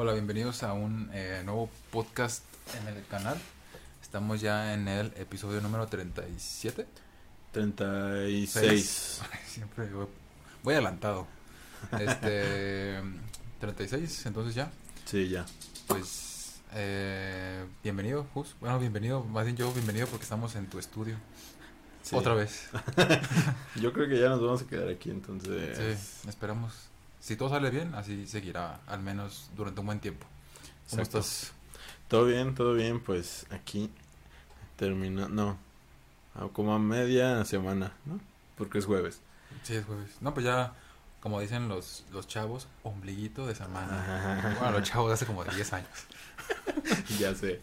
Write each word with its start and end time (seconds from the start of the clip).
Hola, 0.00 0.12
bienvenidos 0.12 0.62
a 0.62 0.74
un 0.74 1.10
eh, 1.12 1.42
nuevo 1.44 1.68
podcast 1.90 2.44
en 2.80 2.86
el 2.96 3.04
canal. 3.06 3.36
Estamos 4.00 4.40
ya 4.40 4.72
en 4.72 4.86
el 4.86 5.12
episodio 5.16 5.60
número 5.60 5.88
37. 5.88 6.86
36. 7.50 9.22
Ay, 9.32 9.40
Siempre 9.44 9.90
voy, 9.92 10.06
voy 10.62 10.74
adelantado. 10.74 11.26
Este 11.98 12.94
36, 13.60 14.26
entonces 14.26 14.54
ya. 14.54 14.70
Sí, 15.04 15.30
ya. 15.30 15.44
Pues 15.88 16.60
eh, 16.74 17.66
bienvenido, 17.82 18.24
Jus. 18.34 18.54
Bueno, 18.60 18.78
bienvenido, 18.78 19.24
más 19.24 19.46
bien 19.46 19.56
yo 19.56 19.72
bienvenido 19.72 20.06
porque 20.06 20.22
estamos 20.22 20.54
en 20.54 20.68
tu 20.70 20.78
estudio. 20.78 21.16
Sí. 22.02 22.14
Otra 22.14 22.34
vez. 22.34 22.68
Yo 23.82 23.92
creo 23.92 24.08
que 24.08 24.20
ya 24.20 24.28
nos 24.28 24.40
vamos 24.40 24.62
a 24.62 24.66
quedar 24.68 24.88
aquí, 24.88 25.10
entonces. 25.10 25.98
Sí, 25.98 26.28
esperamos. 26.28 26.88
Si 27.28 27.36
todo 27.36 27.50
sale 27.50 27.68
bien, 27.68 27.94
así 27.94 28.26
seguirá, 28.26 28.80
al 28.86 29.00
menos 29.00 29.50
durante 29.54 29.80
un 29.80 29.86
buen 29.86 30.00
tiempo. 30.00 30.26
¿Cómo 30.88 31.02
Exacto. 31.02 31.18
estás? 31.18 31.52
Todo 32.08 32.24
bien, 32.24 32.54
todo 32.54 32.72
bien, 32.72 33.00
pues 33.00 33.44
aquí 33.50 33.90
termina. 34.76 35.28
No, 35.28 35.58
como 36.54 36.74
a 36.74 36.78
media 36.78 37.44
semana, 37.44 37.92
¿no? 38.06 38.18
Porque 38.56 38.78
es 38.78 38.86
jueves. 38.86 39.20
Sí, 39.62 39.74
es 39.74 39.84
jueves. 39.84 40.08
No, 40.22 40.32
pues 40.32 40.46
ya, 40.46 40.72
como 41.20 41.38
dicen 41.38 41.68
los, 41.68 42.06
los 42.12 42.26
chavos, 42.26 42.66
ombliguito 42.82 43.46
de 43.46 43.54
semana. 43.54 44.56
Bueno, 44.58 44.78
los 44.78 44.88
chavos 44.88 45.08
de 45.08 45.14
hace 45.16 45.26
como 45.26 45.44
10 45.44 45.70
años. 45.74 45.90
ya 47.18 47.34
sé. 47.34 47.60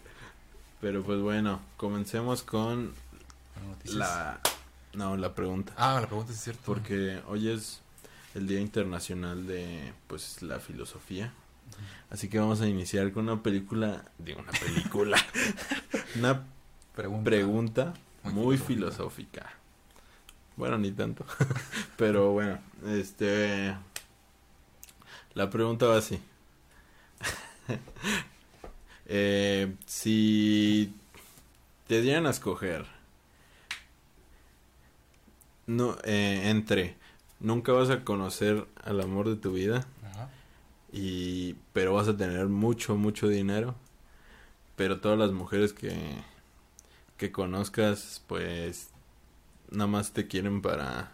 Pero 0.80 1.02
pues 1.02 1.20
bueno, 1.20 1.58
comencemos 1.76 2.44
con 2.44 2.94
noticias. 3.66 3.98
la. 3.98 4.40
No, 4.92 5.16
la 5.16 5.34
pregunta. 5.34 5.72
Ah, 5.76 5.98
la 6.00 6.06
pregunta 6.06 6.32
es 6.32 6.40
cierto. 6.40 6.62
Porque 6.64 7.20
hoy 7.26 7.48
es 7.48 7.80
el 8.36 8.46
Día 8.46 8.60
Internacional 8.60 9.46
de 9.46 9.92
pues 10.06 10.42
la 10.42 10.60
filosofía. 10.60 11.32
Así 12.10 12.28
que 12.28 12.38
vamos 12.38 12.60
a 12.60 12.68
iniciar 12.68 13.12
con 13.12 13.24
una 13.28 13.42
película, 13.42 14.04
digo 14.18 14.40
una 14.40 14.52
película, 14.52 15.18
una 16.16 16.44
Pregunta. 16.94 17.24
pregunta 17.24 17.94
Muy 18.22 18.32
muy, 18.32 18.58
filosófica. 18.58 19.42
filosófica. 19.42 19.52
Bueno, 20.56 20.78
ni 20.78 20.92
tanto. 20.92 21.26
Pero 21.96 22.32
bueno, 22.32 22.58
este 22.86 23.76
la 25.34 25.50
pregunta 25.50 25.86
va 25.86 25.98
así. 25.98 26.20
Eh, 29.08 29.74
si 29.86 30.92
te 31.86 32.00
dieran 32.02 32.26
a 32.26 32.30
escoger 32.30 32.86
no 35.66 35.96
eh, 36.04 36.42
entre 36.50 36.96
nunca 37.40 37.72
vas 37.72 37.90
a 37.90 38.04
conocer 38.04 38.66
al 38.82 39.00
amor 39.00 39.28
de 39.28 39.36
tu 39.36 39.52
vida. 39.52 39.86
Ajá. 40.04 40.28
y 40.92 41.54
pero 41.72 41.94
vas 41.94 42.08
a 42.08 42.16
tener 42.16 42.46
mucho 42.48 42.96
mucho 42.96 43.28
dinero. 43.28 43.74
Pero 44.76 45.00
todas 45.00 45.18
las 45.18 45.32
mujeres 45.32 45.72
que 45.72 45.94
que 47.16 47.32
conozcas 47.32 48.22
pues 48.26 48.90
nada 49.70 49.86
más 49.88 50.12
te 50.12 50.26
quieren 50.28 50.60
para 50.62 51.12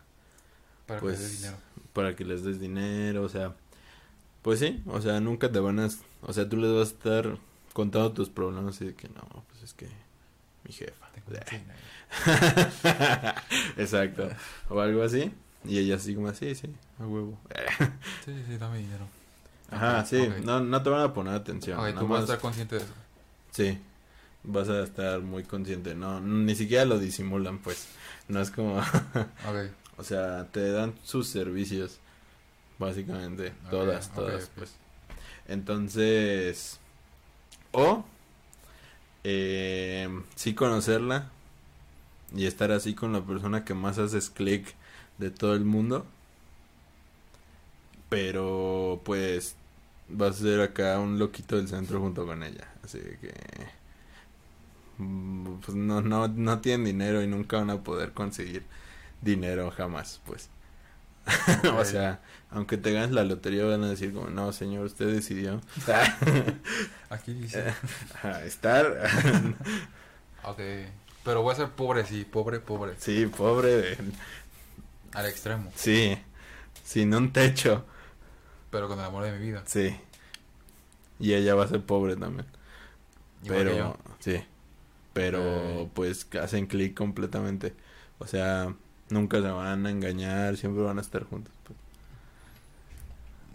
Para 0.87 1.01
Pues, 1.01 1.19
que 1.19 1.23
le 1.23 1.29
dé 1.29 1.37
dinero. 1.37 1.57
para 1.93 2.17
que 2.17 2.25
les 2.25 2.43
des 2.45 2.61
dinero 2.61 3.23
o 3.23 3.29
sea 3.29 3.55
pues 4.43 4.59
sí 4.59 4.83
o 4.87 5.01
sea 5.01 5.21
nunca 5.21 5.51
te 5.53 5.61
van 5.61 5.79
a 5.79 5.89
o 6.23 6.33
sea 6.33 6.49
tú 6.49 6.57
les 6.57 6.73
vas 6.73 6.89
a 6.89 6.93
estar 6.93 7.39
contando 7.73 8.13
tus 8.13 8.29
problemas 8.31 8.81
y 8.81 8.87
de 8.87 8.95
que 8.95 9.09
no 9.09 9.45
pues 9.49 9.63
es 9.63 9.73
que 9.75 9.87
mi 10.65 10.73
jefa 10.73 11.07
Tengo 11.13 11.73
exacto. 13.77 14.29
O 14.69 14.81
algo 14.81 15.03
así 15.03 15.33
y 15.65 15.79
ella 15.79 15.97
así 15.97 16.15
como 16.15 16.29
así 16.29 16.55
sí 16.55 16.69
a 16.99 17.07
huevo 17.07 17.39
Sí, 18.25 18.33
sí, 18.35 18.45
sí, 18.49 18.57
dame 18.59 18.79
dinero. 18.79 19.07
ajá 19.71 20.05
sí 20.05 20.29
no 20.45 20.61
no 20.61 20.83
te 20.83 20.91
van 20.91 21.03
a 21.03 21.15
poner 21.15 21.35
atención 21.35 21.79
Ok, 21.79 21.87
nada 21.87 22.01
tú 22.01 22.09
vas 22.09 22.21
a 22.21 22.23
estar 22.25 22.39
consciente 22.41 22.77
de 22.77 22.83
eso. 22.83 22.93
Sí, 23.53 23.79
vas 24.45 24.69
a 24.71 24.83
estar 24.83 25.21
muy 25.21 25.45
consciente. 25.45 25.95
No, 25.95 26.21
ni 26.21 26.55
siquiera 26.55 26.85
lo 26.87 26.99
disimulan, 26.99 27.59
pues. 27.59 27.87
No 28.29 28.41
es 28.41 28.51
como, 28.51 28.79
o 29.99 30.05
sea, 30.05 30.47
te 30.51 30.73
dan 30.73 30.95
sus 31.05 31.29
servicios, 31.29 31.99
básicamente, 32.79 33.53
todas, 33.71 34.11
todas, 34.15 34.51
pues. 34.57 34.73
Entonces, 35.49 36.81
o 37.73 38.05
eh, 39.25 40.09
sí 40.35 40.55
conocerla 40.55 41.31
y 42.35 42.47
estar 42.47 42.73
así 42.73 42.95
con 42.95 43.13
la 43.13 43.21
persona 43.21 43.65
que 43.65 43.75
más 43.75 43.99
haces 43.99 44.31
clic 44.31 44.75
de 45.23 45.31
todo 45.31 45.55
el 45.55 45.65
mundo, 45.65 46.07
pero 48.09 49.01
pues 49.05 49.55
vas 50.09 50.37
a 50.37 50.43
ser 50.43 50.61
acá 50.61 50.99
un 50.99 51.19
loquito 51.19 51.57
del 51.57 51.69
centro 51.69 52.01
junto 52.01 52.27
con 52.27 52.43
ella, 52.43 52.69
así 52.85 52.99
que 52.99 53.33
mm, 54.99 55.55
pues 55.65 55.77
no 55.77 56.01
no 56.01 56.29
no 56.29 56.61
tienen 56.61 56.85
dinero 56.85 57.23
y 57.23 57.27
nunca 57.27 57.59
van 57.59 57.71
a 57.71 57.83
poder 57.83 58.13
conseguir 58.13 58.65
dinero 59.21 59.71
jamás, 59.71 60.21
pues. 60.27 60.49
o 61.77 61.85
sea, 61.85 62.21
aunque 62.51 62.77
te 62.77 62.93
ganes 62.93 63.13
la 63.13 63.23
lotería 63.25 63.65
van 63.65 63.85
a 63.85 63.89
decir 63.91 64.13
como, 64.13 64.29
"No, 64.31 64.53
señor, 64.53 64.87
usted 64.87 65.07
decidió 65.13 65.61
Aquí 67.11 67.33
dice. 67.35 67.73
Estar 68.45 68.99
Ok. 70.45 70.61
Pero 71.25 71.43
voy 71.43 71.53
a 71.53 71.57
ser 71.57 71.69
pobre, 71.71 72.05
sí, 72.05 72.25
pobre, 72.25 72.59
pobre. 72.59 72.95
sí, 72.99 73.27
pobre 73.27 73.69
de 73.77 73.99
Al 75.15 75.27
extremo. 75.27 75.71
sí, 75.75 76.17
sin 76.85 77.15
un 77.15 77.33
techo, 77.33 77.85
Pero 78.71 78.89
con 78.89 78.99
el 78.99 79.05
amor 79.05 79.25
de 79.25 79.33
mi 79.33 79.39
vida. 79.39 79.63
sí. 79.67 79.97
Y 81.21 81.35
ella 81.35 81.55
va 81.55 81.65
a 81.65 81.69
ser 81.69 81.83
pobre 81.83 82.17
también. 82.17 82.47
Igual 83.45 83.59
que 83.59 83.65
pero 83.65 83.77
yo. 83.79 83.97
sí 84.21 84.45
pero 85.13 85.83
Ok. 85.83 85.91
pues 85.95 86.25
que 86.25 86.39
hacen 86.39 86.67
clic 86.67 86.97
completamente 86.97 87.75
o 88.19 88.27
sea 88.27 88.75
nunca 89.11 89.43
se 89.43 89.49
van 89.49 89.85
a 89.85 89.91
engañar 89.91 90.57
siempre 90.57 90.83
van 90.83 90.97
a 90.99 91.03
estar 91.03 91.25
juntos 91.25 91.53
pues. 91.65 91.79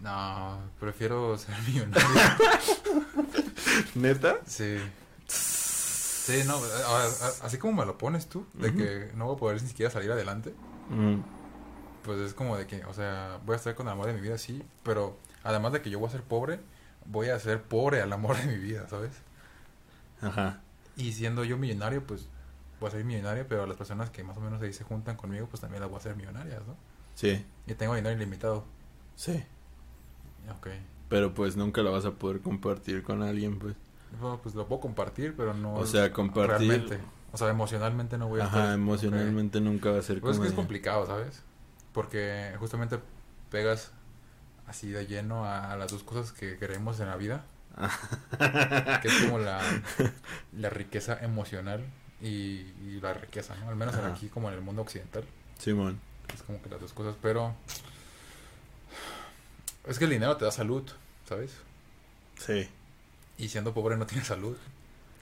No, 0.03 0.59
prefiero 0.79 1.35
ser 1.37 1.55
millonario. 1.67 2.07
neta 3.95 4.37
Sí. 4.45 4.77
Sí, 5.27 6.43
no, 6.45 6.57
a- 6.57 7.03
a- 7.05 7.45
así 7.45 7.57
como 7.57 7.81
me 7.81 7.85
lo 7.85 7.97
pones 7.97 8.27
tú, 8.27 8.45
de 8.53 8.73
que 8.73 9.11
no 9.15 9.25
voy 9.25 9.35
a 9.35 9.39
poder 9.39 9.61
ni 9.61 9.67
siquiera 9.69 9.89
salir 9.91 10.11
adelante, 10.11 10.53
Mm, 10.89 11.19
pues 12.07 12.17
es 12.19 12.33
como 12.33 12.57
de 12.57 12.65
que, 12.65 12.83
o 12.85 12.93
sea, 12.95 13.39
voy 13.45 13.53
a 13.53 13.57
estar 13.57 13.75
con 13.75 13.85
el 13.85 13.93
amor 13.93 14.07
de 14.07 14.13
mi 14.13 14.21
vida, 14.21 14.39
sí, 14.39 14.63
pero 14.83 15.15
además 15.43 15.73
de 15.73 15.81
que 15.83 15.91
yo 15.91 15.99
voy 15.99 16.07
a 16.07 16.11
ser 16.11 16.23
pobre, 16.23 16.59
voy 17.05 17.29
a 17.29 17.39
ser 17.39 17.61
pobre 17.61 18.01
al 18.01 18.11
amor 18.11 18.35
de 18.37 18.45
mi 18.47 18.57
vida, 18.57 18.87
¿sabes? 18.89 19.11
ajá 20.21 20.61
Y 20.95 21.11
siendo 21.13 21.43
yo 21.43 21.57
millonario, 21.57 22.03
pues 22.03 22.27
voy 22.79 22.87
a 22.89 22.91
ser 22.91 23.03
millonario, 23.05 23.45
pero 23.47 23.65
las 23.67 23.77
personas 23.77 24.09
que 24.09 24.23
más 24.23 24.37
o 24.37 24.41
menos 24.41 24.61
ahí 24.61 24.73
se 24.73 24.83
juntan 24.83 25.15
conmigo, 25.17 25.47
pues 25.47 25.61
también 25.61 25.81
las 25.81 25.89
voy 25.89 25.97
a 25.97 25.99
hacer 25.99 26.15
millonarias, 26.15 26.65
¿no? 26.65 26.75
sí 27.15 27.45
Y 27.67 27.73
tengo 27.75 27.93
dinero 27.95 28.15
ilimitado. 28.15 28.63
sí 29.15 29.43
Ok. 30.49 30.67
pero 31.09 31.33
pues 31.33 31.55
nunca 31.57 31.81
lo 31.81 31.91
vas 31.91 32.05
a 32.05 32.11
poder 32.11 32.39
compartir 32.41 33.03
con 33.03 33.21
alguien 33.21 33.59
pues 33.59 33.75
Bueno, 34.19 34.39
pues 34.41 34.55
lo 34.55 34.65
puedo 34.67 34.79
compartir, 34.81 35.35
pero 35.35 35.53
no. 35.53 35.75
O 35.75 35.85
sea, 35.85 36.11
compartir- 36.13 36.67
Realmente. 36.69 36.99
O 37.33 37.37
sea, 37.37 37.49
emocionalmente 37.49 38.17
no 38.17 38.27
voy 38.29 38.39
a 38.39 38.45
estar. 38.45 38.61
ajá 38.61 38.73
emocionalmente 38.73 39.59
nunca 39.59 39.91
va 39.91 39.99
a 39.99 40.01
ser. 40.01 40.21
Pues 40.21 40.37
es 40.37 40.41
que 40.41 40.47
es 40.47 40.53
complicado, 40.53 41.05
¿sabes? 41.05 41.43
Porque 41.97 42.53
justamente 42.59 42.99
pegas 43.49 43.89
así 44.67 44.91
de 44.91 45.07
lleno 45.07 45.45
a, 45.45 45.71
a 45.71 45.77
las 45.77 45.91
dos 45.91 46.03
cosas 46.03 46.31
que 46.31 46.59
queremos 46.59 46.99
en 46.99 47.07
la 47.07 47.15
vida, 47.15 47.43
que 49.01 49.07
es 49.07 49.21
como 49.23 49.39
la, 49.39 49.59
la 50.55 50.69
riqueza 50.69 51.17
emocional 51.23 51.83
y, 52.21 52.27
y 52.85 52.99
la 53.01 53.15
riqueza, 53.15 53.55
¿no? 53.55 53.69
Al 53.69 53.75
menos 53.75 53.95
Ajá. 53.95 54.09
aquí 54.09 54.27
como 54.29 54.47
en 54.49 54.53
el 54.53 54.61
mundo 54.61 54.83
occidental. 54.83 55.23
Simón 55.57 55.99
Es 56.31 56.43
como 56.43 56.61
que 56.61 56.69
las 56.69 56.79
dos 56.81 56.93
cosas, 56.93 57.15
pero 57.19 57.55
es 59.87 59.97
que 59.97 60.03
el 60.03 60.11
dinero 60.11 60.37
te 60.37 60.45
da 60.45 60.51
salud, 60.51 60.83
¿sabes? 61.27 61.49
sí 62.37 62.69
Y 63.39 63.49
siendo 63.49 63.73
pobre 63.73 63.97
no 63.97 64.05
tienes 64.05 64.27
salud. 64.27 64.55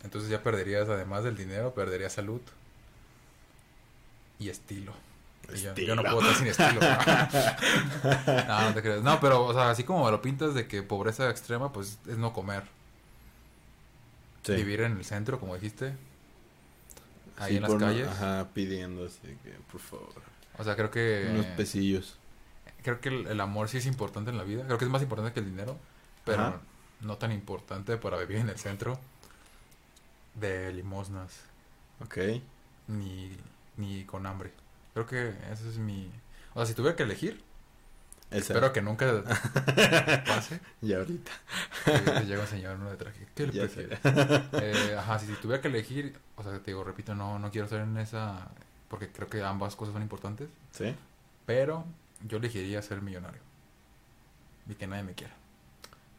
Entonces 0.04 0.30
ya 0.30 0.44
perderías, 0.44 0.90
además 0.90 1.24
del 1.24 1.38
dinero, 1.38 1.74
perderías 1.74 2.12
salud 2.12 2.42
y 4.40 4.50
estilo. 4.50 4.92
Yo 5.76 5.96
no 5.96 6.02
puedo 6.04 6.22
estar 6.22 6.36
sin 6.36 6.48
estilo. 6.48 6.80
no, 8.48 8.62
no 8.70 8.74
te 8.74 8.82
creas. 8.82 9.02
No, 9.04 9.20
pero, 9.20 9.46
o 9.46 9.54
sea, 9.54 9.70
así 9.70 9.84
como 9.84 10.06
me 10.06 10.12
lo 10.12 10.22
pintas 10.22 10.54
de 10.54 10.68
que 10.68 10.84
pobreza 10.84 11.30
extrema, 11.30 11.72
pues 11.72 12.00
es 12.08 12.18
no 12.18 12.34
comer. 12.34 12.64
sí 14.44 14.54
Vivir 14.56 14.82
en 14.82 14.98
el 14.98 15.06
centro, 15.06 15.40
como 15.40 15.56
dijiste. 15.56 15.94
Ahí 17.38 17.52
Sí, 17.52 17.56
en 17.58 17.62
las 17.64 17.72
por 17.72 17.80
calles. 17.80 18.08
ajá 18.08 18.48
pidiendo 18.54 19.06
así 19.06 19.20
que 19.44 19.52
por 19.72 19.82
favor 19.82 20.14
O 20.58 20.64
sea, 20.64 20.76
creo 20.76 20.90
que. 20.92 21.28
unos 21.32 21.46
pesillos 21.48 22.18
Creo 22.84 23.02
que 23.02 23.10
el, 23.10 23.28
el 23.28 23.42
amor 23.42 23.68
sí 23.68 23.78
es 23.78 23.88
importante 23.88 24.30
en 24.32 24.38
la 24.38 24.44
vida. 24.44 24.64
Creo 24.66 24.78
que 24.78 24.86
es 24.86 24.92
más 24.92 25.02
importante 25.02 25.34
que 25.34 25.40
el 25.40 25.48
dinero. 25.48 25.76
Pero 26.24 26.42
Ajá. 26.44 26.60
no 27.02 27.18
tan 27.18 27.32
importante 27.32 27.98
para 27.98 28.18
vivir 28.18 28.38
en 28.38 28.50
el 28.50 28.58
centro 28.60 29.00
de 30.36 30.72
limosnas. 30.74 31.32
ok 32.04 32.18
ni, 32.88 33.32
ni 33.78 34.04
con 34.06 34.26
hambre. 34.28 34.52
Creo 34.96 35.06
que 35.06 35.30
ese 35.52 35.70
es 35.70 35.78
mi... 35.78 36.12
O 36.56 36.60
sea, 36.60 36.66
si 36.66 36.74
tuviera 36.74 36.96
que 36.96 37.04
elegir, 37.04 37.44
Esa. 38.32 38.54
Espero 38.54 38.74
que 38.74 38.82
nunca 38.82 39.06
pase. 40.26 40.60
Y 40.82 40.94
ahorita. 40.94 41.32
que 41.86 42.26
llega 42.26 42.42
un 42.42 42.48
señor 42.48 42.80
¿no? 42.80 42.90
de 42.90 42.98
traje. 42.98 43.28
¿Qué 43.36 43.46
le 43.48 43.54
Ya 43.54 43.62
prefieres? 43.64 44.00
Eh, 44.54 44.96
ajá, 44.98 45.20
si, 45.20 45.28
si 45.28 45.34
tuviera 45.34 45.62
que 45.62 45.68
elegir, 45.68 46.18
o 46.38 46.42
sea, 46.44 46.54
te 46.60 46.72
digo, 46.72 46.84
repito, 46.84 47.14
no, 47.14 47.38
no 47.38 47.52
quiero 47.52 47.66
estar 47.66 47.82
en 47.82 47.96
esa, 47.98 48.48
porque 48.90 49.10
creo 49.10 49.28
que 49.30 49.44
ambas 49.44 49.76
cosas 49.76 49.94
son 49.94 50.02
importantes, 50.02 50.50
¿Sí? 50.72 50.96
pero 51.46 51.86
yo 52.26 52.38
elegiría 52.38 52.82
ser 52.82 53.02
millonario 53.02 53.42
y 54.68 54.74
que 54.76 54.88
nadie 54.88 55.04
me 55.04 55.14
quiera. 55.14 55.34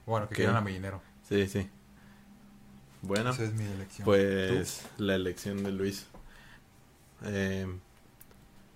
Bueno, 0.07 0.29
que 0.29 0.35
Ok. 0.35 0.37
quieran 0.37 0.57
a 0.57 0.61
mi 0.61 0.73
dinero. 0.73 1.01
Sí, 1.29 1.49
sí. 1.49 1.69
Bueno, 3.03 3.31
Esa 3.31 3.43
es 3.45 3.53
mi 3.55 3.65
elección. 3.65 4.05
pues 4.05 4.87
la 4.99 5.15
elección 5.17 5.65
de 5.65 5.73
Luis. 5.73 6.07
Eh. 7.25 7.67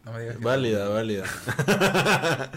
No 0.04 0.12
me 0.12 0.20
digas 0.20 0.36
que 0.36 0.44
válida, 0.44 0.88
válida. 0.88 1.24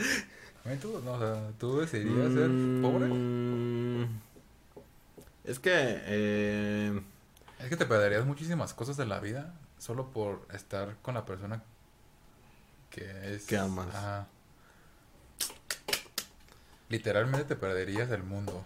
Tú, 0.81 1.01
no, 1.03 1.11
o 1.13 1.19
sea, 1.19 1.51
tú 1.59 1.79
decidirías 1.81 2.31
ser 2.33 2.49
pobre. 2.81 3.07
Mm, 3.07 4.05
Es 5.43 5.59
que, 5.59 5.71
eh, 5.75 7.01
Es 7.59 7.67
que 7.69 7.75
te 7.75 7.85
perderías 7.85 8.25
muchísimas 8.25 8.73
cosas 8.73 8.95
de 8.95 9.05
la 9.05 9.19
vida 9.19 9.53
solo 9.77 10.11
por 10.11 10.47
estar 10.53 10.95
con 11.01 11.15
la 11.15 11.25
persona 11.25 11.61
que 12.89 13.35
es... 13.35 13.43
Que 13.45 13.57
amas. 13.57 13.87
Ajá. 13.93 14.27
Literalmente 16.89 17.45
te 17.45 17.55
perderías 17.55 18.09
el 18.11 18.23
mundo. 18.23 18.65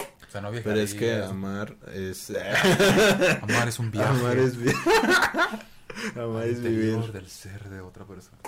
O 0.00 0.30
sea, 0.30 0.40
no 0.40 0.50
pero 0.50 0.62
viajarías. 0.74 0.90
es 0.92 0.94
que 0.94 1.14
amar 1.22 1.76
es... 1.92 2.30
Amar 3.42 3.68
es 3.68 3.78
un 3.78 3.90
viaje. 3.90 4.08
amar 4.18 4.38
es 4.38 4.56
vi- 4.56 4.70
al 4.70 5.60
amar 6.16 6.46
es 6.46 6.62
vivir. 6.62 7.12
del 7.12 7.28
ser 7.28 7.68
de 7.68 7.80
otra 7.80 8.04
persona. 8.04 8.38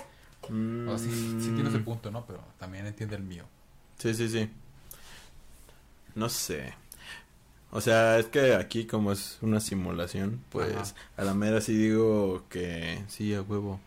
Mm, 0.49 0.89
O 0.89 0.99
sea, 0.99 1.09
sí, 1.11 1.37
sí 1.41 1.51
tiene 1.55 1.69
ese 1.69 1.79
punto, 1.81 2.11
¿no? 2.11 2.25
Pero 2.27 2.41
también 2.59 2.87
entiende 2.87 3.17
el 3.17 3.23
mío. 3.23 3.45
Sí, 3.99 4.15
sí, 4.15 4.29
sí. 4.29 4.51
No 6.15 6.29
sé. 6.29 6.75
O 7.71 7.81
sea, 7.81 8.19
es 8.19 8.27
que 8.27 8.55
aquí 8.55 8.87
como 8.87 9.13
es 9.13 9.39
una 9.43 9.61
simulación, 9.61 10.43
pues 10.49 10.75
Ajá. 10.75 10.95
a 11.19 11.25
la 11.25 11.35
mera 11.35 11.61
sí 11.61 11.77
digo 11.77 12.45
que 12.49 13.03
sí, 13.09 13.35
a 13.35 13.43
huevo, 13.43 13.79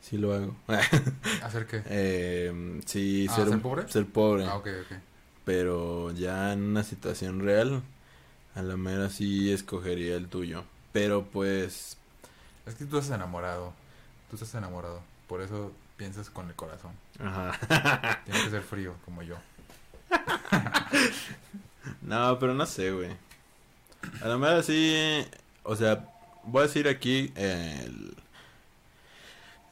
sí 0.00 0.16
lo 0.16 0.32
hago. 0.32 0.56
¿Hacer 1.42 1.66
qué? 1.66 1.82
eh, 1.86 2.80
sí, 2.86 3.26
Ah, 3.28 3.36
ser, 3.36 3.48
¿ser 3.50 3.60
pobre? 3.60 3.88
Ser 3.88 4.06
pobre. 4.06 4.46
Ah, 4.46 4.56
ok, 4.56 4.66
ok. 4.86 4.96
Pero 5.44 6.10
ya 6.12 6.52
en 6.54 6.62
una 6.62 6.84
situación 6.84 7.40
real, 7.40 7.82
a 8.54 8.62
la 8.62 8.76
mera 8.78 9.10
sí 9.10 9.52
escogería 9.52 10.16
el 10.16 10.28
tuyo. 10.28 10.64
Pero 10.92 11.24
pues, 11.26 11.98
Es 12.68 12.74
que 12.74 12.84
tú 12.84 12.98
estás 12.98 13.14
enamorado. 13.16 13.72
Tú 14.30 14.36
estás 14.36 14.54
enamorado. 14.54 15.00
Por 15.26 15.40
eso 15.40 15.72
piensas 15.96 16.30
con 16.30 16.48
el 16.48 16.54
corazón. 16.54 16.92
ajá. 17.18 18.20
Tienes 18.24 18.44
que 18.44 18.50
ser 18.50 18.62
frío, 18.62 18.94
como 19.04 19.22
yo. 19.22 19.36
No, 22.02 22.38
pero 22.38 22.52
no 22.54 22.66
sé, 22.66 22.90
güey. 22.92 23.10
A 24.22 24.28
la 24.28 24.36
mera 24.36 24.62
sí, 24.62 25.24
o 25.62 25.74
sea, 25.74 26.06
voy 26.44 26.60
a 26.60 26.66
decir 26.66 26.86
aquí 26.86 27.32
el, 27.34 28.14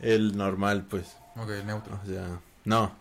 el 0.00 0.36
normal, 0.36 0.86
pues. 0.88 1.16
Ok, 1.36 1.50
neutro. 1.64 2.00
O 2.02 2.06
sea, 2.06 2.40
no. 2.64 2.92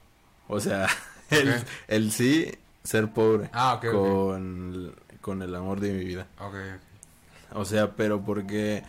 O 0.47 0.59
sea, 0.59 0.87
el, 1.29 1.63
el 1.87 2.11
sí, 2.11 2.51
ser 2.83 3.09
pobre. 3.11 3.49
Ah, 3.53 3.75
ok, 3.75 3.85
ok. 3.85 3.91
con, 3.93 4.95
con 5.21 5.41
el 5.41 5.55
amor 5.55 5.79
de 5.79 5.93
mi 5.93 6.03
vida. 6.03 6.27
Ok, 6.39 6.55
ok. 6.55 7.57
O 7.57 7.63
sea, 7.65 7.91
pero 7.95 8.21
porque, 8.21 8.83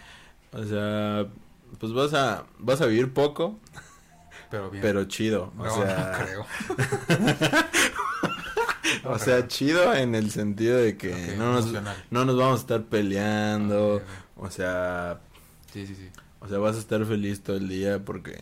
o 0.53 0.65
sea, 0.65 1.27
pues 1.79 1.93
vas 1.93 2.15
a, 2.15 2.45
vas 2.59 2.81
a 2.81 2.87
vivir 2.87 3.13
poco, 3.13 3.59
Pero 4.51 4.71
bien. 4.71 4.83
pero 4.83 5.05
chido. 5.05 5.53
O 5.59 5.71
sea, 5.71 6.19
no 6.19 6.25
creo. 6.25 6.47
No 9.05 9.11
o 9.11 9.19
sea, 9.19 9.37
creo. 9.39 9.49
chido 9.49 9.95
en 9.95 10.15
el 10.15 10.31
sentido 10.31 10.79
de 10.79 10.97
que 10.97 11.35
no, 11.37 11.53
nos, 11.53 11.67
no 12.11 12.25
nos 12.25 12.37
vamos 12.37 12.59
a 12.59 12.63
estar 12.63 12.83
peleando. 12.85 14.03
O 14.37 14.51
sea, 14.51 15.21
Sí, 15.73 15.87
sí, 15.87 15.95
sí. 15.95 16.09
o 16.41 16.49
sea, 16.49 16.59
vas 16.59 16.77
a 16.77 16.81
estar 16.81 17.05
feliz 17.05 17.43
todo 17.43 17.57
el 17.57 17.69
día 17.69 18.05
porque 18.05 18.39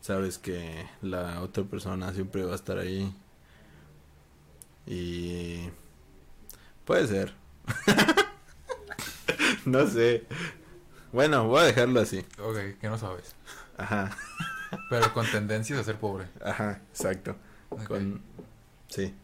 sabes 0.00 0.38
que 0.38 0.86
la 1.02 1.40
otra 1.42 1.64
persona 1.64 2.12
siempre 2.12 2.44
va 2.44 2.52
a 2.52 2.56
estar 2.56 2.78
ahí. 2.78 3.14
Y 4.86 5.68
puede 6.84 7.06
ser. 7.06 7.34
no 9.64 9.86
sé. 9.86 10.24
Bueno, 11.12 11.46
voy 11.46 11.60
a 11.60 11.64
dejarlo 11.64 12.00
así. 12.00 12.24
Ok, 12.38 12.78
que 12.80 12.88
no 12.88 12.98
sabes. 12.98 13.34
Ajá, 13.76 14.16
Pero 14.90 15.12
con 15.12 15.26
tendencias 15.30 15.78
a 15.78 15.84
ser 15.84 15.96
pobre. 15.98 16.26
ajá, 16.44 16.80
exacto. 16.90 17.36
Con 17.86 18.20
sí, 18.88 19.14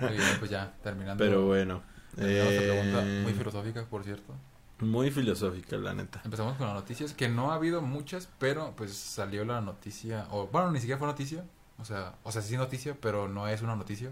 Muy 0.00 0.12
bien, 0.16 0.36
pues 0.38 0.50
ya, 0.50 0.72
terminando. 0.82 1.22
pero 1.24 1.46
bueno. 1.46 1.82
esta 2.16 2.60
pregunta 2.60 3.02
eh, 3.04 3.22
muy 3.24 3.32
filosófica, 3.32 3.84
por 3.86 4.04
cierto. 4.04 4.32
muy 4.80 5.10
filosófica, 5.10 5.76
la 5.76 5.94
neta. 5.94 6.20
Empezamos 6.24 6.56
con 6.56 6.66
las 6.66 6.76
noticias, 6.76 7.12
que 7.12 7.28
no 7.28 7.50
ha 7.52 7.56
habido 7.56 7.80
muchas, 7.82 8.28
pero 8.38 8.74
pues 8.76 8.94
salió 8.96 9.44
la 9.44 9.60
noticia, 9.60 10.26
o 10.30 10.46
bueno, 10.48 10.70
ni 10.70 10.78
siquiera 10.78 10.98
fue 10.98 11.08
noticia, 11.08 11.44
o 11.78 11.84
sea, 11.84 12.14
o 12.22 12.30
sea, 12.30 12.42
sí 12.42 12.56
noticia, 12.56 12.96
pero 13.00 13.28
no 13.28 13.48
es 13.48 13.62
una 13.62 13.74
noticia. 13.76 14.10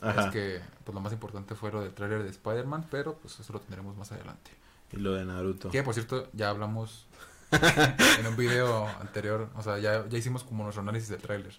Ajá. 0.00 0.26
Es 0.26 0.32
que 0.32 0.60
pues 0.84 0.94
lo 0.94 1.00
más 1.00 1.12
importante 1.12 1.54
fue 1.54 1.70
lo 1.70 1.82
del 1.82 1.92
tráiler 1.92 2.22
de 2.22 2.30
Spider-Man, 2.30 2.86
pero 2.90 3.14
pues 3.16 3.38
eso 3.38 3.52
lo 3.52 3.60
tendremos 3.60 3.96
más 3.96 4.10
adelante. 4.12 4.50
Y 4.92 4.96
lo 4.96 5.12
de 5.12 5.24
Naruto. 5.24 5.70
Que 5.70 5.82
por 5.82 5.94
cierto, 5.94 6.28
ya 6.32 6.50
hablamos 6.50 7.06
en 8.18 8.26
un 8.26 8.36
video 8.36 8.86
anterior, 9.00 9.48
o 9.56 9.62
sea, 9.62 9.78
ya, 9.78 10.06
ya 10.08 10.18
hicimos 10.18 10.44
como 10.44 10.64
nuestro 10.64 10.82
análisis 10.82 11.08
del 11.08 11.20
tráiler. 11.20 11.54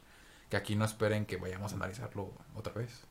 Que 0.49 0.57
aquí 0.57 0.75
no 0.75 0.85
esperen 0.85 1.25
que 1.25 1.37
vayamos 1.37 1.71
a 1.71 1.75
analizarlo 1.75 2.31
otra 2.55 2.73
vez. 2.73 3.01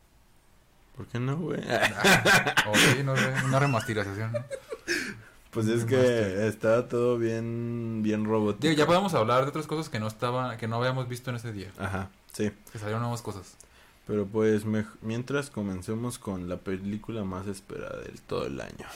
¿Por 0.96 1.06
qué 1.06 1.18
no, 1.18 1.36
güey? 1.36 1.60
O 2.68 2.76
sí, 2.76 3.02
no 3.02 3.16
sé, 3.16 3.32
una 3.44 3.58
remasterización. 3.58 4.32
¿no? 4.32 4.44
Pues 5.50 5.66
es 5.66 5.84
que 5.84 6.46
estaba 6.46 6.88
todo 6.88 7.18
bien, 7.18 8.00
bien 8.02 8.24
robótico. 8.24 8.62
Digo, 8.62 8.74
ya 8.74 8.86
podemos 8.86 9.12
hablar 9.12 9.42
de 9.42 9.50
otras 9.50 9.66
cosas 9.66 9.90
que 9.90 10.00
no 10.00 10.06
estaban, 10.06 10.56
que 10.56 10.66
no 10.66 10.76
habíamos 10.76 11.08
visto 11.08 11.28
en 11.28 11.36
ese 11.36 11.52
día. 11.52 11.70
Ajá, 11.78 12.08
sí. 12.32 12.50
Que 12.72 12.78
salieron 12.78 13.02
nuevas 13.02 13.20
cosas. 13.20 13.56
Pero 14.06 14.26
pues 14.26 14.64
mientras 15.00 15.50
comencemos 15.50 16.18
con 16.18 16.48
la 16.48 16.56
película 16.56 17.24
más 17.24 17.46
esperada 17.46 18.00
del 18.00 18.20
todo 18.20 18.46
el 18.46 18.60
año. 18.60 18.86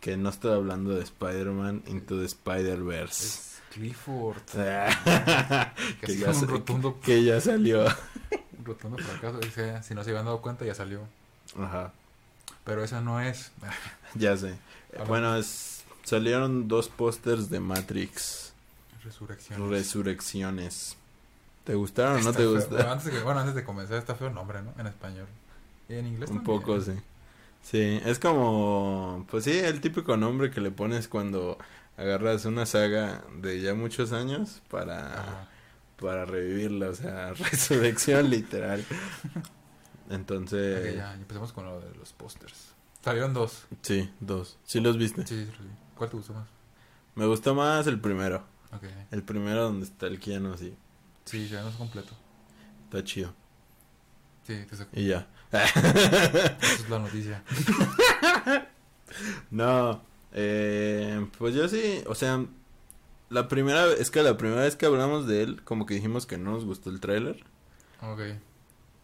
Que 0.00 0.16
no 0.16 0.28
estoy 0.28 0.52
hablando 0.52 0.94
de 0.94 1.02
Spider-Man 1.02 1.84
Into 1.86 2.18
the 2.18 2.26
Spider-Verse. 2.26 3.24
Es 3.24 3.62
Clifford. 3.72 4.42
que, 6.00 6.06
Que 6.06 6.16
ya 6.16 6.30
un 6.30 6.48
rotundo, 6.48 7.00
que 7.00 7.24
ya 7.24 7.40
salió. 7.40 7.84
un 8.58 8.64
rotundo 8.64 8.98
fracaso. 8.98 9.38
Dice, 9.38 9.82
si 9.82 9.94
no 9.94 10.02
se 10.02 10.10
habían 10.10 10.24
dado 10.24 10.40
cuenta, 10.40 10.64
ya 10.64 10.74
salió. 10.74 11.00
Ajá, 11.58 11.92
Pero 12.64 12.82
esa 12.82 13.00
no 13.00 13.20
es. 13.20 13.52
ya 14.14 14.36
sé. 14.36 14.56
Hablamos. 14.90 15.08
Bueno, 15.08 15.36
es, 15.36 15.84
salieron 16.04 16.68
dos 16.68 16.88
pósters 16.88 17.48
de 17.50 17.60
Matrix 17.60 18.52
Resurrección. 19.06 19.70
Resurrecciones. 19.70 20.96
¿Te 21.66 21.74
gustaron 21.74 22.20
o 22.20 22.22
no 22.22 22.32
te 22.32 22.38
feo. 22.38 22.52
Gustaron? 22.54 22.92
antes, 22.92 23.12
de 23.12 23.22
bueno, 23.22 23.40
antes 23.40 23.54
de 23.56 23.64
comenzar, 23.64 23.98
está 23.98 24.14
feo 24.14 24.28
el 24.28 24.34
nombre, 24.34 24.62
¿no? 24.62 24.72
En 24.78 24.86
español. 24.86 25.26
Y 25.88 25.94
en 25.96 26.06
inglés 26.06 26.30
Un 26.30 26.38
también. 26.38 26.60
poco, 26.60 26.80
sí. 26.80 26.92
Sí, 27.62 28.00
es 28.04 28.18
como, 28.20 29.26
pues 29.30 29.44
sí, 29.44 29.58
el 29.58 29.80
típico 29.80 30.16
nombre 30.16 30.50
que 30.52 30.60
le 30.60 30.70
pones 30.70 31.08
cuando 31.08 31.58
agarras 31.96 32.44
una 32.44 32.64
saga 32.66 33.24
de 33.40 33.60
ya 33.60 33.74
muchos 33.74 34.12
años 34.12 34.62
para, 34.70 35.48
para 36.00 36.24
revivirla, 36.24 36.90
o 36.90 36.94
sea, 36.94 37.32
resurrección 37.50 38.30
literal. 38.30 38.84
Entonces, 40.10 40.90
Ok, 40.92 40.96
ya, 40.96 41.14
empecemos 41.14 41.52
con 41.52 41.64
lo 41.66 41.80
de 41.80 41.92
los 41.96 42.12
pósters. 42.12 42.68
Salieron 43.02 43.34
dos. 43.34 43.66
sí, 43.82 44.10
dos. 44.20 44.58
¿Sí 44.64 44.80
los 44.80 44.96
viste? 44.98 45.26
Sí, 45.26 45.44
sí, 45.46 45.50
sí. 45.58 45.68
¿Cuál 45.96 46.10
te 46.10 46.16
gustó 46.16 46.32
más? 46.34 46.46
Me 47.16 47.26
gustó 47.26 47.54
más 47.54 47.86
el 47.88 48.00
primero. 48.00 48.44
Ok. 48.72 48.84
El 49.10 49.22
primero 49.22 49.64
donde 49.64 49.86
está 49.86 50.06
el 50.06 50.20
Keanu 50.20 50.52
así. 50.52 50.76
Sí, 51.26 51.48
ya 51.48 51.62
no 51.62 51.68
es 51.68 51.76
completo. 51.76 52.12
Está 52.84 53.04
chido. 53.04 53.34
Sí, 54.46 54.64
te 54.68 54.76
saco. 54.76 54.90
Y 54.94 55.08
ya. 55.08 55.28
Esa 55.52 56.56
es 56.60 56.88
la 56.90 56.98
noticia. 56.98 57.42
No, 59.50 60.02
eh, 60.32 61.26
pues 61.38 61.54
yo 61.54 61.68
sí, 61.68 62.02
o 62.06 62.14
sea, 62.14 62.44
la 63.30 63.48
primera, 63.48 63.90
es 63.92 64.10
que 64.10 64.22
la 64.22 64.36
primera 64.36 64.62
vez 64.62 64.76
que 64.76 64.86
hablamos 64.86 65.26
de 65.26 65.42
él, 65.42 65.62
como 65.64 65.86
que 65.86 65.94
dijimos 65.94 66.26
que 66.26 66.38
no 66.38 66.52
nos 66.52 66.64
gustó 66.64 66.90
el 66.90 67.00
tráiler. 67.00 67.42
Ok. 68.02 68.20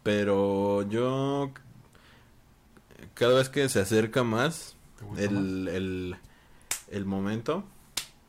Pero 0.03 0.83
yo 0.89 1.53
cada 3.15 3.35
vez 3.35 3.49
que 3.49 3.69
se 3.69 3.81
acerca 3.81 4.23
más 4.23 4.75
¿Te 4.99 5.05
gustó 5.05 5.23
el, 5.25 5.69
el, 5.69 6.17
el 6.91 7.05
momento 7.05 7.65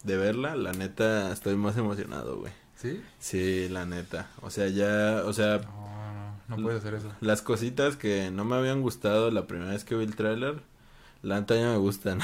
de 0.04 0.18
verla, 0.18 0.56
la 0.56 0.72
neta 0.74 1.32
estoy 1.32 1.56
más 1.56 1.76
emocionado, 1.78 2.40
güey. 2.40 2.54
¿Sí? 2.84 3.02
Sí, 3.20 3.70
la 3.70 3.86
neta. 3.88 4.30
O 4.42 4.52
sea, 4.52 4.68
ya, 4.68 5.24
o 5.26 5.34
sea, 5.34 5.58
No, 5.60 6.36
no, 6.50 6.58
no 6.58 6.64
puedes 6.64 6.82
hacer 6.82 6.94
eso. 6.96 7.12
las 7.22 7.42
cositas 7.42 7.96
que 7.96 8.30
no 8.30 8.46
me 8.46 8.56
habían 8.58 8.82
gustado 8.82 9.32
la 9.32 9.48
primera 9.48 9.72
vez 9.72 9.84
que 9.86 9.96
vi 9.96 10.04
el 10.04 10.16
tráiler, 10.16 10.62
la 11.24 11.40
neta 11.40 11.56
ya 11.56 11.70
me 11.72 11.78
gustan. 11.78 12.20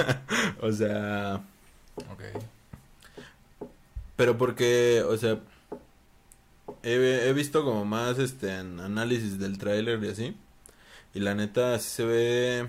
o 0.60 0.72
sea, 0.72 1.40
Ok. 2.10 2.22
pero 4.16 4.36
porque, 4.38 5.02
o 5.08 5.16
sea, 5.16 5.38
he, 6.82 7.28
he 7.28 7.32
visto 7.32 7.64
como 7.64 7.84
más 7.84 8.18
este 8.18 8.58
en 8.58 8.80
análisis 8.80 9.38
del 9.38 9.58
tráiler 9.58 10.02
y 10.02 10.08
así. 10.08 10.36
Y 11.14 11.20
la 11.20 11.34
neta 11.34 11.78
sí 11.78 11.88
se 11.90 12.04
ve 12.04 12.68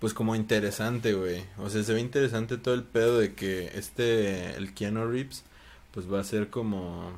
pues 0.00 0.14
como 0.14 0.36
interesante, 0.36 1.12
güey. 1.14 1.44
O 1.58 1.70
sea, 1.70 1.82
se 1.82 1.92
ve 1.94 2.00
interesante 2.00 2.56
todo 2.58 2.74
el 2.74 2.84
pedo 2.84 3.18
de 3.18 3.34
que 3.34 3.68
este 3.78 4.54
el 4.56 4.74
Keanu 4.74 5.06
Reeves 5.10 5.44
pues 5.98 6.12
va 6.12 6.20
a 6.20 6.24
ser 6.24 6.48
como 6.48 7.10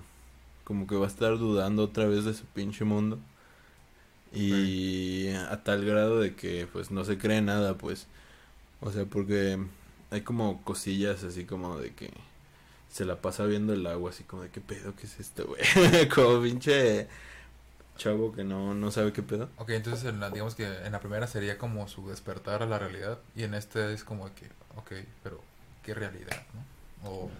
como 0.65 0.87
que 0.87 0.97
va 0.97 1.05
a 1.05 1.09
estar 1.09 1.37
dudando 1.37 1.85
otra 1.85 2.07
vez 2.07 2.25
de 2.25 2.33
su 2.33 2.47
pinche 2.47 2.83
mundo. 2.83 3.19
Y 4.33 5.29
a 5.29 5.63
tal 5.65 5.85
grado 5.85 6.21
de 6.21 6.35
que 6.37 6.69
pues 6.73 6.91
no 6.91 7.05
se 7.05 7.19
cree 7.19 7.43
nada, 7.43 7.75
pues. 7.77 8.07
O 8.81 8.93
sea, 8.93 9.05
porque 9.07 9.59
hay 10.11 10.23
como 10.23 10.63
cosillas 10.65 11.25
así 11.25 11.45
como 11.45 11.79
de 11.79 11.95
que 11.95 12.13
se 12.91 13.05
la 13.05 13.17
pasa 13.23 13.47
viendo 13.47 13.75
el 13.75 13.87
agua, 13.87 14.11
así 14.11 14.25
como 14.25 14.43
de 14.43 14.51
qué 14.51 14.61
pedo, 14.61 14.95
qué 14.97 15.07
es 15.07 15.21
esto, 15.21 15.47
güey. 15.47 15.63
como 16.15 16.43
pinche 16.43 17.09
chavo 17.99 18.33
que 18.33 18.45
no, 18.45 18.75
no 18.75 18.91
sabe 18.91 19.13
qué 19.13 19.23
pedo. 19.23 19.49
Ok, 19.59 19.71
entonces 19.71 20.05
en 20.09 20.21
la- 20.21 20.31
digamos 20.31 20.55
que 20.55 20.65
en 20.67 20.93
la 20.93 21.01
primera 21.01 21.27
sería 21.27 21.59
como 21.59 21.89
su 21.89 22.09
despertar 22.09 22.63
a 22.63 22.67
la 22.67 22.79
realidad 22.79 23.19
y 23.37 23.45
en 23.45 23.55
este 23.55 23.93
es 23.93 24.05
como 24.05 24.27
que, 24.35 24.47
ok, 24.77 24.93
pero 25.23 25.41
¿qué 25.83 25.95
realidad? 25.95 26.43
¿no? 26.55 27.11
O 27.11 27.31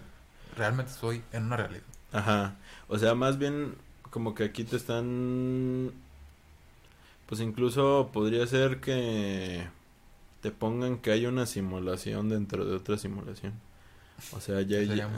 realmente 0.55 0.91
estoy 0.91 1.23
en 1.31 1.45
una 1.45 1.57
realidad. 1.57 1.83
Ajá. 2.11 2.55
O 2.87 2.97
sea, 2.97 3.15
más 3.15 3.37
bien 3.37 3.75
como 4.09 4.35
que 4.35 4.43
aquí 4.43 4.63
te 4.63 4.75
están... 4.75 5.91
Pues 7.27 7.39
incluso 7.39 8.09
podría 8.11 8.45
ser 8.45 8.81
que 8.81 9.65
te 10.41 10.51
pongan 10.51 10.97
que 10.97 11.11
hay 11.11 11.25
una 11.25 11.45
simulación 11.45 12.27
dentro 12.29 12.65
de 12.65 12.75
otra 12.75 12.97
simulación. 12.97 13.53
O 14.33 14.41
sea, 14.41 14.61
ya, 14.61 14.81
ya, 14.81 15.09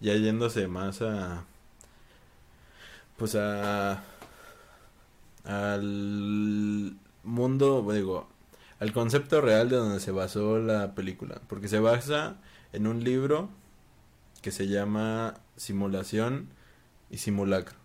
ya 0.00 0.14
yéndose 0.14 0.68
más 0.68 1.02
a... 1.02 1.44
Pues 3.16 3.34
a... 3.34 4.04
Al 5.44 6.96
mundo, 7.24 7.84
digo, 7.92 8.28
al 8.78 8.92
concepto 8.92 9.40
real 9.40 9.68
de 9.68 9.76
donde 9.76 9.98
se 9.98 10.12
basó 10.12 10.58
la 10.58 10.94
película. 10.94 11.40
Porque 11.48 11.66
se 11.66 11.80
basa 11.80 12.36
en 12.72 12.86
un 12.86 13.02
libro 13.02 13.48
que 14.42 14.50
se 14.50 14.68
llama 14.68 15.40
Simulación 15.56 16.48
y 17.10 17.18
Simulacro. 17.18 17.76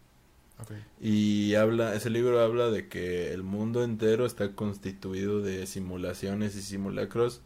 Y 0.99 1.53
habla, 1.53 1.93
ese 1.93 2.09
libro 2.09 2.41
habla 2.41 2.71
de 2.71 2.87
que 2.87 3.31
el 3.31 3.43
mundo 3.43 3.83
entero 3.83 4.25
está 4.25 4.53
constituido 4.55 5.41
de 5.41 5.67
simulaciones 5.67 6.55
y 6.55 6.63
simulacros 6.63 7.41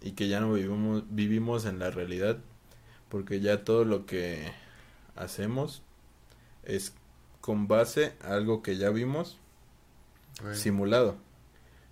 y 0.00 0.12
que 0.12 0.28
ya 0.28 0.38
no 0.38 0.52
vivimos, 0.52 1.02
vivimos 1.10 1.64
en 1.64 1.80
la 1.80 1.90
realidad 1.90 2.38
porque 3.08 3.40
ya 3.40 3.64
todo 3.64 3.84
lo 3.84 4.06
que 4.06 4.52
hacemos 5.16 5.82
es 6.62 6.94
con 7.40 7.66
base 7.66 8.14
a 8.22 8.34
algo 8.34 8.62
que 8.62 8.76
ya 8.76 8.90
vimos 8.90 9.38
simulado. 10.52 11.16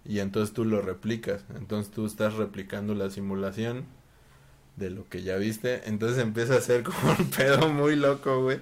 Y 0.04 0.18
entonces 0.18 0.54
tú 0.54 0.64
lo 0.64 0.82
replicas. 0.82 1.44
Entonces 1.56 1.92
tú 1.92 2.06
estás 2.06 2.34
replicando 2.34 2.94
la 2.94 3.10
simulación 3.10 3.86
de 4.76 4.90
lo 4.90 5.08
que 5.08 5.22
ya 5.22 5.36
viste 5.36 5.82
entonces 5.88 6.18
empieza 6.18 6.56
a 6.56 6.60
ser 6.60 6.82
como 6.82 7.12
un 7.18 7.30
pedo 7.30 7.68
muy 7.68 7.96
loco 7.96 8.42
güey 8.42 8.60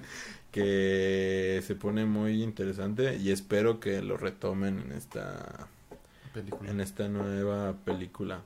que 0.51 1.63
se 1.65 1.75
pone 1.75 2.05
muy 2.05 2.43
interesante 2.43 3.15
y 3.17 3.31
espero 3.31 3.79
que 3.79 4.01
lo 4.01 4.17
retomen 4.17 4.79
en 4.79 4.91
esta 4.91 5.67
Película. 6.33 6.69
en 6.69 6.81
esta 6.81 7.07
nueva 7.07 7.73
película 7.85 8.41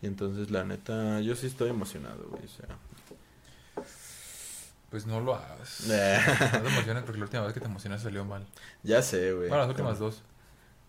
y 0.00 0.06
entonces 0.06 0.50
la 0.50 0.64
neta 0.64 1.20
yo 1.20 1.34
sí 1.34 1.46
estoy 1.46 1.70
emocionado 1.70 2.28
güey 2.30 2.44
o 2.44 2.48
sea 2.48 2.66
Pues 4.90 5.06
no 5.06 5.20
lo 5.20 5.34
hagas. 5.34 5.84
No 6.52 6.60
te 6.62 6.68
emociones 6.68 7.02
porque 7.04 7.18
la 7.18 7.24
última 7.24 7.42
vez 7.44 7.52
que 7.52 7.60
te 7.60 7.66
emocionas 7.66 8.02
salió 8.02 8.24
mal. 8.24 8.46
ya 8.82 9.02
sé 9.02 9.32
güey 9.32 9.48
Bueno, 9.48 9.58
las 9.62 9.68
últimas 9.68 9.98
dos. 9.98 10.22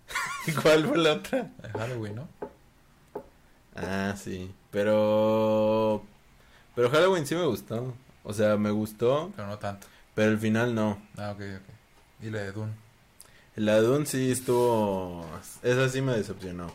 ¿cuál 0.62 0.86
fue 0.88 0.98
la 0.98 1.14
otra? 1.14 1.52
En 1.64 1.72
Halloween, 1.74 2.16
¿no? 2.16 2.30
Ah, 3.82 4.16
sí. 4.18 4.52
Pero. 4.72 6.04
Pero 6.76 6.90
Halloween 6.90 7.26
sí 7.26 7.36
me 7.36 7.46
gustó. 7.46 7.94
O 8.24 8.34
sea, 8.34 8.58
me 8.58 8.70
gustó, 8.72 9.32
Pero 9.36 9.48
no 9.48 9.58
tanto. 9.58 9.88
pero 10.14 10.32
el 10.32 10.38
final 10.40 10.76
no. 10.76 11.02
Ah, 11.18 11.32
ok, 11.32 11.42
ok. 11.58 12.24
Y 12.26 12.30
la 12.30 12.40
de 12.42 12.52
Dune. 12.52 12.74
La 13.56 13.80
Dune 13.82 14.06
sí 14.06 14.32
estuvo. 14.32 15.26
Esa 15.64 15.90
sí 15.90 16.02
me 16.02 16.14
decepcionó. 16.16 16.72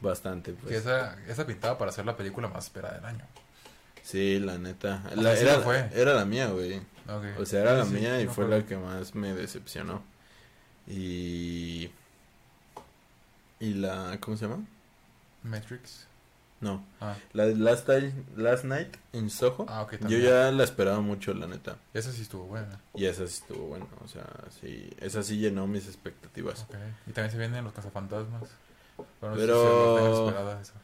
Bastante, 0.00 0.52
Que 0.52 0.56
pues. 0.62 0.74
esa, 0.76 1.16
esa 1.28 1.46
pintaba 1.46 1.78
para 1.78 1.92
ser 1.92 2.04
la 2.06 2.16
película 2.16 2.48
más 2.48 2.64
esperada 2.64 2.94
del 2.96 3.04
año. 3.04 3.24
Sí, 4.02 4.40
la 4.40 4.58
neta. 4.58 5.04
O 5.16 5.20
La- 5.20 5.36
sí 5.36 5.44
era, 5.46 5.60
fue. 5.60 5.88
era 5.94 6.14
la 6.14 6.24
mía, 6.24 6.48
güey. 6.48 6.78
Ok. 7.08 7.38
O 7.38 7.46
sea, 7.46 7.60
era 7.62 7.74
la 7.76 7.84
Sí, 7.84 7.90
sí, 7.92 7.96
mía 8.00 8.20
y 8.20 8.26
no 8.26 8.32
fue 8.32 8.48
la 8.48 8.64
que 8.66 8.76
más 8.76 9.14
me 9.14 9.32
decepcionó. 9.32 10.02
Y. 10.88 11.90
Y 13.60 13.74
la. 13.74 14.18
¿Cómo 14.20 14.36
se 14.36 14.48
llama? 14.48 14.64
Matrix. 15.44 16.06
No. 16.62 16.82
Ah, 17.00 17.16
La 17.34 17.44
de 17.44 17.56
Last, 17.56 17.86
Night- 17.88 18.14
Last 18.36 18.64
Night 18.64 18.96
in 19.12 19.28
Soho. 19.28 19.66
ah 19.68 19.82
ok, 19.82 19.96
Yo 20.08 20.16
ya 20.18 20.50
la 20.52 20.64
esperaba 20.64 21.00
mucho, 21.00 21.34
la 21.34 21.46
neta. 21.46 21.76
Esa 21.92 22.10
sí 22.12 22.22
estuvo 22.22 22.44
buena. 22.44 22.80
Y 22.94 23.04
esa 23.04 23.26
sí 23.26 23.40
estuvo 23.42 23.66
bueno, 23.66 23.86
o 24.02 24.08
sea, 24.08 24.24
sí, 24.60 24.88
esa 25.00 25.22
sí 25.22 25.36
llenó 25.38 25.66
mis 25.66 25.86
expectativas. 25.88 26.62
Ok. 26.62 26.76
Y 27.08 27.12
también 27.12 27.30
se 27.32 27.38
vienen 27.38 27.64
los 27.64 27.72
cazafantasmas. 27.74 28.44
Pero 29.20 29.32
no 29.32 29.36
sé 29.36 29.42
Pero- 29.46 30.28
si 30.56 30.62
esa. 30.62 30.74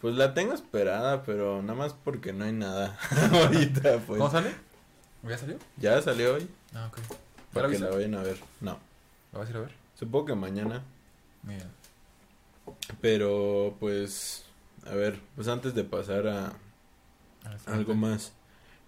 Pues 0.00 0.16
la 0.16 0.34
tengo 0.34 0.52
esperada, 0.52 1.22
pero 1.22 1.62
nada 1.62 1.74
más 1.78 1.92
porque 1.92 2.32
no 2.32 2.44
hay 2.44 2.52
nada 2.52 2.98
ahorita, 3.32 3.98
pues. 4.06 4.18
¿Cómo 4.18 4.28
sale? 4.30 4.52
¿Ya 5.22 5.38
salió? 5.38 5.56
Ya 5.76 6.02
salió 6.02 6.34
hoy, 6.34 6.50
Ah, 6.74 6.88
ok. 6.90 6.98
¿Ya 6.98 7.16
para 7.52 7.68
que 7.68 7.78
la 7.78 7.90
vayan 7.90 8.16
a 8.16 8.22
ver. 8.22 8.36
No, 8.60 8.78
¿La 9.32 9.38
vas 9.38 9.46
a 9.46 9.50
ir 9.52 9.56
a 9.58 9.60
ver? 9.60 9.70
supongo 9.94 10.24
que 10.26 10.34
mañana, 10.34 10.82
Mira. 11.44 11.66
pero 13.00 13.76
pues, 13.78 14.44
a 14.86 14.94
ver, 14.94 15.20
pues 15.36 15.48
antes 15.48 15.74
de 15.74 15.84
pasar 15.84 16.26
a 16.28 16.52
algo 17.66 17.94
más, 17.94 18.32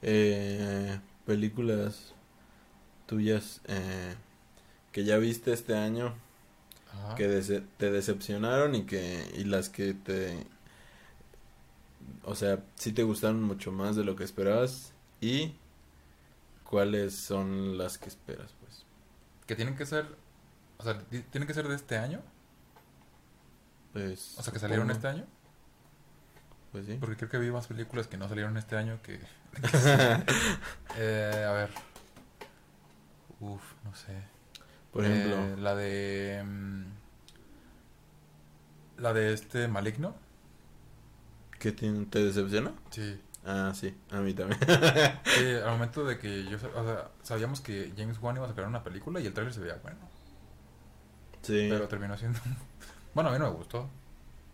eh, 0.02 1.00
películas 1.26 2.14
tuyas 3.06 3.60
eh, 3.66 4.14
que 4.92 5.04
ya 5.04 5.18
viste 5.18 5.52
este 5.52 5.76
año, 5.76 6.14
Ajá. 6.92 7.14
que 7.16 7.28
dece- 7.28 7.64
te 7.78 7.90
decepcionaron 7.90 8.74
y 8.74 8.84
que 8.86 9.30
y 9.36 9.44
las 9.44 9.68
que 9.68 9.94
te 9.94 10.46
o 12.24 12.34
sea 12.34 12.62
sí 12.76 12.92
te 12.92 13.02
gustaron 13.02 13.42
mucho 13.42 13.72
más 13.72 13.96
de 13.96 14.04
lo 14.04 14.16
que 14.16 14.24
esperabas 14.24 14.92
y 15.20 15.54
cuáles 16.64 17.14
son 17.14 17.78
las 17.78 17.98
que 17.98 18.08
esperas 18.08 18.52
pues 18.60 18.84
Que 19.46 19.54
tienen 19.56 19.76
que 19.76 19.86
ser. 19.86 20.06
O 20.78 20.82
sea, 20.84 20.98
ti- 21.00 21.22
tienen 21.30 21.46
que 21.46 21.54
ser 21.54 21.68
de 21.68 21.74
este 21.76 21.96
año. 21.98 22.20
pues 23.92 24.34
O 24.38 24.42
sea, 24.42 24.52
que 24.52 24.58
salieron 24.58 24.90
este 24.90 25.06
año. 25.08 25.24
Pues 26.75 26.87
sí 26.87 26.97
Porque 27.00 27.16
creo 27.16 27.31
que 27.31 27.38
vi 27.38 27.50
más 27.50 27.66
películas 27.69 28.07
que 28.09 28.16
no 28.16 28.28
salieron 28.28 28.57
este 28.57 28.76
año 28.76 28.99
que. 29.02 29.21
eh, 30.99 31.45
a 31.49 31.52
ver. 31.52 31.71
Uf, 33.40 33.62
no 33.85 33.95
sé. 33.95 34.12
por 34.93 35.04
Eh, 35.04 35.09
ejemplo 35.12 35.57
la 35.62 35.75
de. 35.75 36.43
mm, 36.45 36.85
La 38.99 39.12
de 39.12 39.33
este 39.33 39.69
maligno. 39.69 40.14
¿qué 41.59 41.73
te, 41.73 41.90
te 42.07 42.25
decepcionó? 42.25 42.75
Sí. 42.90 43.21
ah 43.47 43.73
sí 43.75 43.95
a 44.11 44.21
mí 44.21 44.35
también 44.35 44.59
Sí, 45.25 45.45
al 45.64 45.71
momento 45.73 46.04
de 46.04 46.19
que 46.19 46.45
yo. 46.45 46.57
O 46.76 46.85
sea, 46.85 47.11
sabíamos 47.23 47.61
que 47.61 47.93
James 47.97 48.19
Wan 48.21 48.37
iba 48.37 48.47
a 48.47 48.49
sacar 48.49 48.66
una 48.66 48.83
película 48.85 49.21
y 49.21 49.26
el 49.26 49.33
trailer 49.35 49.54
se 49.54 49.61
veía 49.61 49.78
bueno. 49.83 49.99
sí 51.43 51.66
Pero 51.71 51.88
terminó 51.88 52.16
siendo. 52.19 52.38
bueno, 53.14 53.31
a 53.31 53.33
mí 53.33 53.38
no 53.38 53.47
me 53.50 53.57
gustó. 53.57 53.88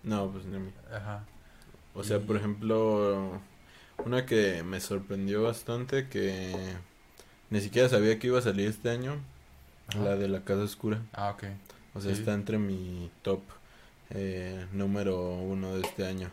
no 0.03 0.31
pues 0.31 0.45
ni 0.47 0.57
a 0.57 0.61
mí 0.61 0.73
Ajá. 0.93 1.25
O 1.95 2.05
sea 2.05 2.21
por 2.21 2.37
ejemplo 2.37 3.41
una 4.05 4.25
que 4.27 4.63
me 4.63 4.81
sorprendió 4.81 5.43
bastante 5.43 6.09
que 6.09 6.55
ni 7.51 7.61
siquiera 7.61 7.89
sabía 7.89 8.19
que 8.19 8.29
iba 8.29 8.39
a 8.39 8.43
salir 8.43 8.69
este 8.69 8.91
año 8.91 9.17
Ajá. 9.89 10.01
la 10.05 10.17
de 10.17 10.29
la 10.29 10.45
casa 10.45 10.63
oscura 10.63 11.03
Ah, 11.13 11.31
ok. 11.31 11.45
O 11.95 12.01
sea, 12.01 12.15
Sí. 12.15 12.21
está 12.21 12.33
entre 12.35 12.59
mi 12.59 13.11
top 13.23 13.41
eh, 14.11 14.67
número 14.73 15.21
uno 15.35 15.75
de 15.75 15.81
este 15.83 16.07
año. 16.07 16.31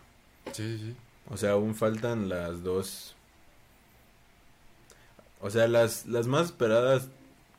Sí, 0.53 0.77
sí, 0.77 0.85
sí. 0.85 0.95
O 1.29 1.37
sea, 1.37 1.51
aún 1.51 1.73
faltan 1.75 2.29
las 2.29 2.61
dos. 2.63 3.15
O 5.41 5.49
sea, 5.49 5.67
las, 5.67 6.05
las 6.05 6.27
más 6.27 6.45
esperadas 6.47 7.07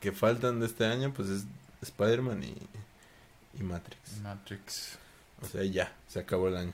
que 0.01 0.13
faltan 0.13 0.61
de 0.61 0.67
este 0.67 0.87
año, 0.87 1.13
pues 1.15 1.29
es 1.29 1.45
Spider-Man 1.83 2.43
y, 2.45 2.55
y 3.59 3.63
Matrix. 3.65 4.19
Matrix. 4.23 4.99
O 5.43 5.47
sea, 5.47 5.65
ya, 5.65 5.93
se 6.09 6.19
acabó 6.21 6.49
el 6.49 6.57
año. 6.57 6.73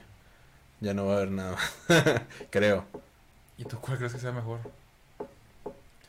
Ya 0.81 0.95
no 0.95 1.07
va 1.07 1.15
a 1.15 1.17
haber 1.19 1.31
nada. 1.31 1.57
Creo. 2.51 2.85
¿Y 3.57 3.65
tú 3.65 3.79
cuál 3.79 3.99
crees 3.99 4.13
que 4.13 4.19
sea 4.19 4.33
mejor? 4.33 4.59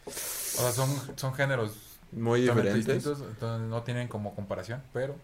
O 0.05 0.61
sea, 0.61 0.71
son, 0.71 0.89
son 1.17 1.33
géneros 1.33 1.73
Muy 2.11 2.41
diferentes. 2.41 2.85
distintos, 2.85 3.21
entonces 3.21 3.67
no 3.67 3.83
tienen 3.83 4.07
como 4.07 4.33
comparación, 4.35 4.81
pero 4.93 5.15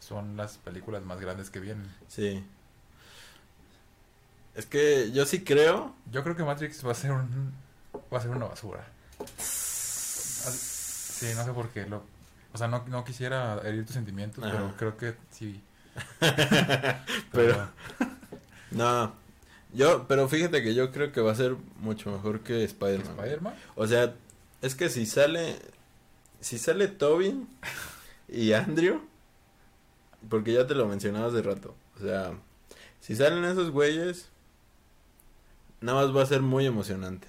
son 0.00 0.36
las 0.36 0.56
películas 0.58 1.04
más 1.04 1.20
grandes 1.20 1.50
que 1.50 1.60
vienen. 1.60 1.88
Sí. 2.08 2.44
Es 4.54 4.66
que 4.66 5.12
yo 5.12 5.24
sí 5.26 5.44
creo. 5.44 5.94
Yo 6.10 6.22
creo 6.22 6.36
que 6.36 6.42
Matrix 6.42 6.84
va 6.84 6.92
a 6.92 6.94
ser 6.94 7.12
un 7.12 7.52
va 8.12 8.18
a 8.18 8.20
ser 8.20 8.30
una 8.30 8.46
basura. 8.46 8.84
Sí, 9.38 11.26
no 11.36 11.44
sé 11.44 11.52
por 11.52 11.68
qué. 11.68 11.86
Lo, 11.86 12.02
o 12.52 12.58
sea, 12.58 12.66
no, 12.66 12.84
no 12.88 13.04
quisiera 13.04 13.60
herir 13.62 13.84
tus 13.84 13.94
sentimientos, 13.94 14.42
pero 14.42 14.74
creo 14.76 14.96
que 14.96 15.14
sí. 15.30 15.62
Pero- 17.32 17.68
No, 18.70 19.12
yo, 19.72 20.06
pero 20.08 20.28
fíjate 20.28 20.62
que 20.62 20.74
yo 20.74 20.90
creo 20.92 21.10
que 21.12 21.20
va 21.20 21.32
a 21.32 21.36
ser 21.36 21.56
mucho 21.80 22.10
mejor 22.10 22.40
que 22.40 22.62
Spider-Man. 22.64 23.16
O 23.74 23.86
sea, 23.86 24.14
es 24.62 24.74
que 24.74 24.88
si 24.88 25.06
sale, 25.06 25.56
si 26.40 26.58
sale 26.58 26.86
Tobin 26.88 27.48
y 28.28 28.52
Andrew, 28.52 29.00
porque 30.28 30.52
ya 30.52 30.66
te 30.66 30.74
lo 30.74 30.86
mencionaba 30.86 31.26
hace 31.26 31.42
rato, 31.42 31.74
o 31.96 32.00
sea, 32.00 32.32
si 33.00 33.16
salen 33.16 33.44
esos 33.44 33.70
güeyes, 33.70 34.28
nada 35.80 36.04
más 36.04 36.16
va 36.16 36.22
a 36.22 36.26
ser 36.26 36.42
muy 36.42 36.66
emocionante. 36.66 37.26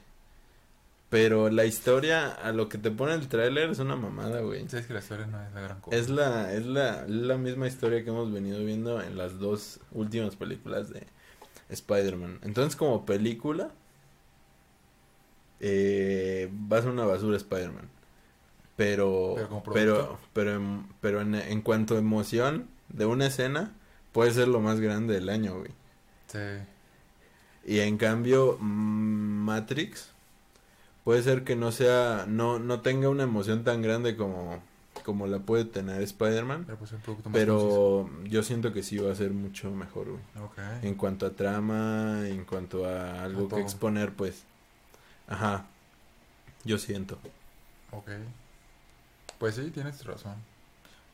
Pero 1.11 1.49
la 1.49 1.65
historia, 1.65 2.31
a 2.31 2.53
lo 2.53 2.69
que 2.69 2.77
te 2.77 2.89
pone 2.89 3.13
el 3.13 3.27
tráiler, 3.27 3.69
es 3.69 3.79
una 3.79 3.97
mamada, 3.97 4.39
güey. 4.39 4.65
Sabes 4.69 4.87
que 4.87 4.93
la 4.93 5.01
historia 5.01 5.25
no 5.27 5.43
es 5.43 5.53
la 5.53 5.59
gran 5.59 5.81
cosa. 5.81 5.97
Es 5.97 6.07
la, 6.09 6.53
es 6.53 6.65
la, 6.65 7.05
la 7.05 7.37
misma 7.37 7.67
historia 7.67 8.01
que 8.05 8.11
hemos 8.11 8.31
venido 8.31 8.63
viendo 8.63 9.01
en 9.01 9.17
las 9.17 9.37
dos 9.37 9.81
últimas 9.91 10.37
películas 10.37 10.89
de 10.89 11.05
Spider-Man. 11.67 12.39
Entonces, 12.43 12.77
como 12.77 13.05
película, 13.05 13.71
eh, 15.59 16.49
va 16.71 16.77
a 16.77 16.81
ser 16.81 16.91
una 16.91 17.03
basura 17.03 17.35
Spider-Man. 17.35 17.89
Pero, 18.77 19.35
Pero 19.35 19.63
pero, 19.73 20.19
pero, 20.31 20.55
en, 20.55 20.87
pero 21.01 21.19
en, 21.19 21.35
en 21.35 21.61
cuanto 21.61 21.97
a 21.97 21.99
emoción 21.99 22.69
de 22.87 23.05
una 23.05 23.27
escena, 23.27 23.73
puede 24.13 24.31
ser 24.31 24.47
lo 24.47 24.61
más 24.61 24.79
grande 24.79 25.13
del 25.15 25.27
año, 25.27 25.59
güey. 25.59 25.71
Sí. 26.27 26.39
Y 27.65 27.79
en 27.79 27.97
cambio, 27.97 28.57
mm, 28.61 29.43
Matrix 29.43 30.10
puede 31.03 31.23
ser 31.23 31.43
que 31.43 31.55
no 31.55 31.71
sea, 31.71 32.25
no, 32.27 32.59
no 32.59 32.81
tenga 32.81 33.09
una 33.09 33.23
emoción 33.23 33.63
tan 33.63 33.81
grande 33.81 34.15
como, 34.15 34.61
como 35.03 35.27
la 35.27 35.39
puede 35.39 35.65
tener 35.65 36.01
Spider-Man. 36.01 36.65
Pero 36.65 36.77
pues. 36.77 36.93
Pero 37.31 38.09
yo 38.25 38.43
siento 38.43 38.73
que 38.73 38.83
sí 38.83 38.97
va 38.97 39.11
a 39.11 39.15
ser 39.15 39.31
mucho 39.31 39.71
mejor, 39.71 40.09
güey. 40.09 40.21
En 40.81 40.95
cuanto 40.95 41.25
a 41.25 41.31
trama, 41.31 42.27
en 42.27 42.45
cuanto 42.45 42.85
a 42.85 43.23
algo 43.23 43.47
A 43.47 43.55
que 43.55 43.61
exponer, 43.61 44.13
pues. 44.13 44.43
Ajá. 45.27 45.65
Yo 46.63 46.77
siento. 46.77 47.17
Ok. 47.91 48.09
Pues 49.39 49.55
sí, 49.55 49.71
tienes 49.71 50.05
razón. 50.05 50.35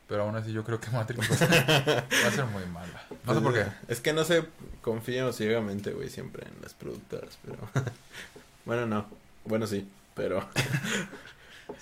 Pero 0.06 0.22
aún 0.22 0.36
así 0.36 0.52
yo 0.52 0.64
creo 0.64 0.80
que 0.80 0.90
Matrix 0.92 1.30
va 1.30 1.34
a 1.34 1.38
ser, 1.38 2.04
va 2.24 2.28
a 2.28 2.32
ser 2.32 2.44
muy 2.46 2.64
mala. 2.66 3.04
No 3.24 3.34
sé 3.34 3.40
por 3.40 3.54
qué. 3.54 3.66
Es 3.88 4.00
que 4.00 4.12
no 4.12 4.24
se 4.24 4.44
confío 4.82 5.32
ciegamente, 5.32 5.92
güey, 5.92 6.08
siempre 6.08 6.46
en 6.46 6.62
las 6.62 6.74
productoras, 6.74 7.38
pero. 7.44 7.58
bueno, 8.64 8.86
no. 8.86 9.06
Bueno, 9.48 9.66
sí, 9.66 9.86
pero. 10.14 10.48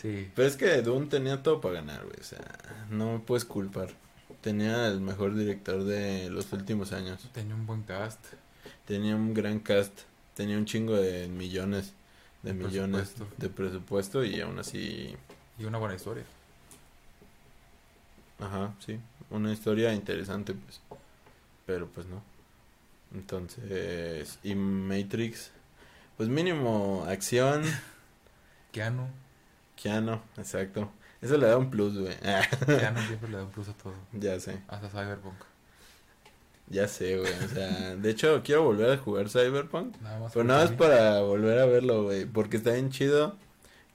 Sí. 0.02 0.30
Pero 0.34 0.48
es 0.48 0.56
que 0.56 0.82
Dune 0.82 1.06
tenía 1.06 1.42
todo 1.44 1.60
para 1.60 1.74
ganar, 1.76 2.04
güey. 2.04 2.18
O 2.20 2.24
sea, 2.24 2.40
no 2.90 3.12
me 3.14 3.18
puedes 3.20 3.44
culpar. 3.44 3.88
Tenía 4.40 4.88
el 4.88 5.00
mejor 5.00 5.34
director 5.36 5.84
de 5.84 6.28
los 6.28 6.52
últimos 6.52 6.92
años. 6.92 7.22
Tenía 7.32 7.54
un 7.54 7.66
buen 7.66 7.82
cast. 7.84 8.18
Tenía 8.84 9.14
un 9.14 9.32
gran 9.32 9.60
cast. 9.60 10.00
Tenía 10.34 10.58
un 10.58 10.64
chingo 10.66 10.96
de 10.96 11.28
millones. 11.28 11.92
De, 12.42 12.52
De 12.52 12.64
millones 12.64 13.10
presupuesto. 13.10 13.36
de 13.42 13.48
presupuesto 13.48 14.24
y 14.24 14.40
aún 14.40 14.58
así. 14.58 15.16
Y 15.58 15.64
una 15.64 15.78
buena 15.78 15.94
historia. 15.94 16.24
Ajá, 18.40 18.74
sí. 18.84 18.98
Una 19.30 19.52
historia 19.52 19.94
interesante, 19.94 20.52
pues. 20.52 20.80
Pero 21.64 21.86
pues 21.86 22.06
no. 22.06 22.22
Entonces. 23.14 24.38
Y 24.42 24.54
Matrix. 24.56 25.52
Pues 26.16 26.28
mínimo 26.28 27.04
acción. 27.08 27.62
Keanu. 28.72 29.06
Keanu, 29.76 30.20
exacto. 30.38 30.90
Eso 31.20 31.36
le 31.36 31.46
da 31.46 31.56
un 31.58 31.70
plus, 31.70 31.98
güey. 31.98 32.14
Keanu 32.18 33.00
siempre 33.06 33.30
le 33.30 33.36
da 33.38 33.44
un 33.44 33.50
plus 33.50 33.68
a 33.68 33.72
todo. 33.72 33.94
ya 34.12 34.38
sé. 34.40 34.58
Hasta 34.68 34.88
Cyberpunk. 34.88 35.34
Ya 36.68 36.88
sé, 36.88 37.18
güey. 37.18 37.32
O 37.44 37.48
sea, 37.48 37.94
de 37.96 38.10
hecho, 38.10 38.42
quiero 38.42 38.64
volver 38.64 38.90
a 38.90 38.96
jugar 38.98 39.28
Cyberpunk. 39.28 39.96
Nada 40.00 40.18
más. 40.20 40.32
Pero 40.32 40.44
nada 40.44 40.64
más 40.64 40.72
para 40.72 41.20
volver 41.20 41.58
a 41.58 41.66
verlo, 41.66 42.04
güey. 42.04 42.24
Porque 42.24 42.56
está 42.56 42.72
bien 42.72 42.90
chido. 42.90 43.36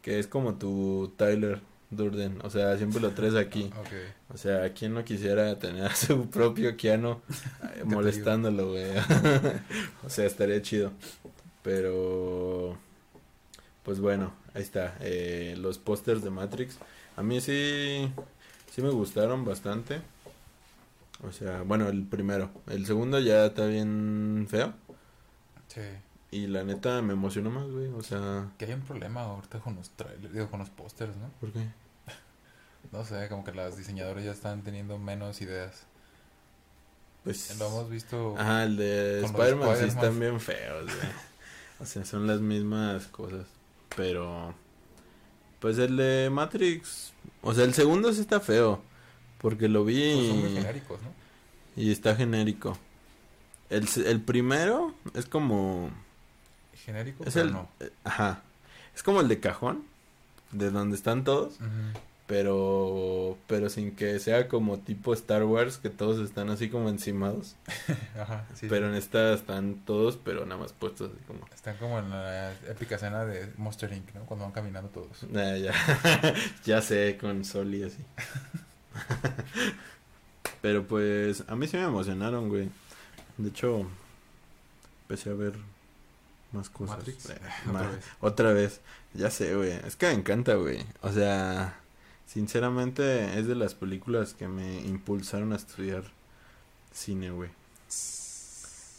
Que 0.01 0.19
es 0.19 0.27
como 0.27 0.55
tu 0.55 1.13
Tyler 1.17 1.61
Durden. 1.89 2.39
O 2.43 2.49
sea, 2.49 2.77
siempre 2.77 3.01
lo 3.01 3.11
traes 3.11 3.35
aquí. 3.35 3.71
Ok. 3.79 4.33
O 4.33 4.37
sea, 4.37 4.71
¿quién 4.73 4.93
no 4.93 5.03
quisiera 5.03 5.59
tener 5.59 5.83
a 5.83 5.93
su 5.95 6.29
propio 6.29 6.77
Keanu 6.77 7.19
molestándolo, 7.83 8.69
güey? 8.69 8.85
o 10.05 10.09
sea, 10.09 10.25
estaría 10.25 10.61
chido. 10.61 10.93
Pero, 11.63 12.77
pues 13.83 13.99
bueno, 13.99 14.33
ahí 14.53 14.61
está. 14.61 14.97
Eh, 14.99 15.55
los 15.57 15.77
pósters 15.77 16.23
de 16.23 16.29
Matrix. 16.29 16.77
A 17.15 17.23
mí 17.23 17.41
sí, 17.41 18.11
sí 18.71 18.81
me 18.81 18.89
gustaron 18.89 19.45
bastante. 19.45 20.01
O 21.23 21.31
sea, 21.31 21.61
bueno, 21.61 21.87
el 21.89 22.03
primero. 22.03 22.49
El 22.67 22.85
segundo 22.85 23.19
ya 23.19 23.45
está 23.45 23.65
bien 23.67 24.47
feo. 24.49 24.73
Sí. 25.67 25.81
Y 26.31 26.47
la 26.47 26.63
neta 26.63 27.01
me 27.01 27.13
emocionó 27.13 27.51
más, 27.51 27.69
güey. 27.69 27.87
O 27.89 28.01
sea, 28.01 28.49
Que 28.57 28.65
hay 28.65 28.73
un 28.73 28.81
problema 28.81 29.21
ahorita 29.21 29.59
con 29.59 29.75
los 29.75 29.89
trailers, 29.91 30.33
digo, 30.33 30.49
con 30.49 30.59
los 30.59 30.69
pósters, 30.69 31.15
¿no? 31.17 31.29
¿por 31.39 31.51
qué? 31.51 31.67
No 32.91 33.05
sé, 33.05 33.27
como 33.29 33.43
que 33.43 33.53
las 33.53 33.77
diseñadoras 33.77 34.23
ya 34.23 34.31
están 34.31 34.63
teniendo 34.63 34.97
menos 34.97 35.41
ideas. 35.41 35.83
Pues. 37.23 37.57
Lo 37.59 37.67
hemos 37.67 37.89
visto. 37.89 38.35
Ajá, 38.37 38.63
el 38.63 38.77
de 38.77 39.23
Spider-Man 39.23 39.77
sí 39.77 39.85
están 39.85 40.19
bien 40.19 40.39
feos, 40.39 40.85
güey. 40.85 41.30
O 41.81 41.85
sea, 41.85 42.05
son 42.05 42.27
las 42.27 42.39
mismas 42.41 43.07
cosas. 43.07 43.47
Pero. 43.95 44.53
Pues 45.59 45.77
el 45.77 45.97
de 45.97 46.29
Matrix. 46.31 47.13
O 47.41 47.53
sea, 47.53 47.65
el 47.65 47.73
segundo 47.73 48.13
sí 48.13 48.21
está 48.21 48.39
feo. 48.39 48.81
Porque 49.39 49.67
lo 49.67 49.83
pues, 49.83 49.95
son 50.27 50.39
muy 50.39 50.49
vi. 50.49 50.55
genéricos, 50.57 50.99
¿no? 51.01 51.81
Y 51.81 51.91
está 51.91 52.15
genérico. 52.15 52.77
El, 53.69 53.87
el 54.05 54.21
primero 54.21 54.93
es 55.13 55.25
como. 55.25 55.89
Genérico, 56.85 57.23
Es 57.25 57.33
pero 57.33 57.45
el. 57.47 57.53
no. 57.53 57.69
eh, 57.79 57.91
Ajá. 58.03 58.41
Es 58.95 59.03
como 59.03 59.21
el 59.21 59.27
de 59.27 59.39
cajón. 59.39 59.83
De 60.51 60.69
donde 60.69 60.95
están 60.97 61.23
todos. 61.23 61.55
Ujú. 61.55 61.67
Pero. 62.31 63.37
Pero 63.47 63.69
sin 63.69 63.93
que 63.93 64.17
sea 64.19 64.47
como 64.47 64.79
tipo 64.79 65.13
Star 65.13 65.43
Wars. 65.43 65.79
Que 65.79 65.89
todos 65.89 66.25
están 66.25 66.49
así 66.49 66.69
como 66.69 66.87
encimados. 66.87 67.57
Ajá, 68.17 68.47
sí. 68.53 68.67
Pero 68.69 68.87
en 68.87 68.95
esta 68.95 69.33
están 69.33 69.83
todos. 69.85 70.15
Pero 70.15 70.45
nada 70.45 70.61
más 70.61 70.71
puestos 70.71 71.11
así 71.11 71.21
como. 71.27 71.41
Están 71.53 71.75
como 71.75 71.99
en 71.99 72.09
la 72.09 72.53
épica 72.69 72.95
escena 72.95 73.25
de 73.25 73.51
Monster 73.57 73.91
Inc., 73.91 74.15
¿no? 74.15 74.21
Cuando 74.21 74.45
van 74.45 74.53
caminando 74.53 74.89
todos. 74.91 75.25
Ah, 75.35 75.57
ya. 75.57 75.73
ya 76.63 76.81
sé, 76.81 77.17
con 77.19 77.43
Sol 77.43 77.75
y 77.75 77.83
así. 77.83 77.99
Pero 80.61 80.87
pues, 80.87 81.43
a 81.49 81.57
mí 81.57 81.67
sí 81.67 81.75
me 81.75 81.83
emocionaron, 81.83 82.47
güey. 82.47 82.69
De 83.37 83.49
hecho, 83.49 83.85
empecé 85.01 85.31
a 85.31 85.33
ver 85.33 85.55
más 86.53 86.69
cosas. 86.69 86.99
Matrix. 86.99 87.29
Eh, 87.29 87.37
Otra 87.67 87.89
vez. 87.89 88.05
Otra 88.21 88.53
vez. 88.53 88.79
Ya 89.15 89.29
sé, 89.29 89.53
güey. 89.53 89.73
Es 89.85 89.97
que 89.97 90.05
me 90.05 90.13
encanta, 90.13 90.55
güey. 90.55 90.85
O 91.01 91.11
sea, 91.11 91.80
sinceramente 92.31 93.37
es 93.39 93.47
de 93.47 93.55
las 93.55 93.73
películas 93.75 94.33
que 94.33 94.47
me 94.47 94.81
impulsaron 94.81 95.51
a 95.53 95.57
estudiar 95.57 96.03
cine, 96.93 97.31
güey. 97.31 97.49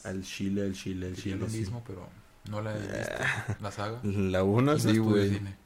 Al 0.05 0.23
chile, 0.25 0.63
al 0.63 0.75
chile, 0.75 1.07
al 1.09 1.17
chile. 1.17 1.37
lo 1.37 1.49
sí. 1.49 1.59
mismo, 1.59 1.83
pero 1.87 2.07
no 2.51 2.61
la 2.61 2.77
he 2.77 2.81
visto. 2.81 3.15
La 3.61 3.71
saga. 3.71 4.01
La 4.05 4.43
1 4.43 4.73
Y 4.73 4.75
no 4.75 4.79
sí, 4.79 4.99
güey. 4.99 5.31
cine. 5.31 5.57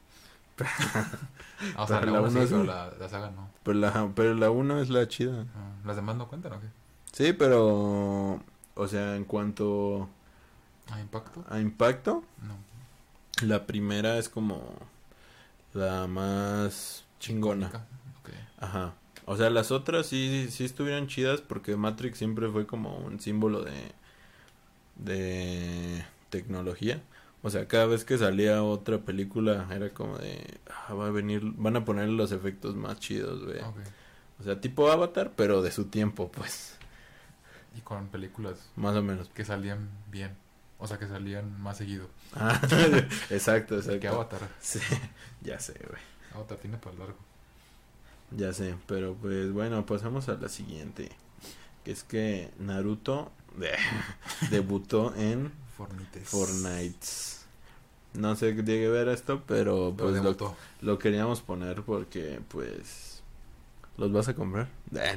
Ah, 1.75 1.83
o 1.83 1.87
sea, 1.87 1.99
Pero 2.01 2.11
la 2.11 2.21
la 2.21 2.27
uno 2.27 2.29
uno 2.29 2.41
sí, 2.43 2.47
pero 2.51 2.63
la, 2.65 2.91
la 2.99 3.09
saga 3.09 3.31
no. 3.31 3.49
Pero 3.63 3.79
la, 3.79 4.11
pero 4.15 4.35
la 4.35 4.51
1 4.51 4.79
es 4.81 4.89
la 4.89 5.07
chida. 5.07 5.45
Ah, 5.55 5.71
¿Las 5.85 5.95
demás 5.95 6.15
no 6.15 6.27
cuentan 6.27 6.53
o 6.53 6.59
qué? 6.61 6.67
Sí, 7.11 7.33
pero, 7.33 8.43
o 8.75 8.87
sea, 8.87 9.15
en 9.15 9.25
cuanto 9.25 10.07
¿A 10.91 10.99
impacto? 11.01 11.43
a 11.49 11.59
impacto, 11.59 12.23
No. 12.43 13.47
la 13.47 13.65
primera 13.65 14.19
es 14.19 14.29
como 14.29 14.61
la 15.73 16.05
más 16.05 17.05
chingona. 17.19 17.85
Ajá. 18.59 18.93
O 19.25 19.35
sea, 19.37 19.49
las 19.49 19.71
otras 19.71 20.07
sí, 20.07 20.47
sí 20.49 20.63
estuvieron 20.65 21.07
chidas 21.07 21.41
porque 21.41 21.75
Matrix 21.75 22.17
siempre 22.17 22.49
fue 22.49 22.65
como 22.65 22.97
un 22.97 23.19
símbolo 23.19 23.63
de, 23.63 23.91
de 24.95 26.05
tecnología. 26.29 27.01
O 27.43 27.49
sea, 27.49 27.67
cada 27.67 27.85
vez 27.85 28.03
que 28.03 28.17
salía 28.17 28.63
otra 28.63 28.99
película 28.99 29.67
era 29.71 29.89
como 29.91 30.17
de, 30.17 30.59
ah, 30.69 30.93
va 30.93 31.07
a 31.07 31.11
venir, 31.11 31.41
van 31.43 31.75
a 31.75 31.85
poner 31.85 32.09
los 32.09 32.31
efectos 32.31 32.75
más 32.75 32.99
chidos, 32.99 33.45
güey. 33.45 33.59
O 34.39 34.43
sea, 34.43 34.59
tipo 34.59 34.89
Avatar, 34.89 35.33
pero 35.35 35.61
de 35.61 35.71
su 35.71 35.85
tiempo, 35.85 36.31
pues, 36.31 36.77
Y 37.77 37.81
con 37.81 38.07
películas 38.07 38.69
más 38.75 38.95
o 38.95 39.03
menos. 39.03 39.29
que 39.29 39.45
salían 39.45 39.89
bien. 40.09 40.35
O 40.79 40.87
sea, 40.87 40.99
que 40.99 41.07
salían 41.07 41.59
más 41.61 41.77
seguido. 41.77 42.07
Ah, 42.35 42.59
exacto, 43.29 43.75
exacto. 43.77 43.99
Que 43.99 44.07
Avatar. 44.07 44.41
Sí, 44.59 44.79
ya 45.41 45.59
sé, 45.59 45.73
güey. 45.87 46.01
Avatar 46.37 46.57
tiene 46.57 46.77
para 46.77 46.97
largo. 46.97 47.17
Ya 48.31 48.53
sé, 48.53 48.75
pero 48.87 49.15
pues 49.15 49.51
bueno, 49.51 49.85
pasamos 49.85 50.27
a 50.29 50.35
la 50.35 50.49
siguiente. 50.49 51.11
Que 51.83 51.91
es 51.91 52.03
que 52.03 52.51
Naruto 52.59 53.31
debutó 54.51 55.13
en. 55.15 55.51
Fortnite. 55.77 56.97
no 58.15 58.35
sé 58.35 58.55
qué 58.55 58.63
tiene 58.63 58.81
que 58.81 58.89
ver 58.89 59.09
esto, 59.09 59.43
pero 59.45 59.93
Pero 59.95 60.23
pues 60.23 60.55
lo, 60.81 60.97
queríamos 60.97 61.41
poner 61.41 61.83
porque 61.83 62.41
pues 62.47 63.21
los 63.97 64.11
vas 64.11 64.27
a 64.27 64.33
comprar. 64.33 64.69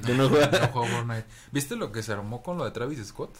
¿Tú 0.04 0.12
no 0.14 0.24
No 0.24 0.28
juegas? 0.30 0.70
juego 0.70 0.86
Fortnite. 0.86 1.24
¿Viste 1.50 1.76
lo 1.76 1.92
que 1.92 2.02
se 2.02 2.12
armó 2.12 2.42
con 2.42 2.58
lo 2.58 2.64
de 2.64 2.70
Travis 2.72 3.04
Scott? 3.06 3.34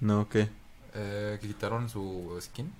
No, 0.00 0.28
¿qué? 0.28 0.48
Eh, 0.94 1.38
que 1.40 1.46
quitaron 1.48 1.88
su 1.88 2.36
skin. 2.40 2.72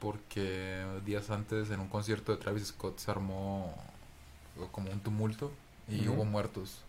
Porque 0.00 0.84
días 1.04 1.30
antes 1.30 1.70
en 1.70 1.80
un 1.80 1.88
concierto 1.88 2.32
de 2.32 2.38
Travis 2.38 2.68
Scott 2.68 2.98
se 2.98 3.10
armó 3.10 3.74
como 4.72 4.90
un 4.90 5.00
tumulto 5.00 5.52
y 5.88 6.08
hubo 6.08 6.24
muertos. 6.24 6.82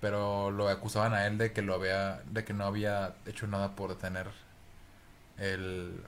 Pero 0.00 0.50
lo 0.50 0.68
acusaban 0.68 1.14
a 1.14 1.26
él 1.26 1.38
de 1.38 1.52
que 1.52 1.62
lo 1.62 1.74
había, 1.74 2.22
de 2.30 2.44
que 2.44 2.52
no 2.52 2.64
había 2.64 3.14
hecho 3.26 3.46
nada 3.46 3.74
por 3.74 3.90
detener 3.90 4.28
el, 5.38 6.00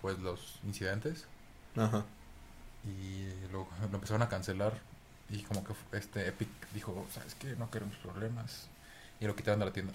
pues 0.00 0.18
los 0.18 0.60
incidentes 0.64 1.26
Ajá. 1.76 2.04
y 2.84 3.28
lo, 3.50 3.66
lo 3.80 3.94
empezaron 3.94 4.22
a 4.22 4.28
cancelar 4.28 4.74
y 5.30 5.42
como 5.42 5.64
que 5.64 5.72
este 5.92 6.28
Epic 6.28 6.48
dijo, 6.74 7.06
sabes 7.12 7.34
qué, 7.36 7.54
no 7.56 7.70
queremos 7.70 7.96
problemas 7.96 8.68
y 9.20 9.26
lo 9.26 9.36
quitaron 9.36 9.60
de 9.60 9.66
la 9.66 9.72
tienda. 9.72 9.92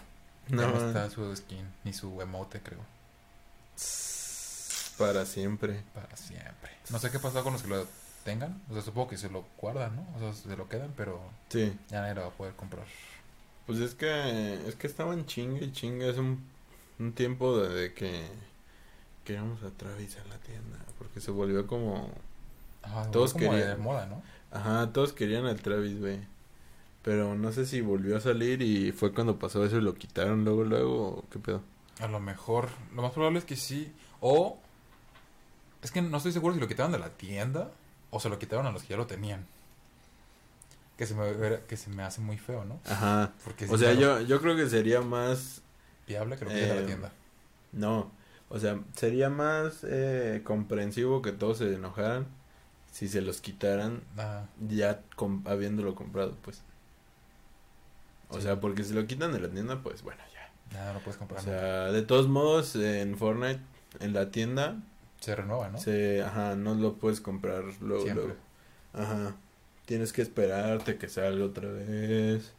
No, 0.49 0.61
ya 0.61 0.67
no 0.67 0.87
está 0.87 1.09
su 1.09 1.35
skin 1.35 1.67
ni 1.83 1.93
su 1.93 2.21
emote 2.21 2.61
creo. 2.61 2.79
Para 4.97 5.25
siempre. 5.25 5.84
Para 5.93 6.15
siempre. 6.15 6.71
No 6.89 6.99
sé 6.99 7.12
qué 7.12 7.19
pasó 7.19 7.43
con 7.43 7.53
los 7.53 7.62
que 7.63 7.69
lo 7.69 7.86
tengan. 8.23 8.62
O 8.69 8.73
sea, 8.73 8.81
supongo 8.81 9.10
que 9.10 9.17
se 9.17 9.29
lo 9.29 9.45
guardan, 9.58 9.95
¿no? 9.95 10.08
O 10.15 10.19
sea, 10.19 10.34
se 10.34 10.55
lo 10.55 10.67
quedan, 10.69 10.93
pero 10.95 11.19
Sí. 11.49 11.77
ya 11.89 12.01
nadie 12.01 12.15
lo 12.15 12.21
va 12.21 12.27
a 12.27 12.31
poder 12.31 12.53
comprar. 12.55 12.86
Pues 13.65 13.79
es 13.79 13.95
que 13.95 14.67
es 14.67 14.75
que 14.75 14.88
estaban 14.88 15.25
chingue 15.25 15.65
y 15.65 15.71
chingue 15.71 16.10
hace 16.10 16.19
un, 16.19 16.43
un 16.99 17.13
tiempo 17.13 17.58
de 17.58 17.93
que 17.93 18.27
queríamos 19.23 19.62
a 19.63 19.69
Travis 19.71 20.17
a 20.17 20.27
la 20.29 20.38
tienda 20.38 20.77
porque 20.97 21.19
se 21.19 21.31
volvió 21.31 21.65
como 21.67 22.10
Ajá, 22.84 23.10
Todos 23.10 23.34
como 23.34 23.51
de 23.53 23.62
querían. 23.62 23.81
moda, 23.81 24.05
¿no? 24.05 24.21
Ajá, 24.51 24.91
todos 24.93 25.12
querían 25.13 25.45
al 25.47 25.60
Travis, 25.62 25.99
güey. 25.99 26.19
Pero 27.01 27.34
no 27.36 27.51
sé 27.51 27.65
si 27.65 27.81
volvió 27.81 28.17
a 28.17 28.21
salir 28.21 28.62
y 28.62 28.91
fue 28.91 29.12
cuando 29.13 29.38
pasó 29.39 29.65
eso 29.65 29.77
y 29.77 29.81
lo 29.81 29.95
quitaron 29.95 30.45
luego, 30.45 30.63
luego, 30.63 31.08
o 31.10 31.25
qué 31.31 31.39
pedo. 31.39 31.62
A 31.99 32.08
lo 32.08 32.19
mejor, 32.19 32.69
lo 32.93 33.01
más 33.01 33.12
probable 33.12 33.39
es 33.39 33.45
que 33.45 33.55
sí. 33.55 33.91
O 34.21 34.60
es 35.86 35.91
que 35.91 36.02
no 36.02 36.17
estoy 36.17 36.32
seguro 36.34 36.54
si 36.54 36.60
lo 36.60 36.67
quitaron 36.67 36.91
de 36.91 37.00
la 37.00 37.10
tienda 37.10 37.71
o 38.12 38.19
se 38.19 38.30
lo 38.30 38.38
quitaron 38.39 38.65
a 38.65 38.71
los 38.71 38.84
que 38.84 38.89
ya 38.89 38.98
lo 38.98 39.08
tenían. 39.08 39.45
Que 40.98 41.06
se 41.06 41.13
me, 41.13 41.60
que 41.67 41.78
se 41.78 41.89
me 41.89 42.04
hace 42.04 42.21
muy 42.21 42.38
feo, 42.38 42.63
¿no? 42.65 42.80
Ajá. 42.86 43.34
Porque 43.43 43.65
O 43.69 43.78
sea, 43.78 43.93
yo, 43.93 44.21
yo 44.21 44.41
creo 44.41 44.56
que 44.56 44.67
sería 44.69 45.02
más... 45.02 45.62
viable 46.08 46.38
que 46.38 46.45
lo 46.45 46.52
quiten 46.52 46.69
de 46.69 46.78
eh, 46.78 46.82
la 46.82 46.86
tienda. 46.88 47.12
No, 47.74 48.12
o 48.50 48.60
sea, 48.60 48.80
sería 48.95 49.30
más 49.30 49.84
eh, 49.84 50.41
comprensivo 50.45 51.21
que 51.21 51.32
todos 51.34 51.58
se 51.58 51.74
enojaran 51.74 52.28
si 52.91 53.10
se 53.10 53.19
los 53.21 53.41
quitaran 53.41 54.04
Ajá. 54.15 54.48
ya 54.67 55.02
habiéndolo 55.45 55.95
comprado, 55.95 56.38
pues. 56.41 56.62
O 58.30 58.38
Sí. 58.38 58.43
sea, 58.43 58.60
porque 58.62 58.84
si 58.86 58.93
lo 58.93 59.06
quitan 59.06 59.34
de 59.34 59.39
la 59.41 59.50
tienda, 59.50 59.84
pues 59.84 60.02
bueno, 60.02 60.21
ya. 60.34 60.50
Nada, 60.78 60.93
no 60.93 61.00
puedes 61.00 61.17
O 61.17 61.19
comprar. 61.19 61.45
nada. 61.45 61.60
sea, 61.60 61.91
de 61.91 62.02
todos 62.04 62.28
modos, 62.30 62.76
en 62.78 63.17
Fortnite, 63.17 63.60
en 64.00 64.13
la 64.13 64.32
tienda, 64.32 64.78
Se 65.25 65.35
renueva, 65.35 65.69
¿no? 65.69 65.79
se, 65.79 66.21
ajá, 66.21 66.55
no 66.55 66.75
lo 66.75 66.93
puedes 66.93 67.19
comprar 67.19 67.63
luego, 67.81 68.03
Siempre. 68.03 68.25
luego. 68.25 68.39
Ajá. 68.93 69.35
Tienes 69.88 70.13
que 70.13 70.21
esperarte 70.21 70.99
que 70.99 71.09
salga 71.09 71.43
otra 71.43 71.67
vez. 71.67 72.53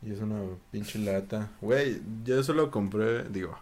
Y 0.00 0.10
es 0.10 0.20
una 0.20 0.40
pinche 0.70 0.98
lata. 0.98 1.50
Güey, 1.60 2.00
yo 2.24 2.42
solo 2.42 2.70
compré, 2.70 3.24
digo, 3.24 3.54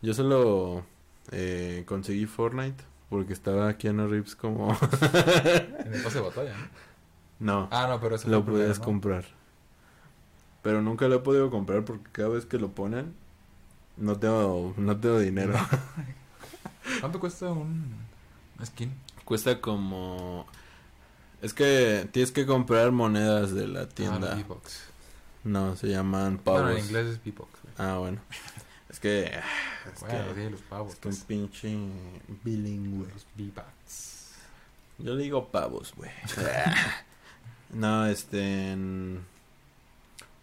yo 0.00 0.14
solo 0.14 0.86
eh, 1.32 1.84
conseguí 1.86 2.24
Fortnite 2.24 2.82
porque 3.10 3.34
estaba 3.34 3.76
Keanu 3.76 4.08
Reeves 4.08 4.34
como... 4.36 4.70
En 4.72 5.92
el 5.92 6.02
pase 6.02 6.20
de 6.20 6.24
batalla, 6.24 6.54
¿no? 7.40 7.68
Ah, 7.70 7.88
no, 7.90 8.00
pero 8.00 8.16
eso 8.16 8.26
lo 8.30 8.42
¿no? 8.42 8.80
comprar. 8.82 9.26
Pero 10.62 10.80
nunca 10.80 11.08
lo 11.08 11.16
he 11.16 11.18
podido 11.18 11.50
comprar 11.50 11.84
porque 11.84 12.08
cada 12.10 12.30
vez 12.30 12.46
que 12.46 12.56
lo 12.58 12.70
ponen, 12.70 13.12
no 13.98 14.18
tengo, 14.18 14.72
no 14.78 14.98
tengo 14.98 15.18
dinero. 15.18 15.52
¿Cuánto 17.00 17.20
cuesta 17.20 17.46
un 17.50 17.94
skin? 18.64 18.92
Cuesta 19.24 19.60
como... 19.60 20.46
Es 21.42 21.52
que 21.52 22.08
tienes 22.12 22.32
que 22.32 22.46
comprar 22.46 22.92
monedas 22.92 23.52
de 23.54 23.66
la 23.68 23.82
Ah, 23.82 23.88
tienda. 23.88 24.34
los 24.34 24.38
V-Bucks. 24.44 24.80
No, 25.44 25.76
se 25.76 25.88
llaman 25.88 26.38
pavos. 26.38 26.62
Bueno, 26.62 26.76
en 26.78 26.84
inglés 26.84 27.06
es 27.06 27.24
güey. 27.62 27.74
Ah, 27.78 27.98
bueno. 27.98 28.20
Es 28.88 29.00
que... 29.00 29.24
Es 29.94 30.00
Bueno, 30.00 30.34
que... 30.34 30.44
sí, 30.44 30.50
los 30.50 30.60
pavos. 30.62 30.92
Es 30.94 30.98
que 30.98 31.08
un 31.08 31.14
pues. 31.14 31.24
pinche 31.24 31.76
bilingüe. 32.44 33.06
Los 33.12 33.26
V-Bucks. 33.36 34.30
Yo 34.98 35.14
le 35.14 35.22
digo 35.22 35.48
pavos, 35.48 35.92
güey. 35.96 36.10
no, 37.72 38.06
este... 38.06 38.72
en- 38.72 39.24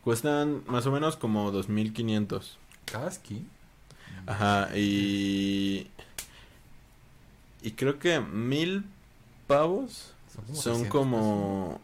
Cuestan 0.03 0.63
más 0.67 0.85
o 0.85 0.91
menos 0.91 1.15
como 1.15 1.49
2500. 1.51 2.57
¿Cada 2.85 3.09
skin? 3.09 3.49
Ajá, 4.27 4.69
y... 4.75 5.89
Y 7.63 7.71
creo 7.71 7.97
que 7.97 8.19
mil 8.19 8.85
pavos 9.47 10.13
Son 10.33 10.43
como, 10.45 10.55
son 10.61 10.73
600 10.75 10.89
como... 10.91 11.81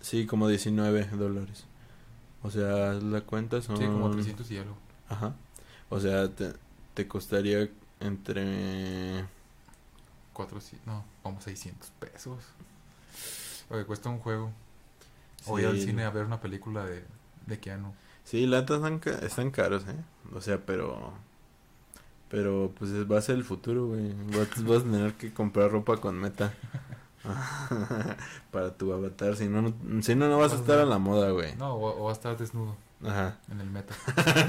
Sí, 0.00 0.26
como 0.26 0.48
19 0.48 1.06
dólares. 1.08 1.64
O 2.42 2.50
sea, 2.50 2.92
la 2.94 3.22
cuenta 3.22 3.60
son... 3.60 3.76
Sí, 3.78 3.84
como 3.86 4.10
300 4.12 4.50
y 4.52 4.58
algo. 4.58 4.76
Ajá. 5.08 5.34
O 5.88 5.98
sea, 6.00 6.28
te, 6.28 6.52
te 6.94 7.08
costaría 7.08 7.68
entre... 8.00 9.24
4, 10.32 10.60
no, 10.84 11.04
como 11.22 11.40
600 11.40 11.90
pesos. 11.98 12.38
Oye, 13.70 13.84
cuesta 13.84 14.08
un 14.08 14.20
juego. 14.20 14.52
O 15.46 15.58
ir 15.58 15.66
al 15.66 15.80
cine 15.80 16.04
a 16.04 16.10
ver 16.10 16.24
una 16.24 16.40
película 16.40 16.84
de, 16.84 17.04
de 17.46 17.58
Keanu. 17.58 17.92
Sí, 18.24 18.46
latas 18.46 18.76
están, 18.78 18.98
ca- 18.98 19.18
están 19.26 19.50
caros, 19.50 19.84
¿eh? 19.88 19.96
O 20.32 20.40
sea, 20.40 20.64
pero... 20.64 21.12
Pero 22.28 22.72
pues 22.78 22.90
es- 22.90 23.10
va 23.10 23.18
a 23.18 23.22
ser 23.22 23.36
el 23.36 23.44
futuro, 23.44 23.86
güey. 23.88 24.12
Vas, 24.36 24.64
vas 24.64 24.80
a 24.80 24.84
tener 24.84 25.12
que 25.14 25.32
comprar 25.32 25.70
ropa 25.70 25.96
con 25.98 26.16
meta. 26.18 26.52
Para 28.50 28.76
tu 28.76 28.92
avatar. 28.92 29.36
Si 29.36 29.48
no, 29.48 29.62
no, 29.62 30.02
si 30.02 30.14
no, 30.14 30.28
no 30.28 30.38
vas 30.38 30.52
a 30.52 30.56
estar 30.56 30.78
a 30.78 30.84
la 30.84 30.98
moda, 30.98 31.30
güey. 31.30 31.54
No, 31.56 31.74
o, 31.74 32.00
o 32.00 32.04
va 32.04 32.10
a 32.10 32.14
estar 32.14 32.36
desnudo 32.36 32.76
Ajá. 33.04 33.38
en 33.50 33.60
el 33.60 33.70
meta. 33.70 33.94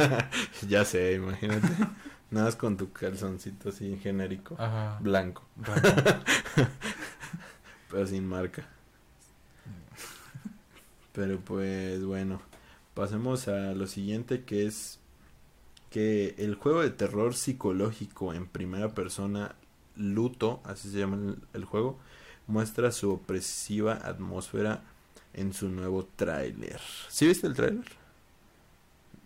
ya 0.68 0.86
sé, 0.86 1.14
imagínate. 1.14 1.68
Nada 2.30 2.48
más 2.48 2.56
con 2.56 2.78
tu 2.78 2.92
calzoncito 2.92 3.70
así 3.70 3.98
genérico. 3.98 4.56
Ajá. 4.60 4.98
Blanco. 5.00 5.44
Blanco. 5.56 5.88
Pero 7.92 8.06
sin 8.08 8.28
marca. 8.28 8.66
Pero 11.14 11.40
pues 11.40 12.04
bueno, 12.04 12.42
pasemos 12.94 13.48
a 13.48 13.74
lo 13.74 13.88
siguiente 13.88 14.44
que 14.44 14.66
es 14.68 15.00
que 15.90 16.36
el 16.38 16.56
juego 16.56 16.82
de 16.82 16.90
terror 16.90 17.34
psicológico 17.34 18.34
en 18.34 18.48
primera 18.48 18.90
persona, 18.94 19.56
Luto, 19.96 20.62
así 20.64 20.90
se 20.92 21.00
llama 21.00 21.16
el, 21.18 21.38
el 21.54 21.66
juego, 21.66 21.98
muestra 22.48 22.92
su 22.92 23.12
opresiva 23.12 23.94
atmósfera 23.94 24.84
en 25.34 25.54
su 25.54 25.70
nuevo 25.70 26.08
tráiler. 26.16 26.80
¿Sí 27.10 27.28
viste 27.28 27.48
el 27.48 27.54
tráiler? 27.54 27.86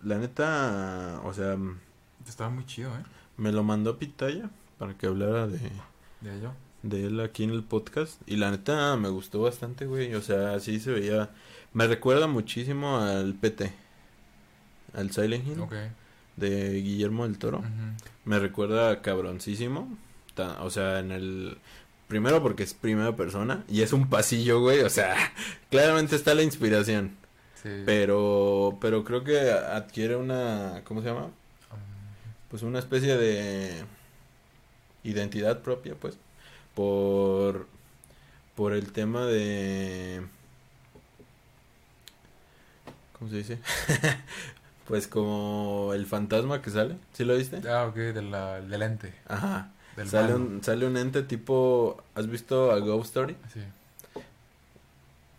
La 0.03 0.17
neta, 0.17 1.21
o 1.23 1.33
sea, 1.33 1.57
Estaba 2.27 2.49
muy 2.49 2.65
chido, 2.65 2.89
¿eh? 2.91 3.03
me 3.37 3.51
lo 3.51 3.63
mandó 3.63 3.97
Pitaya 3.97 4.49
para 4.77 4.95
que 4.97 5.07
hablara 5.07 5.47
de, 5.47 5.59
De 6.21 6.37
ello. 6.37 6.53
de 6.83 7.05
él 7.07 7.19
aquí 7.19 7.43
en 7.43 7.51
el 7.51 7.63
podcast. 7.63 8.19
Y 8.27 8.35
la 8.37 8.49
neta 8.51 8.95
me 8.97 9.09
gustó 9.09 9.41
bastante, 9.41 9.85
güey. 9.85 10.13
O 10.15 10.21
sea, 10.21 10.59
sí 10.59 10.79
se 10.79 10.91
veía. 10.91 11.29
Me 11.73 11.87
recuerda 11.87 12.27
muchísimo 12.27 12.97
al 12.97 13.33
PT. 13.35 13.71
Al 14.93 15.11
Silent 15.11 15.47
Hill 15.47 15.59
Ok. 15.61 15.73
De 16.41 16.81
Guillermo 16.81 17.23
del 17.23 17.37
Toro. 17.37 17.63
Me 18.25 18.39
recuerda 18.39 19.01
cabroncísimo. 19.01 19.97
O 20.59 20.69
sea, 20.69 20.99
en 20.99 21.11
el. 21.11 21.57
Primero 22.07 22.41
porque 22.43 22.63
es 22.63 22.73
primera 22.73 23.15
persona 23.15 23.63
y 23.69 23.83
es 23.83 23.93
un 23.93 24.09
pasillo, 24.09 24.59
güey. 24.59 24.81
O 24.81 24.89
sea, 24.89 25.15
claramente 25.69 26.17
está 26.17 26.35
la 26.35 26.43
inspiración. 26.43 27.15
Sí. 27.63 27.69
Pero, 27.85 28.77
pero 28.81 29.05
creo 29.05 29.23
que 29.23 29.39
adquiere 29.39 30.17
una. 30.17 30.81
¿Cómo 30.83 31.01
se 31.01 31.07
llama? 31.07 31.29
Pues 32.49 32.63
una 32.63 32.79
especie 32.79 33.15
de 33.15 33.85
identidad 35.03 35.61
propia 35.61 35.95
pues 35.95 36.17
por 36.75 37.67
por 38.55 38.73
el 38.73 38.91
tema 38.91 39.25
de 39.25 40.21
¿cómo 43.17 43.31
se 43.31 43.37
dice? 43.37 43.59
pues 44.91 45.07
como 45.07 45.93
el 45.93 46.05
fantasma 46.05 46.61
que 46.61 46.69
sale, 46.69 46.97
¿sí 47.13 47.23
lo 47.23 47.37
viste? 47.37 47.61
Ah, 47.69 47.85
ok, 47.85 47.95
de 47.95 48.21
la, 48.23 48.59
del 48.59 48.81
ente. 48.81 49.13
Ajá. 49.25 49.71
Del 49.95 50.09
Sale 50.09 50.35
un 50.35 50.61
sale 50.61 50.85
un 50.85 50.97
ente 50.97 51.23
tipo 51.23 52.03
¿has 52.13 52.27
visto 52.27 52.73
a 52.73 52.79
Ghost 52.79 53.05
Story? 53.05 53.37
Sí. 53.53 53.61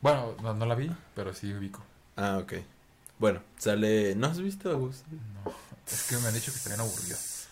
Bueno, 0.01 0.35
no, 0.43 0.55
no 0.55 0.65
la 0.65 0.75
vi, 0.75 0.91
pero 1.15 1.35
sí 1.35 1.53
ubico. 1.53 1.83
Ah, 2.17 2.39
ok. 2.43 2.55
Bueno, 3.19 3.41
sale 3.59 4.15
¿no 4.15 4.29
has 4.29 4.41
visto 4.41 4.71
a 4.71 4.73
Ghost 4.73 5.03
Story? 5.03 5.21
No. 5.45 5.53
Es 5.87 6.09
que 6.09 6.17
me 6.17 6.29
han 6.29 6.33
dicho 6.35 6.51
que 6.51 6.57
estarían 6.57 6.81
aburridos. 6.81 7.47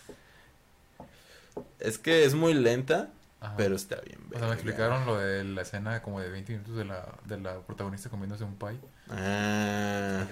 Es 1.79 1.99
que 1.99 2.25
es 2.25 2.33
muy 2.33 2.55
lenta, 2.55 3.09
Ajá. 3.41 3.53
pero 3.57 3.75
está 3.75 4.01
bien. 4.01 4.17
O 4.29 4.31
sea, 4.31 4.39
me 4.39 4.39
verga. 4.39 4.53
explicaron 4.55 5.05
lo 5.05 5.17
de 5.17 5.43
la 5.43 5.61
escena 5.61 6.01
como 6.01 6.19
de 6.19 6.29
20 6.31 6.51
minutos 6.51 6.75
de 6.75 6.85
la, 6.85 7.05
de 7.25 7.39
la 7.39 7.59
protagonista 7.59 8.09
comiéndose 8.09 8.43
un 8.43 8.55
pie. 8.55 8.79
Ah. 9.07 10.25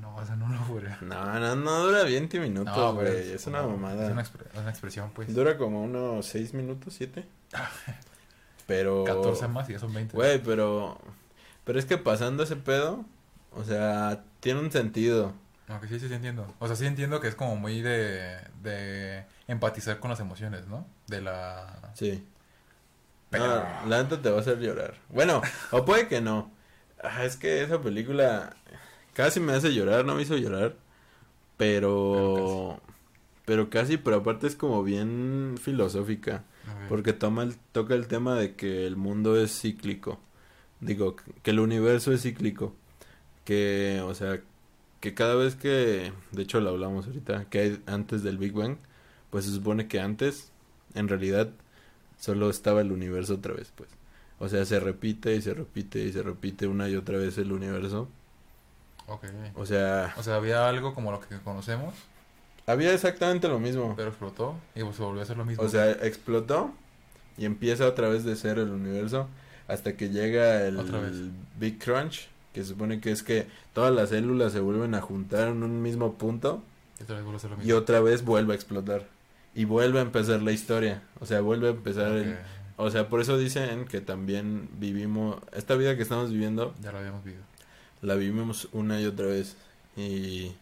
No, 0.00 0.14
o 0.14 0.24
sea, 0.26 0.36
no 0.36 0.48
lo 0.48 0.60
podría. 0.66 0.98
No, 1.00 1.40
no, 1.40 1.56
no 1.56 1.78
dura 1.86 2.02
20 2.04 2.38
minutos, 2.40 2.94
güey. 2.94 3.32
es 3.32 3.46
una 3.46 3.62
mamada. 3.62 4.06
Es 4.06 4.12
una, 4.12 4.22
es 4.22 4.30
una 4.60 4.70
expresión, 4.70 5.10
pues. 5.14 5.34
Dura 5.34 5.56
como 5.56 5.82
unos 5.82 6.26
6 6.26 6.52
minutos, 6.54 6.94
7. 6.96 7.26
Pero. 8.66 9.04
14 9.04 9.48
más 9.48 9.68
y 9.70 9.72
ya 9.74 9.78
son 9.78 9.94
20. 9.94 10.14
Güey, 10.16 10.42
pero. 10.42 10.98
Pero 11.64 11.78
es 11.78 11.84
que 11.84 11.98
pasando 11.98 12.42
ese 12.42 12.56
pedo, 12.56 13.04
o 13.52 13.64
sea, 13.64 14.22
tiene 14.40 14.60
un 14.60 14.70
sentido. 14.70 15.32
No, 15.68 15.80
que 15.80 15.88
sí, 15.88 15.98
sí, 15.98 16.08
sí 16.08 16.14
entiendo. 16.14 16.52
O 16.60 16.66
sea, 16.68 16.76
sí 16.76 16.86
entiendo 16.86 17.20
que 17.20 17.26
es 17.28 17.34
como 17.34 17.56
muy 17.56 17.80
de, 17.82 18.36
de 18.62 19.24
empatizar 19.48 19.98
con 19.98 20.10
las 20.10 20.20
emociones, 20.20 20.68
¿no? 20.68 20.86
De 21.08 21.20
la... 21.20 21.90
Sí. 21.94 22.24
Pero- 23.30 23.46
No, 23.46 23.86
la 23.88 24.02
neta 24.02 24.22
te 24.22 24.30
va 24.30 24.38
a 24.38 24.40
hacer 24.40 24.58
llorar. 24.60 24.94
Bueno, 25.08 25.42
o 25.72 25.84
puede 25.84 26.06
que 26.06 26.20
no. 26.20 26.52
Ah, 27.02 27.24
es 27.24 27.36
que 27.36 27.62
esa 27.64 27.80
película 27.80 28.54
casi 29.16 29.40
me 29.40 29.54
hace 29.54 29.72
llorar, 29.72 30.04
no 30.04 30.14
me 30.14 30.22
hizo 30.22 30.36
llorar. 30.36 30.76
Pero. 31.56 32.80
Pero 33.46 33.70
casi, 33.70 33.96
pero 33.96 34.16
aparte 34.16 34.46
es 34.46 34.56
como 34.56 34.84
bien 34.84 35.54
filosófica. 35.60 36.44
Porque 36.88 37.12
toma 37.12 37.44
el, 37.44 37.56
toca 37.72 37.94
el 37.94 38.08
tema 38.08 38.34
de 38.34 38.56
que 38.56 38.86
el 38.86 38.96
mundo 38.96 39.40
es 39.40 39.60
cíclico. 39.60 40.20
Digo, 40.80 41.16
que 41.42 41.52
el 41.52 41.60
universo 41.60 42.12
es 42.12 42.22
cíclico. 42.22 42.74
Que, 43.44 44.02
o 44.04 44.14
sea, 44.14 44.42
que 45.00 45.14
cada 45.14 45.36
vez 45.36 45.54
que, 45.54 46.12
de 46.32 46.42
hecho 46.42 46.60
lo 46.60 46.70
hablamos 46.70 47.06
ahorita, 47.06 47.48
que 47.48 47.58
hay 47.60 47.82
antes 47.86 48.24
del 48.24 48.38
Big 48.38 48.52
Bang, 48.52 48.78
pues 49.30 49.44
se 49.44 49.52
supone 49.52 49.86
que 49.86 50.00
antes, 50.00 50.50
en 50.94 51.06
realidad, 51.06 51.50
solo 52.18 52.50
estaba 52.50 52.80
el 52.80 52.90
universo 52.90 53.34
otra 53.34 53.54
vez, 53.54 53.72
pues. 53.76 53.88
O 54.40 54.48
sea, 54.48 54.64
se 54.64 54.80
repite 54.80 55.36
y 55.36 55.40
se 55.40 55.54
repite 55.54 56.04
y 56.04 56.12
se 56.12 56.22
repite 56.22 56.66
una 56.66 56.88
y 56.88 56.96
otra 56.96 57.16
vez 57.16 57.38
el 57.38 57.52
universo. 57.52 58.08
O 59.54 59.66
sea, 59.66 60.14
O 60.16 60.22
sea, 60.22 60.36
había 60.36 60.68
algo 60.68 60.94
como 60.94 61.12
lo 61.12 61.20
que 61.20 61.38
conocemos, 61.38 61.94
había 62.66 62.92
exactamente 62.92 63.48
lo 63.48 63.58
mismo. 63.58 63.94
pero 63.96 64.08
explotó 64.08 64.56
y 64.74 64.82
pues 64.82 64.98
volvió 64.98 65.22
a 65.22 65.24
ser 65.24 65.36
lo 65.36 65.44
mismo. 65.44 65.62
O 65.62 65.68
sea, 65.68 65.90
explotó 65.90 66.72
y 67.38 67.44
empieza 67.44 67.86
otra 67.86 68.08
vez 68.08 68.24
de 68.24 68.34
cero 68.36 68.62
el 68.62 68.70
universo 68.70 69.28
hasta 69.68 69.96
que 69.96 70.10
llega 70.10 70.66
el. 70.66 71.32
Big 71.58 71.78
Crunch, 71.78 72.28
que 72.52 72.62
se 72.62 72.70
supone 72.70 73.00
que 73.00 73.10
es 73.12 73.22
que 73.22 73.46
todas 73.72 73.94
las 73.94 74.10
células 74.10 74.52
se 74.52 74.60
vuelven 74.60 74.94
a 74.94 75.00
juntar 75.00 75.48
en 75.48 75.62
un 75.62 75.82
mismo 75.82 76.14
punto 76.14 76.62
y 76.98 77.02
otra 77.02 77.20
vez 77.20 77.44
a 77.44 77.64
y 77.64 77.72
otra 77.72 78.00
vuelve 78.00 78.52
a 78.52 78.56
explotar. 78.56 79.04
Y 79.54 79.64
vuelve 79.64 80.00
a 80.00 80.02
empezar 80.02 80.42
la 80.42 80.52
historia. 80.52 81.02
O 81.20 81.26
sea, 81.26 81.40
vuelve 81.40 81.68
a 81.68 81.70
empezar 81.70 82.12
el... 82.12 82.36
O 82.76 82.90
sea, 82.90 83.08
por 83.08 83.20
eso 83.20 83.38
dicen 83.38 83.86
que 83.86 84.02
también 84.02 84.68
vivimos... 84.78 85.36
Esta 85.52 85.76
vida 85.76 85.96
que 85.96 86.02
estamos 86.02 86.30
viviendo, 86.30 86.74
Ya 86.82 86.92
lo 86.92 86.98
habíamos 86.98 87.24
visto. 87.24 87.42
La 88.06 88.14
vivimos 88.14 88.68
una 88.72 89.00
y 89.00 89.06
otra 89.06 89.26
vez. 89.26 89.56
Y... 89.96 90.52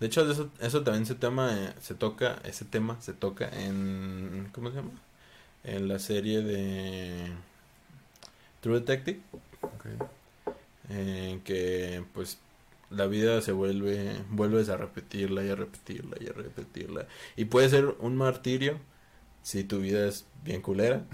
De 0.00 0.06
hecho, 0.08 0.28
eso, 0.28 0.50
eso 0.60 0.82
también 0.82 1.06
se, 1.06 1.14
tema, 1.14 1.56
eh, 1.56 1.72
se 1.80 1.94
toca, 1.94 2.40
ese 2.44 2.64
tema 2.64 3.00
se 3.00 3.12
toca 3.14 3.48
en... 3.48 4.50
¿Cómo 4.52 4.70
se 4.70 4.76
llama? 4.76 4.90
En 5.62 5.86
la 5.88 6.00
serie 6.00 6.42
de... 6.42 7.30
True 8.60 8.80
Detective. 8.80 9.20
Ok. 9.62 9.86
En 10.90 11.40
que 11.42 12.04
pues 12.12 12.38
la 12.90 13.06
vida 13.06 13.40
se 13.40 13.52
vuelve, 13.52 14.16
vuelves 14.30 14.68
a 14.68 14.76
repetirla 14.76 15.44
y 15.44 15.50
a 15.50 15.54
repetirla 15.54 16.16
y 16.20 16.26
a 16.26 16.32
repetirla. 16.32 17.06
Y 17.36 17.46
puede 17.46 17.68
ser 17.68 17.94
un 18.00 18.16
martirio 18.16 18.78
si 19.42 19.62
tu 19.62 19.78
vida 19.78 20.08
es 20.08 20.26
bien 20.42 20.60
culera. 20.60 21.04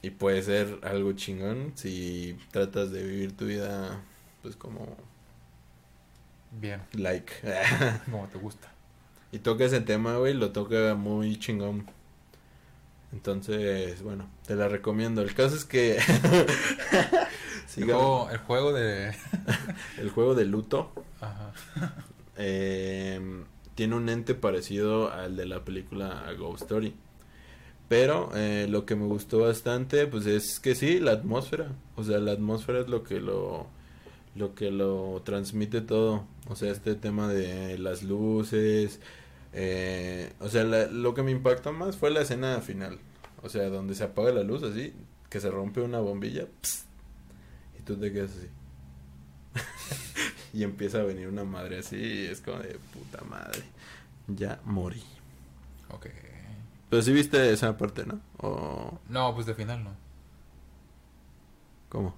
Y 0.00 0.10
puede 0.10 0.42
ser 0.44 0.78
algo 0.84 1.12
chingón 1.14 1.72
si 1.74 2.38
tratas 2.52 2.92
de 2.92 3.02
vivir 3.02 3.36
tu 3.36 3.46
vida 3.46 4.00
pues 4.42 4.56
como 4.56 4.96
Bien, 6.50 6.80
like. 6.92 7.32
como 8.10 8.26
te 8.28 8.38
gusta. 8.38 8.68
y 9.32 9.38
toca 9.38 9.64
ese 9.64 9.80
tema, 9.80 10.16
güey, 10.16 10.34
lo 10.34 10.52
toca 10.52 10.94
muy 10.94 11.38
chingón. 11.38 11.86
Entonces, 13.12 14.02
bueno, 14.02 14.28
te 14.46 14.54
la 14.54 14.68
recomiendo. 14.68 15.22
El 15.22 15.34
caso 15.34 15.56
es 15.56 15.64
que 15.64 15.98
El 17.76 17.84
juego, 17.84 18.30
el 18.30 18.38
juego 18.38 18.72
de... 18.72 19.14
el 19.98 20.10
juego 20.10 20.34
de 20.34 20.44
luto 20.44 20.90
Ajá. 21.20 21.52
eh, 22.36 23.44
tiene 23.74 23.94
un 23.94 24.08
ente 24.08 24.34
parecido 24.34 25.12
al 25.12 25.36
de 25.36 25.46
la 25.46 25.64
película 25.64 26.24
Ghost 26.36 26.62
Story. 26.62 26.94
Pero 27.88 28.30
eh, 28.34 28.66
lo 28.68 28.84
que 28.84 28.96
me 28.96 29.06
gustó 29.06 29.38
bastante, 29.40 30.06
pues 30.06 30.26
es 30.26 30.60
que 30.60 30.74
sí, 30.74 30.98
la 30.98 31.12
atmósfera. 31.12 31.72
O 31.96 32.02
sea, 32.04 32.18
la 32.18 32.32
atmósfera 32.32 32.80
es 32.80 32.88
lo 32.88 33.02
que 33.02 33.20
lo, 33.20 33.66
lo 34.38 34.54
que 34.54 34.70
lo 34.70 35.20
transmite 35.24 35.80
todo. 35.80 36.24
O 36.48 36.56
sea, 36.56 36.70
este 36.72 36.94
tema 36.94 37.28
de 37.28 37.76
las 37.78 38.02
luces. 38.02 39.00
eh, 39.52 40.32
o 40.40 40.48
sea, 40.48 40.62
la- 40.64 40.86
lo 40.86 41.14
que 41.14 41.22
me 41.22 41.30
impactó 41.30 41.72
más 41.72 41.96
fue 41.96 42.10
la 42.10 42.20
escena 42.20 42.60
final. 42.60 42.98
O 43.42 43.48
sea, 43.48 43.68
donde 43.68 43.94
se 43.94 44.04
apaga 44.04 44.30
la 44.32 44.42
luz 44.42 44.62
así, 44.62 44.92
que 45.30 45.40
se 45.40 45.50
rompe 45.50 45.80
una 45.80 46.00
bombilla. 46.00 46.46
pss, 46.62 46.84
y 47.78 47.82
tú 47.82 47.96
te 47.96 48.12
quedas 48.12 48.30
así. 48.32 48.48
y 50.52 50.62
empieza 50.64 50.98
a 51.00 51.04
venir 51.04 51.28
una 51.28 51.44
madre 51.44 51.78
así. 51.78 51.96
Y 51.96 52.26
es 52.26 52.40
como 52.40 52.58
de 52.58 52.78
puta 52.92 53.24
madre. 53.24 53.62
Ya 54.28 54.60
morí. 54.64 55.02
Ok. 55.90 56.06
Pero 56.90 57.02
sí 57.02 57.12
viste 57.12 57.52
esa 57.52 57.76
parte, 57.76 58.04
¿no? 58.06 58.20
O... 58.38 58.98
No, 59.08 59.34
pues 59.34 59.46
de 59.46 59.54
final 59.54 59.84
no. 59.84 59.90
¿Cómo? 61.88 62.14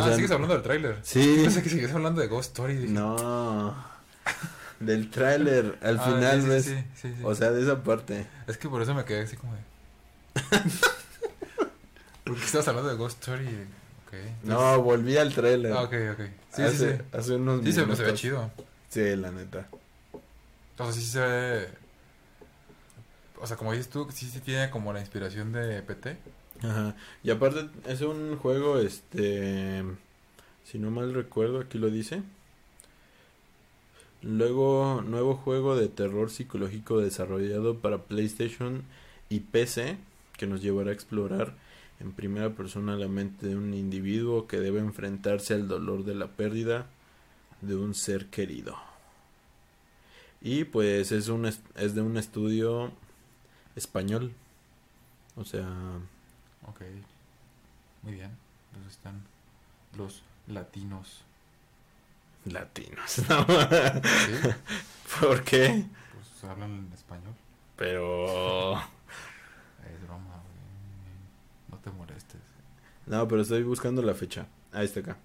Ah, 0.00 0.14
sigues 0.14 0.30
hablando 0.30 0.54
del 0.54 0.62
tráiler. 0.62 0.98
Sí. 1.02 1.38
Pensé 1.42 1.62
que 1.62 1.70
sigues 1.70 1.92
hablando 1.92 2.20
de 2.20 2.26
Ghost 2.28 2.50
Story. 2.50 2.76
dije, 2.76 2.92
No. 2.92 3.74
Del 4.80 5.10
tráiler. 5.10 5.78
Al 5.82 5.98
ah, 5.98 6.02
final 6.04 6.42
sí, 6.42 6.48
ves. 6.48 6.64
sí, 6.64 6.74
sí, 7.00 7.14
sí. 7.16 7.22
O 7.22 7.34
sea, 7.34 7.50
de 7.52 7.62
esa 7.62 7.82
parte. 7.82 8.26
Es 8.46 8.58
que 8.58 8.68
por 8.68 8.82
eso 8.82 8.94
me 8.94 9.04
quedé 9.04 9.22
así 9.22 9.36
como 9.36 9.54
de... 9.54 9.60
Porque 12.24 12.42
estabas 12.44 12.68
hablando 12.68 12.90
de 12.90 12.96
Ghost 12.96 13.20
Story. 13.20 13.46
Ok. 14.06 14.14
No, 14.44 14.82
volví 14.82 15.16
al 15.16 15.32
tráiler. 15.34 15.72
Ah, 15.72 15.82
ok, 15.82 15.94
ok. 16.12 16.20
Sí, 16.54 16.62
hace, 16.62 16.76
sí, 16.76 16.96
sí. 16.98 17.02
Hace 17.16 17.34
unos 17.36 17.60
Sí, 17.64 17.70
minutos. 17.72 17.98
se 17.98 18.04
ve 18.04 18.14
chido. 18.14 18.50
Sí, 18.88 19.16
la 19.16 19.30
neta. 19.30 19.68
O 20.78 20.84
sea, 20.84 20.92
sí 20.92 21.02
se 21.04 21.20
ve... 21.20 21.68
O 23.40 23.46
sea, 23.46 23.56
como 23.56 23.72
dices 23.72 23.88
tú, 23.90 24.08
sí, 24.12 24.28
sí 24.30 24.40
tiene 24.40 24.70
como 24.70 24.92
la 24.92 25.00
inspiración 25.00 25.52
de 25.52 25.82
PT. 25.82 26.16
Ajá. 26.62 26.96
Y 27.22 27.30
aparte 27.30 27.68
es 27.86 28.00
un 28.00 28.36
juego, 28.36 28.78
este... 28.78 29.82
Si 30.64 30.78
no 30.78 30.90
mal 30.90 31.12
recuerdo, 31.12 31.60
aquí 31.60 31.78
lo 31.78 31.90
dice. 31.90 32.22
Luego, 34.22 35.02
nuevo 35.06 35.36
juego 35.36 35.76
de 35.76 35.88
terror 35.88 36.30
psicológico 36.30 36.98
desarrollado 36.98 37.78
para 37.78 38.04
PlayStation 38.04 38.84
y 39.28 39.40
PC 39.40 39.98
que 40.38 40.46
nos 40.46 40.62
llevará 40.62 40.90
a 40.90 40.94
explorar 40.94 41.54
en 42.00 42.12
primera 42.12 42.50
persona 42.54 42.96
la 42.96 43.08
mente 43.08 43.48
de 43.48 43.56
un 43.56 43.74
individuo 43.74 44.46
que 44.46 44.58
debe 44.60 44.80
enfrentarse 44.80 45.54
al 45.54 45.68
dolor 45.68 46.04
de 46.04 46.14
la 46.14 46.28
pérdida 46.28 46.86
de 47.60 47.76
un 47.76 47.94
ser 47.94 48.26
querido. 48.26 48.76
Y 50.40 50.64
pues 50.64 51.12
es 51.12 51.28
un 51.28 51.46
es 51.46 51.94
de 51.94 52.02
un 52.02 52.16
estudio 52.16 52.92
español. 53.76 54.32
O 55.36 55.44
sea, 55.44 55.68
Ok. 56.68 56.80
Muy 58.02 58.12
bien. 58.14 58.30
Entonces 58.70 58.92
están 58.92 59.22
los 59.96 60.22
latinos. 60.46 61.24
latinos. 62.44 63.18
¿no? 63.28 63.46
¿Sí? 63.46 64.48
¿Por 65.20 65.42
qué? 65.44 65.84
Pues 66.12 66.44
hablan 66.50 66.70
en 66.86 66.92
español. 66.92 67.34
Pero 67.76 68.74
Es 68.74 70.02
broma, 70.06 70.30
güey. 70.30 71.70
No 71.70 71.78
te 71.78 71.90
molestes. 71.90 72.40
no, 73.06 73.26
pero 73.28 73.42
estoy 73.42 73.62
buscando 73.62 74.02
la 74.02 74.14
fecha. 74.14 74.46
Ahí 74.72 74.86
está 74.86 75.00
acá. 75.00 75.16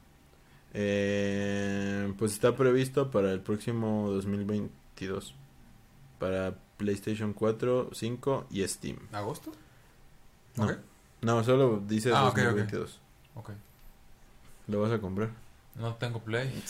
Eh, 0.73 2.13
pues 2.19 2.33
está 2.33 2.55
previsto 2.55 3.09
para 3.09 3.31
el 3.31 3.41
próximo 3.41 4.09
2022 4.11 5.33
para 6.19 6.55
PlayStation 6.77 7.33
4, 7.33 7.89
5 7.93 8.47
y 8.51 8.67
Steam. 8.67 8.97
¿Agosto? 9.11 9.51
No. 10.57 10.65
Ok. 10.65 10.77
No, 11.21 11.43
solo 11.43 11.81
dice 11.85 12.11
Ah, 12.13 12.25
ok, 12.27 12.37
ok. 12.37 12.43
2022. 12.43 12.99
Ok. 13.35 13.49
¿Lo 14.67 14.81
vas 14.81 14.91
a 14.91 14.99
comprar? 14.99 15.29
No 15.75 15.95
tengo 15.95 16.19
Play. 16.19 16.63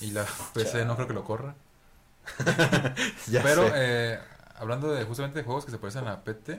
Y 0.00 0.10
la 0.12 0.24
PC 0.54 0.84
no 0.84 0.96
creo 0.96 1.08
que 1.08 1.14
lo 1.14 1.24
corra. 1.24 1.54
Ya 3.28 3.42
Pero 3.42 3.66
sé. 3.68 3.72
eh, 3.74 4.18
hablando 4.56 4.92
de 4.92 5.04
justamente 5.04 5.38
de 5.40 5.44
juegos 5.44 5.64
que 5.64 5.70
se 5.70 5.78
parecen 5.78 6.06
a 6.08 6.22
PT, 6.22 6.58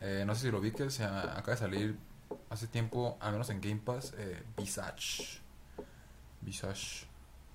eh, 0.00 0.24
no 0.26 0.34
sé 0.34 0.42
si 0.42 0.50
lo 0.50 0.60
vi 0.60 0.72
que 0.72 0.84
acaba 0.84 1.52
de 1.52 1.56
salir 1.56 1.96
hace 2.50 2.66
tiempo, 2.66 3.16
al 3.20 3.32
menos 3.32 3.50
en 3.50 3.60
Game 3.60 3.80
Pass, 3.84 4.14
eh, 4.16 4.42
Visage. 4.56 5.40
Visage. 6.40 7.06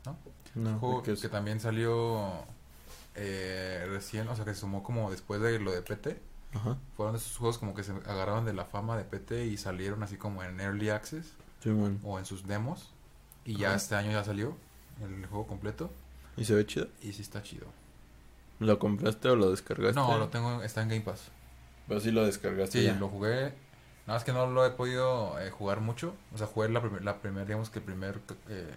no, 0.05 0.17
Un 0.55 0.79
juego 0.79 1.03
que 1.03 1.15
también 1.29 1.59
salió 1.59 2.45
eh, 3.15 3.85
recién, 3.89 4.27
o 4.27 4.35
sea 4.35 4.45
que 4.45 4.53
se 4.53 4.61
sumó 4.61 4.83
como 4.83 5.09
después 5.11 5.41
de 5.41 5.59
lo 5.59 5.71
de 5.71 5.81
PT. 5.81 6.19
Ajá. 6.53 6.77
Fueron 6.95 7.13
de 7.13 7.19
esos 7.19 7.37
juegos 7.37 7.57
como 7.57 7.73
que 7.73 7.83
se 7.83 7.91
agarraron 7.91 8.45
de 8.45 8.53
la 8.53 8.65
fama 8.65 8.97
de 8.97 9.03
PT 9.03 9.45
y 9.47 9.57
salieron 9.57 10.03
así 10.03 10.17
como 10.17 10.43
en 10.43 10.59
Early 10.59 10.89
Access 10.89 11.33
o 12.03 12.19
en 12.19 12.25
sus 12.25 12.45
demos. 12.47 12.91
Y 13.45 13.57
ya 13.57 13.73
este 13.75 13.95
año 13.95 14.11
ya 14.11 14.23
salió 14.23 14.55
el 15.01 15.25
juego 15.25 15.47
completo. 15.47 15.91
¿Y 16.37 16.45
se 16.45 16.55
ve 16.55 16.65
chido? 16.65 16.87
Y 17.01 17.13
sí 17.13 17.21
está 17.21 17.41
chido. 17.43 17.67
¿Lo 18.59 18.79
compraste 18.79 19.29
o 19.29 19.35
lo 19.35 19.51
descargaste? 19.51 19.99
No, 19.99 20.17
lo 20.17 20.29
tengo, 20.29 20.61
está 20.63 20.81
en 20.81 20.89
Game 20.89 21.01
Pass. 21.01 21.29
Pero 21.87 21.99
sí 21.99 22.11
lo 22.11 22.25
descargaste 22.25 22.79
Sí, 22.79 22.85
ya. 22.85 22.95
lo 22.95 23.09
jugué. 23.09 23.53
Nada 24.05 24.17
más 24.17 24.23
que 24.23 24.31
no 24.33 24.47
lo 24.47 24.65
he 24.65 24.69
podido 24.71 25.39
eh, 25.39 25.49
jugar 25.49 25.81
mucho. 25.81 26.13
O 26.33 26.37
sea, 26.37 26.47
jugué 26.47 26.69
la 26.69 26.81
primera, 26.81 27.03
la 27.03 27.21
primer, 27.21 27.45
digamos 27.45 27.69
que 27.69 27.79
el 27.79 27.85
primer 27.85 28.19
eh, 28.49 28.73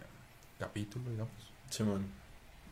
capítulo, 0.58 1.10
digamos. 1.10 1.32
Simón. 1.70 2.06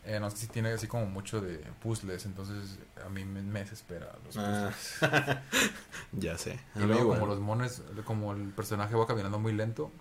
Eh, 0.05 0.19
no 0.19 0.29
sé 0.29 0.37
si 0.37 0.47
tiene 0.47 0.69
así 0.71 0.87
como 0.87 1.07
mucho 1.07 1.41
de 1.41 1.57
puzzles, 1.81 2.25
entonces 2.25 2.77
a 3.03 3.09
mí 3.09 3.25
me, 3.25 3.41
me 3.41 3.59
desespera 3.61 4.11
los 4.23 4.37
Ah, 4.37 4.69
puzzles. 4.71 5.39
ya 6.11 6.37
sé. 6.37 6.59
Y 6.75 6.79
luego 6.81 7.01
igual. 7.01 7.19
como 7.19 7.31
los 7.31 7.39
mones, 7.39 7.81
como 8.05 8.33
el 8.33 8.49
personaje 8.49 8.95
va 8.95 9.07
caminando 9.07 9.39
muy 9.39 9.53
lento, 9.53 9.91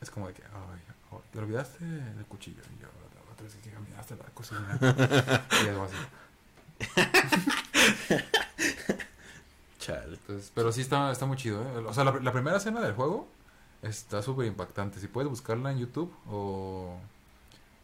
es 0.00 0.10
como 0.10 0.28
de 0.28 0.34
que, 0.34 0.42
ay, 0.44 0.80
oh, 1.10 1.20
te 1.32 1.38
olvidaste 1.40 1.84
del 1.84 2.24
cuchillo. 2.26 2.62
Y 2.76 2.82
yo, 2.82 2.88
otra 3.32 3.44
vez 3.44 3.54
que 3.56 3.70
caminaste 3.70 4.14
la 4.16 4.24
cocina. 4.26 4.78
y 5.64 5.68
algo 5.68 5.84
así. 5.84 5.96
Chale. 9.78 10.14
Entonces, 10.14 10.52
pero 10.54 10.70
sí 10.72 10.80
está, 10.82 11.10
está 11.10 11.26
muy 11.26 11.36
chido, 11.36 11.62
¿eh? 11.62 11.84
O 11.86 11.92
sea, 11.92 12.04
la, 12.04 12.12
la 12.20 12.32
primera 12.32 12.56
escena 12.58 12.80
del 12.80 12.94
juego 12.94 13.26
está 13.82 14.22
súper 14.22 14.46
impactante. 14.46 15.00
Si 15.00 15.08
puedes 15.08 15.28
buscarla 15.28 15.72
en 15.72 15.78
YouTube 15.78 16.14
o, 16.28 16.96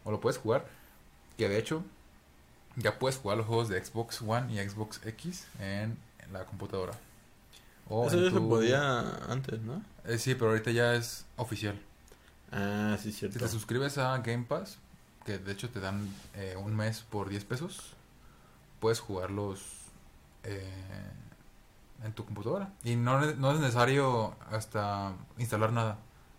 o 0.05 0.11
lo 0.11 0.19
puedes 0.21 0.37
jugar, 0.37 0.65
que 1.39 1.49
de 1.49 1.57
hecho 1.57 1.83
ya 2.75 2.99
puedes 2.99 3.17
jugar 3.17 3.37
los 3.37 3.47
juegos 3.47 3.69
de 3.69 3.83
Xbox 3.83 4.21
One 4.21 4.53
y 4.53 4.69
Xbox 4.69 5.01
X 5.05 5.47
en, 5.59 5.97
en 6.19 6.33
la 6.33 6.45
computadora. 6.45 6.93
O 7.87 8.05
Eso 8.05 8.17
ya 8.23 8.29
se 8.29 8.39
podía 8.39 8.99
antes, 9.31 9.59
¿no? 9.61 9.81
Eh, 10.05 10.17
sí, 10.19 10.35
pero 10.35 10.51
ahorita 10.51 10.69
ya 10.71 10.93
es 10.93 11.25
oficial. 11.37 11.79
Ah, 12.51 12.97
sí, 13.01 13.11
Si 13.11 13.19
cierto. 13.19 13.39
te 13.39 13.47
suscribes 13.47 13.97
a 13.97 14.17
Game 14.19 14.43
Pass, 14.47 14.77
que 15.25 15.39
de 15.39 15.51
hecho 15.51 15.69
te 15.69 15.79
dan 15.79 16.07
eh, 16.35 16.55
un 16.57 16.75
mes 16.75 17.01
por 17.09 17.29
10 17.29 17.45
pesos, 17.45 17.93
puedes 18.79 18.99
jugarlos 18.99 19.61
eh, 20.43 20.71
en 22.03 22.13
tu 22.13 22.25
computadora. 22.25 22.71
Y 22.83 22.95
no, 22.95 23.23
es 23.23 23.37
necesario 23.37 24.35
hasta 24.51 25.13
instalar 25.37 25.71
nada. 25.73 25.97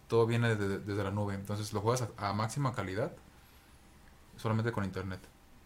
Todo 0.09 0.27
viene 0.27 0.55
de- 0.57 0.79
desde 0.79 1.03
la 1.05 1.11
nube. 1.11 1.35
Entonces 1.35 1.73
lo 1.73 1.81
juegas 1.81 2.09
a, 2.19 2.29
a 2.29 2.33
máxima 2.33 2.75
calidad 2.75 3.13
solamente 4.41 4.73
con 4.73 4.85
internet. 4.85 5.21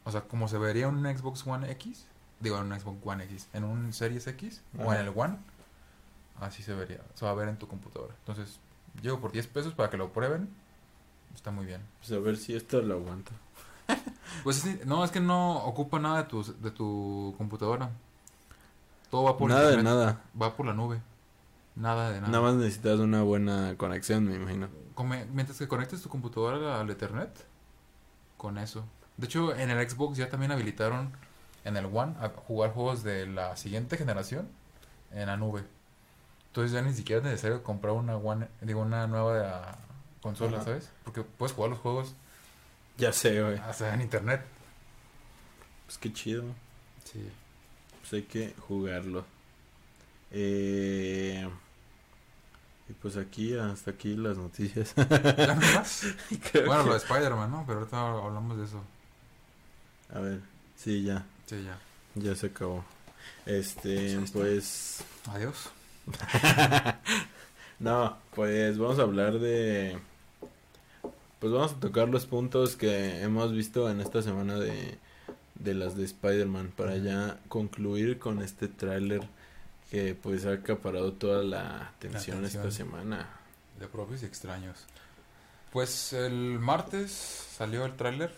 O 0.04 0.10
sea, 0.12 0.22
como 0.22 0.48
se 0.48 0.58
vería 0.58 0.86
en 0.88 0.96
un 0.96 1.04
Xbox 1.16 1.46
One 1.46 1.70
X, 1.72 2.06
digo 2.40 2.58
en 2.58 2.70
un 2.70 2.78
Xbox 2.78 2.98
One 3.04 3.24
X, 3.24 3.48
en 3.52 3.64
un 3.64 3.92
Series 3.92 4.26
X 4.26 4.62
o 4.78 4.92
en 4.92 5.00
el 5.00 5.12
One, 5.14 5.38
así 6.40 6.62
se 6.62 6.74
vería. 6.74 7.00
Se 7.14 7.24
va 7.24 7.30
a 7.30 7.34
ver 7.34 7.48
en 7.48 7.56
tu 7.58 7.66
computadora. 7.68 8.14
Entonces, 8.18 8.58
llego 9.02 9.20
por 9.20 9.32
10 9.32 9.46
pesos 9.48 9.72
para 9.74 9.88
que 9.90 9.96
lo 9.96 10.12
prueben. 10.12 10.48
Está 11.34 11.50
muy 11.50 11.64
bien. 11.66 11.80
Pues 12.00 12.12
a 12.12 12.18
ver 12.18 12.36
si 12.36 12.54
esto 12.54 12.80
lo 12.82 12.94
aguanto. 12.94 13.32
Pues 14.42 14.64
es- 14.64 14.84
no, 14.86 15.04
es 15.04 15.10
que 15.12 15.20
no 15.20 15.58
ocupa 15.64 15.98
nada 16.00 16.22
de 16.22 16.28
tu, 16.28 16.42
de 16.42 16.70
tu 16.70 17.34
computadora. 17.38 17.90
Todo 19.10 19.24
va 19.24 19.36
por 19.38 19.48
Nada 19.48 19.62
de 19.68 19.74
internet, 19.74 19.92
nada. 19.94 20.22
Va 20.40 20.56
por 20.56 20.66
la 20.66 20.72
nube. 20.74 21.00
Nada 21.76 22.10
de 22.10 22.20
nada. 22.20 22.32
Nada 22.32 22.42
más 22.42 22.54
necesitas 22.56 22.98
una 22.98 23.22
buena 23.22 23.76
conexión, 23.76 24.24
me 24.24 24.34
imagino. 24.36 24.68
Mientras 25.32 25.58
que 25.58 25.68
conectes 25.68 26.02
tu 26.02 26.08
computadora 26.08 26.80
al 26.80 26.90
Ethernet, 26.90 27.46
con 28.44 28.58
eso. 28.58 28.84
De 29.16 29.24
hecho, 29.24 29.56
en 29.56 29.70
el 29.70 29.88
Xbox 29.88 30.18
ya 30.18 30.28
también 30.28 30.52
habilitaron 30.52 31.16
en 31.64 31.78
el 31.78 31.86
One 31.86 32.14
a 32.20 32.28
jugar 32.28 32.72
juegos 32.72 33.02
de 33.02 33.26
la 33.26 33.56
siguiente 33.56 33.96
generación 33.96 34.50
en 35.12 35.28
la 35.28 35.38
nube. 35.38 35.64
Entonces 36.48 36.72
ya 36.72 36.82
ni 36.82 36.92
siquiera 36.92 37.20
es 37.22 37.24
necesario 37.24 37.62
comprar 37.62 37.94
una 37.94 38.16
One, 38.18 38.48
digo, 38.60 38.82
una 38.82 39.06
nueva 39.06 39.78
consola, 40.20 40.58
Ajá. 40.58 40.66
¿sabes? 40.66 40.90
Porque 41.04 41.22
puedes 41.22 41.54
jugar 41.54 41.70
los 41.70 41.78
juegos 41.78 42.14
Ya 42.98 43.14
sé, 43.14 43.40
güey. 43.42 43.56
hasta 43.60 43.94
en 43.94 44.02
internet. 44.02 44.42
Pues 45.86 45.96
qué 45.96 46.12
chido. 46.12 46.44
Sí. 47.04 47.26
Pues 48.02 48.12
hay 48.12 48.22
que 48.24 48.54
jugarlo. 48.68 49.24
Eh... 50.32 51.48
Y 52.88 52.92
pues 52.92 53.16
aquí, 53.16 53.54
hasta 53.56 53.92
aquí 53.92 54.14
las 54.16 54.36
noticias. 54.36 54.94
¿Ya 54.96 55.54
más? 55.54 56.02
Bueno, 56.66 56.82
que- 56.82 56.88
lo 56.88 56.92
de 56.92 56.98
Spider-Man, 56.98 57.50
¿no? 57.50 57.64
Pero 57.66 57.78
ahorita 57.80 58.08
hablamos 58.10 58.58
de 58.58 58.64
eso. 58.64 58.82
A 60.14 60.20
ver, 60.20 60.40
sí, 60.76 61.02
ya. 61.02 61.24
Sí, 61.46 61.62
ya. 61.64 61.78
Ya 62.14 62.34
se 62.34 62.46
acabó. 62.46 62.84
Este, 63.46 64.16
Pues 64.18 64.30
pues... 64.30 65.04
Adiós. 65.28 65.70
no, 67.78 68.16
pues 68.34 68.78
vamos 68.78 68.98
a 68.98 69.02
hablar 69.02 69.38
de... 69.38 69.98
Pues 71.40 71.52
vamos 71.52 71.72
a 71.72 71.80
tocar 71.80 72.08
los 72.08 72.26
puntos 72.26 72.76
que 72.76 73.22
hemos 73.22 73.52
visto 73.52 73.90
en 73.90 74.00
esta 74.00 74.22
semana 74.22 74.58
de, 74.58 74.98
de 75.56 75.74
las 75.74 75.96
de 75.96 76.04
Spider-Man 76.04 76.72
para 76.76 76.96
ya 76.96 77.38
concluir 77.48 78.18
con 78.18 78.40
este 78.42 78.68
tráiler 78.68 79.22
que 79.90 80.14
pues 80.14 80.44
ha 80.46 80.52
acaparado 80.52 81.12
toda 81.12 81.42
la 81.42 81.88
atención 81.88 82.44
esta 82.44 82.60
atención. 82.60 82.88
semana. 82.90 83.28
De 83.78 83.86
propios 83.88 84.22
y 84.22 84.26
extraños. 84.26 84.84
Pues 85.72 86.12
el 86.12 86.58
martes 86.60 87.10
salió 87.12 87.84
el 87.84 87.96
tráiler. 87.96 88.32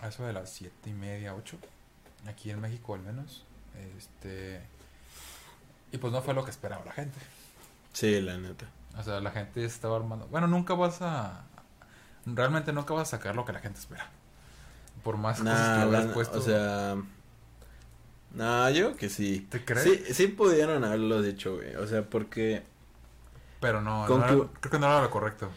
A 0.00 0.08
eso 0.08 0.24
de 0.24 0.32
las 0.32 0.50
siete 0.50 0.90
y 0.90 0.92
media, 0.92 1.34
ocho. 1.34 1.56
Aquí 2.28 2.50
en 2.50 2.60
México 2.60 2.94
al 2.94 3.00
menos. 3.00 3.44
Este. 3.96 4.60
Y 5.90 5.98
pues 5.98 6.12
no 6.12 6.22
fue 6.22 6.34
lo 6.34 6.44
que 6.44 6.50
esperaba 6.50 6.84
la 6.84 6.92
gente. 6.92 7.18
Sí, 7.92 8.20
la 8.20 8.36
neta. 8.36 8.66
O 8.96 9.02
sea, 9.02 9.20
la 9.20 9.30
gente 9.32 9.64
estaba 9.64 9.96
armando. 9.96 10.26
Bueno, 10.28 10.46
nunca 10.46 10.74
vas 10.74 11.02
a. 11.02 11.44
Realmente 12.26 12.72
nunca 12.72 12.94
vas 12.94 13.08
a 13.08 13.16
sacar 13.16 13.34
lo 13.34 13.44
que 13.44 13.52
la 13.52 13.60
gente 13.60 13.80
espera. 13.80 14.08
Por 15.02 15.16
más 15.16 15.38
cosas 15.38 15.78
que 15.84 15.90
la- 15.90 15.98
hayas 16.00 16.12
puesto. 16.12 16.38
o 16.38 16.42
sea... 16.42 16.96
No, 18.38 18.70
yo 18.70 18.94
que 18.96 19.08
sí. 19.08 19.46
¿Te 19.50 19.64
crees? 19.64 19.82
Sí, 19.82 20.14
sí 20.14 20.28
pudieron 20.28 20.84
haberlo 20.84 21.20
dicho, 21.22 21.56
güey. 21.56 21.74
O 21.76 21.86
sea, 21.86 22.08
porque... 22.08 22.62
Pero 23.60 23.80
no, 23.82 24.06
no 24.08 24.26
que- 24.26 24.32
era- 24.32 24.46
creo 24.60 24.70
que 24.70 24.78
no 24.78 24.86
era 24.86 25.02
lo 25.02 25.10
correcto. 25.10 25.50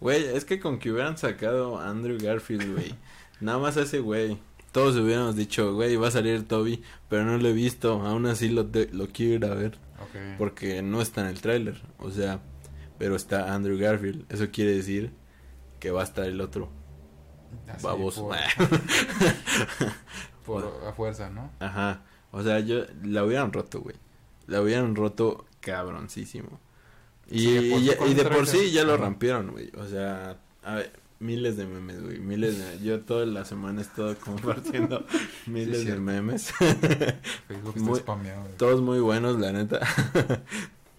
Güey, 0.00 0.24
es 0.24 0.44
que 0.44 0.58
con 0.58 0.80
que 0.80 0.90
hubieran 0.90 1.16
sacado 1.16 1.78
a 1.78 1.88
Andrew 1.88 2.18
Garfield, 2.20 2.72
güey. 2.74 2.94
nada 3.40 3.58
más 3.58 3.76
ese 3.76 4.00
güey. 4.00 4.36
Todos 4.72 4.96
hubiéramos 4.96 5.36
dicho, 5.36 5.74
güey, 5.74 5.94
va 5.96 6.08
a 6.08 6.10
salir 6.10 6.48
Toby, 6.48 6.82
pero 7.08 7.24
no 7.24 7.38
lo 7.38 7.48
he 7.48 7.52
visto. 7.52 8.00
Aún 8.04 8.26
así 8.26 8.48
lo, 8.48 8.64
de- 8.64 8.88
lo 8.92 9.06
quiero 9.08 9.34
ir 9.34 9.44
a 9.44 9.54
ver. 9.54 9.78
Porque 10.38 10.82
no 10.82 11.00
está 11.00 11.20
en 11.20 11.28
el 11.28 11.40
tráiler. 11.40 11.80
O 11.98 12.10
sea, 12.10 12.40
pero 12.98 13.14
está 13.14 13.54
Andrew 13.54 13.78
Garfield. 13.78 14.24
Eso 14.32 14.50
quiere 14.50 14.72
decir 14.74 15.12
que 15.78 15.90
va 15.92 16.00
a 16.00 16.04
estar 16.04 16.24
el 16.24 16.40
otro. 16.40 16.68
Así, 17.68 17.84
Baboso. 17.86 18.28
Por, 18.28 18.36
por 20.44 20.82
a 20.86 20.92
fuerza, 20.92 21.30
¿no? 21.30 21.50
Ajá. 21.60 22.02
O 22.30 22.42
sea, 22.42 22.60
yo 22.60 22.82
la 23.04 23.24
hubieran 23.24 23.52
roto, 23.52 23.80
güey. 23.80 23.96
La 24.46 24.60
hubieran 24.62 24.94
roto 24.96 25.44
cabroncísimo. 25.60 26.58
Y, 27.30 27.38
Sí, 27.40 27.54
de 27.54 27.70
por 27.70 27.78
sí 27.80 28.10
y- 28.10 28.14
de 28.14 28.24
por 28.24 28.46
sí 28.46 28.70
ya 28.72 28.84
lo 28.84 28.96
rompieron, 28.96 29.52
güey. 29.52 29.70
O 29.78 29.86
sea, 29.86 30.36
a 30.64 30.74
ver, 30.76 30.92
miles 31.20 31.56
de 31.56 31.66
memes, 31.66 32.02
güey. 32.02 32.18
Miles 32.18 32.58
de... 32.58 32.84
Yo 32.84 33.00
toda 33.00 33.24
la 33.26 33.44
semana 33.44 33.80
he 33.80 33.84
estado 33.84 34.16
compartiendo 34.18 35.04
miles 35.46 35.84
de 35.86 35.96
memes. 35.98 36.52
Facebook 36.52 37.76
Muy- 37.76 37.92
está 37.92 38.02
spameado. 38.12 38.42
güey. 38.42 38.56
Todos 38.56 38.80
muy 38.82 38.98
buenos, 39.00 39.38
la 39.38 39.52
neta. 39.52 39.80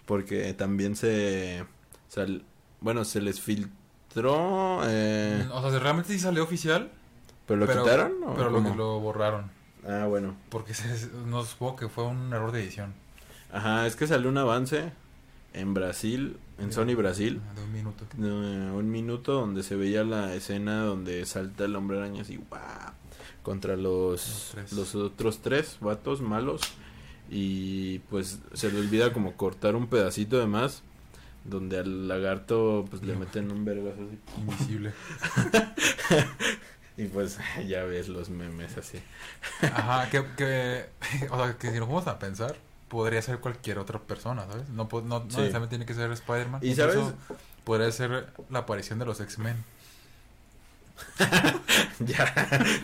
Porque 0.05 0.53
también 0.53 0.95
se... 0.95 1.65
sal- 2.09 2.43
bueno, 2.81 3.05
se 3.05 3.21
les 3.21 3.39
filtró... 3.41 4.81
Eh, 4.85 5.47
O 5.51 5.69
sea, 5.69 5.79
realmente 5.79 6.11
sí 6.13 6.19
salió 6.19 6.43
oficial, 6.43 6.91
¿Pero 7.47 7.59
lo 7.59 7.65
pero, 7.67 7.83
quitaron? 7.83 8.11
o 8.25 8.33
pero 8.35 8.49
lo, 8.49 8.99
borraron. 8.99 9.51
Ah, 9.87 10.05
bueno. 10.07 10.35
Porque 10.49 10.73
se, 10.73 11.09
no 11.25 11.43
supongo 11.43 11.75
que 11.75 11.89
fue 11.89 12.05
un 12.05 12.31
error 12.33 12.51
de 12.51 12.61
edición. 12.63 12.93
Ajá, 13.51 13.85
es 13.85 13.95
que 13.95 14.07
salió 14.07 14.29
un 14.29 14.37
avance 14.37 14.91
en 15.53 15.73
Brasil, 15.73 16.37
en 16.57 16.67
De- 16.67 16.73
Sony 16.73 16.95
Brasil. 16.95 17.41
De 17.55 17.63
un 17.63 17.71
minuto. 17.73 18.05
de 18.15 18.31
un 18.31 18.89
minuto 18.89 19.33
donde 19.33 19.61
se 19.63 19.75
veía 19.75 20.03
la 20.03 20.33
escena 20.33 20.83
donde 20.83 21.25
salta 21.25 21.65
el 21.65 21.75
hombre 21.75 21.97
araña 21.99 22.21
así 22.23 22.37
¡guau! 22.49 22.61
contra 23.43 23.75
los 23.75 24.55
Los 24.71 24.95
otros 24.95 25.39
tres 25.41 25.77
vatos 25.81 26.21
malos 26.21 26.61
y 27.29 27.99
pues 28.09 28.39
se 28.53 28.71
le 28.71 28.79
olvida 28.79 29.11
como 29.13 29.33
cortar 29.33 29.75
un 29.75 29.87
pedacito 29.87 30.39
de 30.39 30.45
más 30.47 30.81
donde 31.45 31.79
al 31.79 32.07
lagarto 32.07 32.85
pues 32.89 33.03
le 33.03 33.15
meten 33.15 33.51
un 33.51 33.65
vergazo 33.65 33.97
así 34.07 34.17
Invisible. 34.39 34.93
y 36.97 37.05
pues 37.05 37.39
ya 37.67 37.83
ves 37.83 38.07
los 38.07 38.29
memes 38.29 38.77
así 38.77 39.01
Ajá, 39.61 40.09
que, 40.09 40.23
que, 40.37 40.85
o 41.31 41.37
sea, 41.43 41.57
que 41.57 41.71
si 41.71 41.79
nos 41.79 41.87
vamos 41.87 42.07
a 42.07 42.19
pensar, 42.19 42.55
podría 42.89 43.21
ser 43.21 43.39
cualquier 43.39 43.79
otra 43.79 43.99
persona, 43.99 44.45
¿sabes? 44.45 44.69
No, 44.69 44.87
no, 44.91 45.01
no 45.01 45.19
Sí. 45.21 45.37
necesariamente 45.37 45.69
tiene 45.69 45.85
que 45.85 45.93
ser 45.95 46.11
Spider-Man. 46.11 46.61
Y 46.63 46.71
Incluso 46.71 46.91
sabes- 47.27 47.39
Podría 47.63 47.91
ser 47.91 48.27
la 48.49 48.59
aparición 48.59 48.99
de 48.99 49.05
los 49.05 49.19
X-Men. 49.21 49.63
ya, 51.99 52.33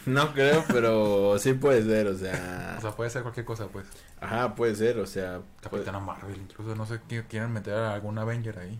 no 0.06 0.34
creo, 0.34 0.64
pero 0.68 1.38
sí 1.40 1.54
puede 1.54 1.84
ser, 1.84 2.08
o 2.08 2.18
sea. 2.18 2.76
O 2.78 2.82
sea, 2.82 2.92
puede 2.92 3.10
ser 3.10 3.22
cualquier 3.24 3.46
cosa, 3.46 3.68
pues. 3.68 3.86
Ajá, 4.22 4.56
puede 4.56 4.76
ser, 4.76 4.98
o 5.00 5.06
sea. 5.06 5.42
puede- 5.70 5.84
Capitana 5.84 6.00
Marvel, 6.00 6.38
incluso 6.38 6.76
no 6.76 6.86
sé 6.86 7.00
quieren 7.30 7.52
meter 7.52 7.74
a 7.76 7.94
algún 7.94 8.18
Avenger 8.18 8.60
ahí. 8.60 8.80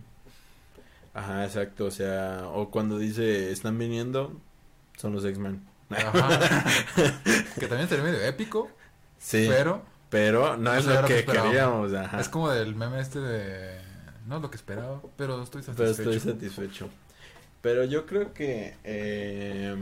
Ajá, 1.14 1.44
exacto, 1.44 1.86
o 1.86 1.90
sea, 1.90 2.42
o 2.48 2.70
cuando 2.70 2.98
dice 2.98 3.50
están 3.50 3.78
viniendo, 3.78 4.40
son 5.00 5.12
los 5.14 5.24
X-Men. 5.24 5.62
Que 7.58 7.66
también 7.66 7.88
sería 7.88 8.04
medio 8.04 8.20
épico, 8.22 8.70
Sí, 9.18 9.46
pero, 9.48 9.82
pero 10.08 10.56
no 10.56 10.72
no 10.72 10.74
es 10.74 10.86
lo 10.86 11.04
que 11.04 11.24
que 11.24 11.32
queríamos, 11.32 11.92
ajá. 11.92 12.20
es 12.20 12.28
como 12.28 12.48
del 12.50 12.74
meme 12.74 13.00
este 13.00 13.18
de... 13.20 13.80
No 14.26 14.36
es 14.36 14.42
lo 14.42 14.50
que 14.50 14.56
esperaba, 14.56 15.02
pero 15.16 15.42
estoy 15.42 15.62
Pero 15.62 15.92
satisfecho. 15.92 16.10
estoy 16.10 16.32
satisfecho. 16.32 16.88
Pero 17.60 17.84
yo 17.84 18.06
creo 18.06 18.32
que 18.32 18.76
eh, 18.84 19.76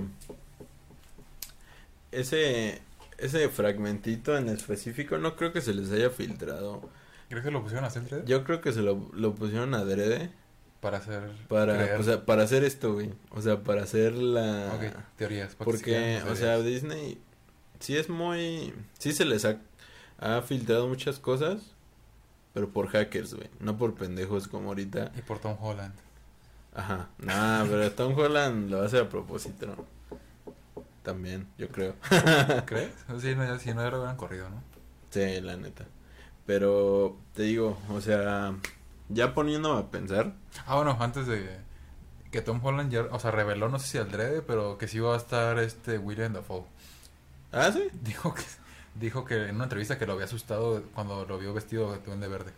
ese 2.12 2.80
ese 3.18 3.48
fragmentito 3.48 4.36
en 4.36 4.48
específico 4.48 5.18
no 5.18 5.36
creo 5.36 5.52
que 5.52 5.60
se 5.60 5.74
les 5.74 5.90
haya 5.90 6.10
filtrado. 6.10 6.88
¿Crees 7.28 7.44
que 7.44 7.50
lo 7.50 7.62
pusieron 7.62 7.84
a 7.84 7.88
hacer 7.88 8.04
3D? 8.04 8.24
Yo 8.24 8.44
creo 8.44 8.60
que 8.60 8.72
se 8.72 8.80
lo, 8.80 9.10
lo 9.12 9.34
pusieron 9.34 9.74
adrede 9.74 10.30
Para 10.80 10.98
hacer... 10.98 11.30
para, 11.48 11.98
o 11.98 12.02
sea, 12.02 12.24
para 12.24 12.44
hacer 12.44 12.62
esto, 12.62 12.94
güey. 12.94 13.12
O 13.30 13.42
sea, 13.42 13.62
para 13.62 13.82
hacer 13.82 14.12
la... 14.14 14.72
Ok, 14.74 14.96
teorías. 15.16 15.54
Porque, 15.56 16.22
o 16.30 16.36
sea. 16.36 16.58
Disney 16.58 17.18
sí 17.80 17.96
es 17.96 18.08
muy... 18.08 18.72
Sí 18.98 19.12
se 19.12 19.24
les 19.24 19.44
ha, 19.44 19.58
ha 20.18 20.42
filtrado 20.42 20.86
muchas 20.88 21.18
cosas, 21.18 21.74
pero 22.54 22.70
por 22.70 22.88
hackers, 22.88 23.34
güey. 23.34 23.48
No 23.60 23.76
por 23.76 23.94
pendejos 23.94 24.46
como 24.46 24.68
ahorita. 24.68 25.12
Y 25.16 25.22
por 25.22 25.40
Tom 25.40 25.56
Holland. 25.60 25.94
Ajá. 26.74 27.08
Nah, 27.18 27.64
pero 27.64 27.90
Tom 27.92 28.16
Holland 28.16 28.70
lo 28.70 28.82
hace 28.82 28.98
a 28.98 29.08
propósito, 29.08 29.66
¿no? 29.66 29.98
También, 31.02 31.48
yo 31.58 31.68
creo. 31.68 31.94
¿Crees? 32.66 32.92
Sí, 33.20 33.34
no, 33.34 33.58
si 33.58 33.74
no, 33.74 33.82
ya 33.82 33.90
lo 33.90 33.98
hubieran 33.98 34.16
corrido, 34.16 34.48
¿no? 34.50 34.62
Sí, 35.10 35.40
la 35.40 35.56
neta. 35.56 35.86
Pero, 36.46 37.16
te 37.34 37.42
digo, 37.42 37.78
o 37.90 38.00
sea, 38.00 38.54
ya 39.08 39.34
poniéndome 39.34 39.80
a 39.80 39.86
pensar. 39.90 40.32
Ah, 40.66 40.76
bueno, 40.76 40.96
antes 41.00 41.26
de 41.26 41.58
que 42.30 42.42
Tom 42.42 42.60
Holland 42.64 42.90
ya, 42.92 43.02
o 43.10 43.18
sea, 43.18 43.30
reveló, 43.30 43.68
no 43.68 43.78
sé 43.78 43.86
si 43.86 43.98
al 43.98 44.10
drede, 44.10 44.42
pero 44.42 44.76
que 44.78 44.86
sí 44.88 44.98
iba 44.98 45.14
a 45.14 45.16
estar 45.16 45.58
este 45.58 45.98
William 45.98 46.32
Dafoe. 46.32 46.64
Ah, 47.52 47.70
sí. 47.72 47.88
Dijo 48.02 48.34
que, 48.34 48.42
dijo 48.94 49.24
que 49.24 49.48
en 49.48 49.54
una 49.54 49.64
entrevista 49.64 49.98
que 49.98 50.06
lo 50.06 50.12
había 50.12 50.26
asustado 50.26 50.82
cuando 50.94 51.24
lo 51.24 51.38
vio 51.38 51.54
vestido 51.54 51.92
de 51.92 51.98
duende 52.00 52.28
verde. 52.28 52.52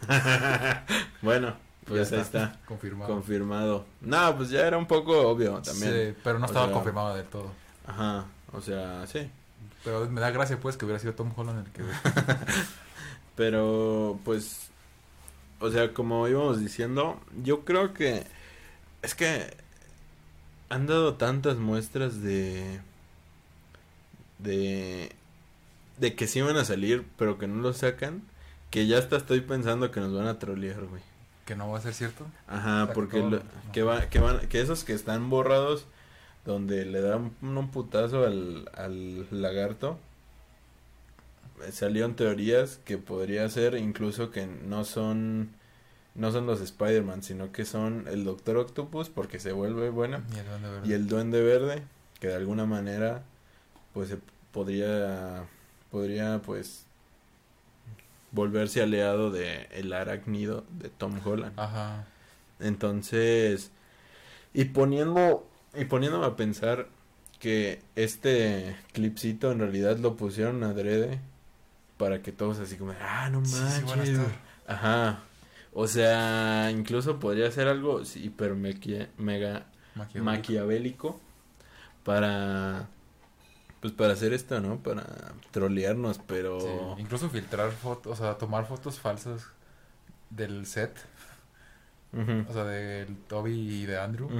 bueno, 1.22 1.54
pues 1.86 2.10
Ya 2.10 2.16
ahí 2.16 2.22
está. 2.22 2.56
Confirmado. 2.66 3.12
Confirmado. 3.12 3.84
No, 4.00 4.36
pues 4.36 4.50
ya 4.50 4.66
era 4.66 4.78
un 4.78 4.86
poco 4.86 5.28
obvio 5.28 5.60
también. 5.60 5.92
Sí, 6.14 6.20
pero 6.24 6.38
no 6.38 6.44
O 6.44 6.48
estaba 6.48 6.66
sea- 6.66 6.74
confirmado 6.74 7.14
del 7.14 7.26
todo. 7.26 7.50
Ajá, 7.86 8.24
o 8.52 8.60
sea, 8.60 9.06
sí. 9.06 9.30
Pero 9.84 10.08
me 10.10 10.20
da 10.20 10.30
gracia, 10.30 10.58
pues, 10.60 10.76
que 10.76 10.84
hubiera 10.84 10.98
sido 10.98 11.14
Tom 11.14 11.32
Holland 11.36 11.66
el 11.66 11.72
que... 11.72 11.82
Pero, 13.36 14.18
pues, 14.24 14.67
o 15.60 15.70
sea, 15.70 15.92
como 15.94 16.26
íbamos 16.28 16.60
diciendo, 16.60 17.20
yo 17.42 17.64
creo 17.64 17.92
que 17.94 18.24
es 19.02 19.14
que 19.14 19.56
han 20.70 20.86
dado 20.86 21.14
tantas 21.14 21.56
muestras 21.56 22.22
de 22.22 22.80
de 24.38 25.12
de 25.98 26.14
que 26.14 26.26
sí 26.28 26.40
van 26.40 26.56
a 26.56 26.64
salir, 26.64 27.04
pero 27.16 27.38
que 27.38 27.48
no 27.48 27.60
lo 27.60 27.72
sacan, 27.72 28.22
que 28.70 28.86
ya 28.86 28.98
hasta 28.98 29.16
estoy 29.16 29.40
pensando 29.40 29.90
que 29.90 29.98
nos 30.00 30.12
van 30.14 30.28
a 30.28 30.38
trolear, 30.38 30.84
güey. 30.84 31.02
que 31.44 31.56
no 31.56 31.70
va 31.70 31.78
a 31.78 31.80
ser 31.80 31.94
cierto. 31.94 32.26
Ajá, 32.46 32.84
sea, 32.86 32.94
porque 32.94 33.18
todo- 33.20 33.30
lo- 33.30 33.42
que 33.72 33.82
va, 33.82 34.08
que 34.10 34.18
van, 34.20 34.46
que 34.48 34.60
esos 34.60 34.84
que 34.84 34.92
están 34.92 35.30
borrados, 35.30 35.86
donde 36.44 36.84
le 36.84 37.00
dan 37.00 37.32
un, 37.40 37.70
putazo 37.70 38.24
al, 38.26 38.70
al 38.74 39.26
lagarto, 39.42 39.98
salieron 41.72 42.14
teorías 42.16 42.78
que 42.84 42.98
podría 42.98 43.48
ser 43.48 43.74
incluso 43.74 44.30
que 44.30 44.46
no 44.46 44.84
son, 44.84 45.50
no 46.14 46.32
son 46.32 46.46
los 46.46 46.60
Spider-Man, 46.60 47.22
sino 47.22 47.52
que 47.52 47.64
son 47.64 48.06
el 48.08 48.24
Doctor 48.24 48.56
Octopus 48.58 49.08
porque 49.08 49.38
se 49.40 49.52
vuelve 49.52 49.90
buena 49.90 50.24
Y 50.34 50.38
el 50.38 50.46
duende 50.46 50.70
verde. 50.70 50.88
y 50.88 50.92
el 50.92 51.06
Duende 51.08 51.42
Verde 51.42 51.82
que 52.20 52.28
de 52.28 52.34
alguna 52.34 52.66
manera 52.66 53.22
pues 53.92 54.08
se 54.08 54.18
podría 54.52 55.44
podría 55.90 56.40
pues 56.44 56.84
volverse 58.32 58.82
aliado 58.82 59.30
de 59.30 59.68
el 59.72 59.92
arácnido 59.92 60.64
de 60.78 60.90
Tom 60.90 61.18
Holland. 61.24 61.58
Ajá. 61.58 62.04
Entonces, 62.60 63.70
y 64.52 64.66
poniendo, 64.66 65.46
y 65.74 65.84
poniéndome 65.84 66.26
a 66.26 66.36
pensar 66.36 66.88
que 67.38 67.80
este 67.94 68.76
clipcito 68.92 69.52
en 69.52 69.60
realidad 69.60 69.98
lo 69.98 70.16
pusieron 70.16 70.62
adrede 70.64 71.20
para 71.98 72.22
que 72.22 72.32
todos 72.32 72.58
así 72.60 72.76
como, 72.76 72.94
ah, 73.00 73.28
no 73.30 73.40
Sí, 73.42 73.56
sí, 73.68 73.84
manches. 73.84 74.20
Ajá. 74.66 75.20
O 75.72 75.86
sea, 75.86 76.70
incluso 76.70 77.18
podría 77.18 77.50
ser 77.50 77.68
algo 77.68 78.02
hiper 78.14 78.54
mega 79.18 79.66
Maquiavélico. 79.94 80.54
maquiavélico 80.54 81.20
para 82.04 82.88
pues 83.80 83.92
para 83.94 84.14
hacer 84.14 84.32
esto, 84.34 84.60
¿no? 84.60 84.82
Para 84.82 85.04
trolearnos, 85.52 86.20
pero 86.26 86.58
Sí, 86.58 86.70
incluso 86.96 87.30
filtrar 87.30 87.70
fotos, 87.72 88.12
o 88.20 88.22
sea, 88.24 88.36
tomar 88.36 88.66
fotos 88.66 88.98
falsas 88.98 89.46
del 90.30 90.66
set, 90.66 90.98
Ujú, 92.12 92.44
o 92.46 92.52
sea, 92.52 92.64
del 92.64 93.16
Toby 93.28 93.52
y 93.82 93.86
de 93.86 93.98
Andrew, 93.98 94.30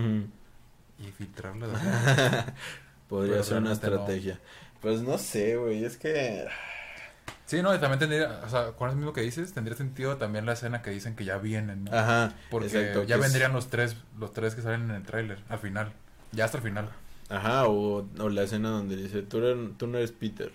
y 0.99 1.13
filtrarlas. 1.13 1.71
Podría 3.09 3.43
Pero 3.43 3.45
ser 3.45 3.59
una 3.59 3.71
no. 3.71 3.73
estrategia. 3.73 4.39
Pues 4.81 5.03
no 5.03 5.19
sé, 5.19 5.57
güey, 5.57 5.85
es 5.85 5.97
que 5.97 6.47
Sí, 7.49 7.63
no, 7.63 7.75
y 7.75 7.79
también 7.79 7.99
tendría, 7.99 8.43
o 8.45 8.49
sea, 8.51 8.73
con 8.73 8.91
eso 8.91 8.97
mismo 8.99 9.15
que 9.15 9.23
dices, 9.23 9.55
tendría 9.55 9.75
sentido 9.75 10.19
también 10.19 10.45
la 10.45 10.53
escena 10.53 10.83
que 10.83 10.91
dicen 10.91 11.17
que 11.17 11.25
ya 11.25 11.39
vienen, 11.39 11.85
¿no? 11.85 11.93
Ajá, 11.97 12.35
Porque 12.51 12.67
exacto, 12.67 13.05
ya 13.05 13.17
es- 13.17 13.23
vendrían 13.23 13.55
los 13.55 13.69
tres, 13.71 13.97
los 14.19 14.35
tres 14.35 14.55
que 14.55 14.61
salen 14.61 14.83
en 14.91 14.97
el 14.97 15.03
tráiler, 15.03 15.39
al 15.49 15.59
final, 15.59 15.93
ya 16.33 16.45
hasta 16.45 16.59
el 16.59 16.63
final. 16.63 16.91
Ajá, 17.31 17.67
o, 17.67 18.07
o 18.19 18.29
la 18.29 18.43
escena 18.43 18.69
donde 18.69 18.97
dice, 18.97 19.23
tú, 19.23 19.39
eres- 19.39 19.77
tú 19.79 19.87
no 19.87 19.97
eres 19.97 20.13
Peter. 20.13 20.53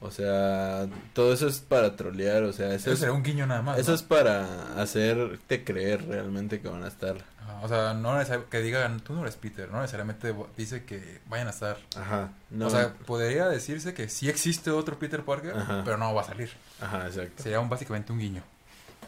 O 0.00 0.10
sea, 0.10 0.86
todo 1.14 1.32
eso 1.32 1.48
es 1.48 1.60
para 1.60 1.96
trolear, 1.96 2.42
o 2.42 2.52
sea, 2.52 2.68
eso, 2.68 2.76
Eso 2.76 2.92
es, 2.92 2.98
sería 2.98 3.14
un 3.14 3.22
guiño 3.22 3.46
nada 3.46 3.62
más. 3.62 3.78
eso 3.78 3.90
¿no? 3.92 3.94
es 3.96 4.02
para 4.02 4.80
hacerte 4.80 5.64
creer 5.64 6.06
realmente 6.06 6.60
que 6.60 6.68
van 6.68 6.82
a 6.84 6.88
estar. 6.88 7.16
Ajá, 7.40 7.60
o 7.62 7.68
sea, 7.68 7.94
no 7.94 8.18
que 8.50 8.60
digan, 8.60 9.00
tú 9.00 9.14
no 9.14 9.22
eres 9.22 9.36
Peter, 9.36 9.70
no 9.70 9.80
necesariamente 9.80 10.34
dice 10.56 10.84
que 10.84 11.20
vayan 11.28 11.46
a 11.46 11.50
estar. 11.50 11.78
Ajá, 11.96 12.32
no, 12.50 12.66
O 12.66 12.70
sea, 12.70 12.92
podría 13.06 13.48
decirse 13.48 13.94
que 13.94 14.08
sí 14.08 14.28
existe 14.28 14.70
otro 14.70 14.98
Peter 14.98 15.22
Parker, 15.22 15.56
Ajá. 15.56 15.82
pero 15.84 15.96
no 15.96 16.12
va 16.14 16.22
a 16.22 16.24
salir. 16.24 16.50
ajá, 16.80 17.06
exacto. 17.06 17.42
Sería 17.42 17.60
un, 17.60 17.68
básicamente 17.70 18.12
un 18.12 18.18
guiño 18.18 18.42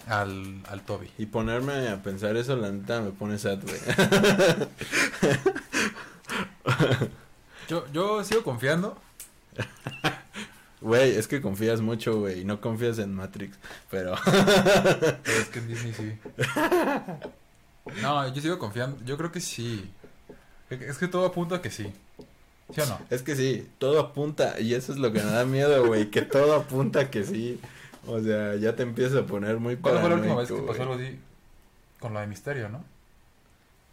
al, 0.06 0.62
al 0.68 0.80
Toby. 0.82 1.10
Y 1.18 1.26
ponerme 1.26 1.88
a 1.88 2.02
pensar 2.02 2.36
eso, 2.36 2.56
la 2.56 2.70
neta, 2.70 3.00
me 3.00 3.10
pone 3.10 3.38
sad, 3.38 3.58
güey. 3.62 3.78
Yo, 7.68 7.84
yo 7.92 8.22
sigo 8.22 8.44
confiando. 8.44 8.96
Güey, 10.80 11.16
es 11.16 11.26
que 11.26 11.40
confías 11.40 11.80
mucho, 11.80 12.20
güey, 12.20 12.40
y 12.40 12.44
no 12.44 12.60
confías 12.60 12.98
en 12.98 13.14
Matrix, 13.14 13.56
pero... 13.90 14.14
Pero 14.24 15.16
es 15.24 15.48
que 15.48 15.58
en 15.58 15.68
Disney 15.68 15.92
sí. 15.94 16.18
No, 18.02 18.26
yo 18.34 18.42
sigo 18.42 18.58
confiando. 18.58 18.98
Yo 19.04 19.16
creo 19.16 19.30
que 19.30 19.40
sí. 19.40 19.88
Es 20.70 20.98
que 20.98 21.06
todo 21.06 21.24
apunta 21.26 21.56
a 21.56 21.62
que 21.62 21.70
sí. 21.70 21.92
¿Sí 22.74 22.80
o 22.80 22.86
no? 22.86 22.98
Es 23.10 23.22
que 23.22 23.36
sí, 23.36 23.68
todo 23.78 24.00
apunta, 24.00 24.58
y 24.60 24.74
eso 24.74 24.92
es 24.92 24.98
lo 24.98 25.12
que 25.12 25.20
me 25.22 25.30
da 25.30 25.44
miedo, 25.44 25.86
güey, 25.86 26.10
que 26.10 26.22
todo 26.22 26.54
apunta 26.56 27.10
que 27.10 27.22
sí. 27.24 27.60
O 28.08 28.20
sea, 28.20 28.56
ya 28.56 28.74
te 28.74 28.82
empiezas 28.82 29.16
a 29.22 29.26
poner 29.26 29.58
muy 29.58 29.76
¿Cuándo 29.76 30.00
fue 30.00 30.10
la 30.10 30.16
última 30.16 30.34
vez 30.36 30.48
que 30.50 30.60
pasó 30.62 30.82
algo 30.82 30.94
así? 30.94 31.18
Con 32.00 32.12
lo 32.12 32.20
de 32.20 32.26
Misterio, 32.26 32.68
¿no? 32.68 32.84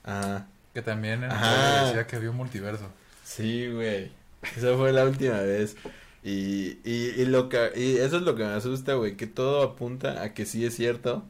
Ajá, 0.04 0.48
Que 0.74 0.82
también 0.82 1.24
en 1.24 1.26
el 1.26 1.32
Ajá. 1.32 1.42
trailer 1.54 1.86
decía 1.86 2.08
que 2.08 2.16
había 2.16 2.30
un 2.32 2.38
multiverso. 2.38 2.90
sí, 3.24 3.72
güey. 3.72 4.12
Esa 4.58 4.76
fue 4.76 4.92
la 4.92 5.06
última 5.06 5.40
vez. 5.40 5.78
Y, 6.24 6.80
y, 6.86 7.14
y 7.18 7.26
lo 7.26 7.50
que, 7.50 7.72
y 7.76 7.98
eso 7.98 8.18
es 8.18 8.24
lo 8.24 8.36
que 8.36 8.44
me 8.46 8.54
asusta, 8.54 8.94
güey, 8.94 9.18
que 9.18 9.28
todo 9.28 9.62
apunta 9.64 10.24
a 10.24 10.34
que 10.34 10.46
sí 10.46 10.66
es 10.66 10.76
cierto. 10.76 11.24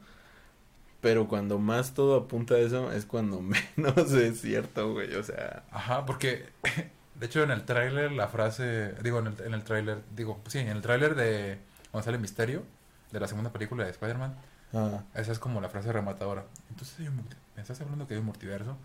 Pero 1.01 1.27
cuando 1.27 1.59
más 1.59 1.93
todo 1.93 2.15
apunta 2.15 2.55
a 2.55 2.59
eso, 2.59 2.91
es 2.91 3.05
cuando 3.05 3.41
menos 3.75 4.11
es 4.13 4.41
cierto, 4.41 4.93
güey. 4.93 5.13
O 5.15 5.23
sea, 5.23 5.63
Ajá, 5.71 6.05
porque 6.05 6.45
de 7.19 7.25
hecho 7.25 7.43
en 7.43 7.51
el 7.51 7.65
tráiler 7.65 8.11
la 8.11 8.27
frase, 8.27 8.93
digo 9.03 9.19
en 9.19 9.27
el, 9.27 9.41
en 9.45 9.53
el 9.53 9.63
tráiler, 9.63 10.01
digo, 10.15 10.39
sí, 10.47 10.59
en 10.59 10.69
el 10.69 10.81
tráiler 10.81 11.15
de 11.15 11.57
cuando 11.91 12.05
sale 12.05 12.17
Misterio, 12.17 12.63
de 13.11 13.19
la 13.19 13.27
segunda 13.27 13.51
película 13.51 13.83
de 13.85 13.91
Spider-Man, 13.91 14.35
ah, 14.73 15.03
esa 15.13 15.31
es 15.31 15.39
como 15.39 15.61
la 15.61 15.69
frase 15.69 15.91
rematadora. 15.91 16.45
Entonces, 16.69 16.97
¿me 17.55 17.61
estás 17.61 17.79
hablando 17.81 18.07
que 18.07 18.15
hay 18.15 18.19
un 18.19 18.25
multiverso? 18.25 18.77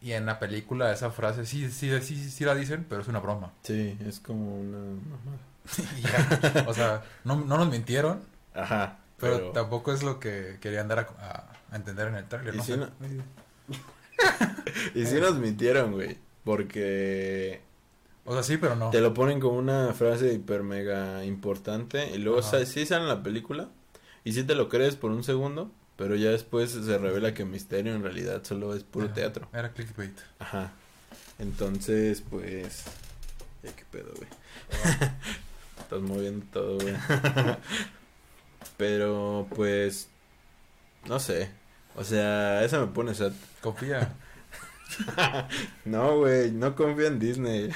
Y 0.00 0.12
en 0.12 0.26
la 0.26 0.38
película 0.38 0.92
esa 0.92 1.10
frase 1.10 1.44
sí, 1.44 1.70
sí, 1.70 1.90
sí, 2.00 2.16
sí, 2.16 2.30
sí 2.30 2.44
la 2.44 2.54
dicen, 2.54 2.86
pero 2.88 3.02
es 3.02 3.08
una 3.08 3.18
broma. 3.20 3.52
sí, 3.62 3.96
es 4.06 4.20
como 4.20 4.60
una 4.60 4.78
mamada. 4.78 5.38
Y 5.98 6.02
ya, 6.02 6.64
o 6.68 6.72
sea, 6.74 7.02
no, 7.24 7.36
no 7.36 7.58
nos 7.58 7.68
mintieron, 7.68 8.20
Ajá, 8.54 8.98
pero, 9.18 9.36
pero... 9.36 9.50
tampoco 9.50 9.92
es 9.92 10.02
lo 10.02 10.18
que 10.20 10.56
querían 10.60 10.88
dar 10.88 11.00
a, 11.20 11.76
entender 11.76 12.08
en 12.08 12.14
el 12.14 12.24
tráiler, 12.26 12.54
Y 12.54 12.58
¿no? 12.58 12.64
si 12.64 12.76
no- 12.76 12.88
Y 14.94 15.04
sí 15.06 15.16
nos 15.20 15.36
mintieron, 15.36 15.92
güey. 15.92 16.16
Porque 16.44 17.60
O 18.24 18.32
sea, 18.32 18.42
sí, 18.42 18.56
pero 18.56 18.74
no. 18.76 18.90
te 18.90 19.00
lo 19.00 19.12
ponen 19.14 19.40
como 19.40 19.58
una 19.58 19.92
frase 19.92 20.32
hiper 20.32 20.62
mega 20.62 21.24
importante 21.24 22.10
y 22.10 22.18
luego 22.18 22.38
Ajá. 22.40 22.50
sa- 22.60 22.66
sí 22.66 22.86
sale 22.86 23.02
en 23.02 23.08
la 23.08 23.22
película 23.22 23.68
y 24.24 24.32
sí 24.32 24.44
te 24.44 24.54
lo 24.54 24.68
crees 24.68 24.96
por 24.96 25.10
un 25.10 25.22
segundo, 25.24 25.70
pero 25.98 26.14
ya 26.14 26.30
después 26.30 26.70
se 26.70 26.96
revela 26.96 27.34
que 27.34 27.44
Misterio 27.44 27.92
en 27.92 28.04
realidad 28.04 28.44
solo 28.44 28.72
es 28.72 28.84
puro 28.84 29.10
teatro. 29.10 29.48
Era 29.52 29.72
clickbait. 29.72 30.16
Ajá. 30.38 30.70
Entonces, 31.40 32.22
pues... 32.30 32.84
Ya 33.64 33.72
qué 33.72 33.84
pedo, 33.90 34.12
güey. 34.14 34.28
Estás 35.80 36.00
moviendo 36.00 36.46
todo, 36.52 36.78
güey. 36.78 36.94
Pero, 38.76 39.48
pues... 39.56 40.08
No 41.08 41.18
sé. 41.18 41.50
O 41.96 42.04
sea, 42.04 42.62
esa 42.62 42.78
me 42.78 42.86
pone 42.86 43.12
sad. 43.14 43.32
Confía. 43.60 44.14
No, 45.84 46.16
güey, 46.18 46.50
no 46.50 46.74
confío 46.74 47.08
en 47.08 47.18
Disney. 47.18 47.70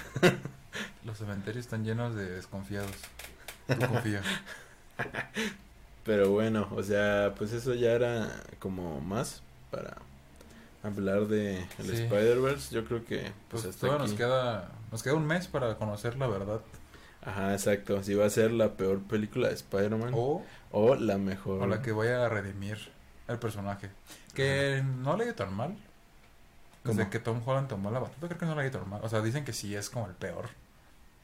Los 1.04 1.18
cementerios 1.18 1.66
están 1.66 1.84
llenos 1.84 2.14
de 2.14 2.24
desconfiados. 2.30 2.96
Tú 3.66 3.86
confía. 3.86 4.22
Pero 6.04 6.30
bueno, 6.30 6.68
o 6.72 6.82
sea, 6.82 7.34
pues 7.38 7.52
eso 7.52 7.74
ya 7.74 7.92
era 7.92 8.28
como 8.58 9.00
más 9.00 9.42
para 9.70 9.96
hablar 10.82 11.26
de 11.28 11.58
el 11.78 11.84
Sí. 11.86 12.02
Spider-Verse. 12.02 12.74
Yo 12.74 12.84
creo 12.84 13.04
que 13.04 13.20
pues 13.48 13.62
Pues 13.62 13.66
hasta 13.66 13.86
aquí. 13.86 13.98
nos 13.98 14.12
queda, 14.14 14.72
nos 14.90 15.02
queda 15.02 15.14
un 15.14 15.26
mes 15.26 15.46
para 15.46 15.76
conocer 15.76 16.16
la 16.16 16.26
verdad. 16.26 16.60
Ajá, 17.24 17.52
exacto. 17.52 18.02
Si 18.02 18.14
va 18.14 18.26
a 18.26 18.30
ser 18.30 18.50
la 18.50 18.72
peor 18.72 19.00
película 19.02 19.46
de 19.48 19.54
Spider-Man 19.54 20.10
o, 20.14 20.44
O, 20.72 20.94
la 20.96 21.18
mejor. 21.18 21.62
o 21.62 21.66
la 21.68 21.82
que 21.82 21.92
vaya 21.92 22.24
a 22.26 22.28
redimir 22.28 22.78
el 23.28 23.38
personaje. 23.38 23.90
Que 24.34 24.82
no 24.98 25.16
le 25.16 25.22
ha 25.22 25.26
ido 25.26 25.34
tan 25.36 25.54
mal. 25.54 25.76
Desde 26.82 26.98
¿Cómo? 27.02 27.10
que 27.10 27.18
Tom 27.20 27.40
Holland 27.46 27.68
tomó 27.68 27.92
la 27.92 28.00
batuta, 28.00 28.26
creo 28.26 28.38
que 28.40 28.46
no 28.46 28.56
le 28.56 28.66
ido 28.66 28.80
tan 28.80 28.90
mal. 28.90 29.00
O 29.04 29.08
sea, 29.08 29.20
dicen 29.20 29.44
que 29.44 29.52
sí 29.52 29.76
es 29.76 29.88
como 29.88 30.08
el 30.08 30.14
peor. 30.14 30.48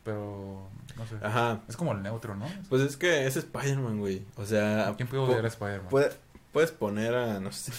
Pero, 0.09 0.69
no 0.97 1.07
sé. 1.07 1.17
Ajá. 1.23 1.61
Es 1.69 1.77
como 1.77 1.93
el 1.93 2.03
neutro, 2.03 2.35
¿no? 2.35 2.47
Pues 2.71 2.81
es 2.81 2.97
que 2.97 3.27
es 3.27 3.37
Spider-Man, 3.37 3.99
güey. 3.99 4.25
O 4.37 4.47
sea, 4.47 4.95
¿Quién 4.97 5.07
puede 5.09 5.23
odiar 5.23 5.45
a 5.45 5.49
Spider-Man? 5.49 5.91
puede- 5.91 6.13
puedes 6.53 6.73
poner 6.73 7.15
a, 7.15 7.41
no 7.41 7.53
sé, 7.53 7.73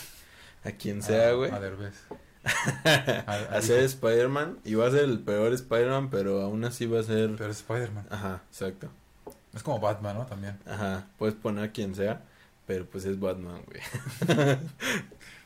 a 0.64 0.72
quien 0.72 1.02
sea, 1.02 1.32
güey. 1.34 1.50
A 1.52 1.60
Derbez. 1.60 1.96
a- 2.86 3.34
a 3.34 3.58
a 3.58 3.62
ser. 3.64 3.84
Spider-Man 3.84 4.60
y 4.64 4.76
va 4.76 4.88
a 4.88 4.92
ser 4.92 5.06
el 5.06 5.20
peor 5.20 5.52
Spider-Man, 5.54 6.10
pero 6.12 6.42
aún 6.42 6.64
así 6.66 6.86
va 6.86 7.00
a 7.00 7.04
ser... 7.04 7.36
Pero 7.36 7.50
Spider-Man. 7.52 8.06
Ajá, 8.12 8.44
exacto. 8.48 8.90
Es 9.56 9.64
como 9.64 9.80
Batman, 9.80 10.16
¿no? 10.16 10.26
También. 10.28 10.60
Ajá, 10.68 11.08
puedes 11.18 11.34
poner 11.34 11.64
a 11.64 11.72
quien 11.72 11.96
sea, 11.96 12.22
pero 12.68 12.86
pues 12.86 13.06
es 13.06 13.20
Batman, 13.20 13.64
güey. 13.66 13.82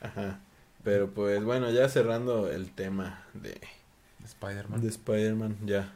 Ajá. 0.02 0.40
Pero 0.84 1.12
pues 1.12 1.42
bueno, 1.46 1.72
ya 1.72 1.88
cerrando 1.88 2.52
el 2.52 2.72
tema 2.72 3.24
de, 3.34 3.62
Spider-Man. 4.26 4.82
de 4.82 4.88
Spider-Man, 4.90 5.58
ya. 5.66 5.94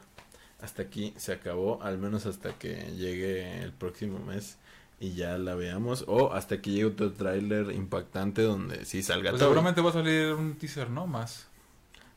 Hasta 0.60 0.82
aquí 0.82 1.14
se 1.16 1.32
acabó, 1.32 1.82
al 1.82 1.98
menos 1.98 2.26
hasta 2.26 2.52
que 2.58 2.74
llegue 2.96 3.62
el 3.62 3.72
próximo 3.72 4.18
mes 4.18 4.58
y 4.98 5.12
ya 5.14 5.38
la 5.38 5.54
veamos. 5.54 6.04
O 6.08 6.32
hasta 6.32 6.60
que 6.60 6.70
llegue 6.70 6.86
otro 6.86 7.12
tráiler 7.12 7.70
impactante 7.70 8.42
donde 8.42 8.84
sí 8.84 9.02
salga 9.02 9.30
Pues 9.30 9.38
todo. 9.40 9.50
seguramente 9.50 9.80
va 9.80 9.90
a 9.90 9.92
salir 9.92 10.32
un 10.34 10.56
teaser, 10.56 10.90
¿no? 10.90 11.06
Más. 11.06 11.46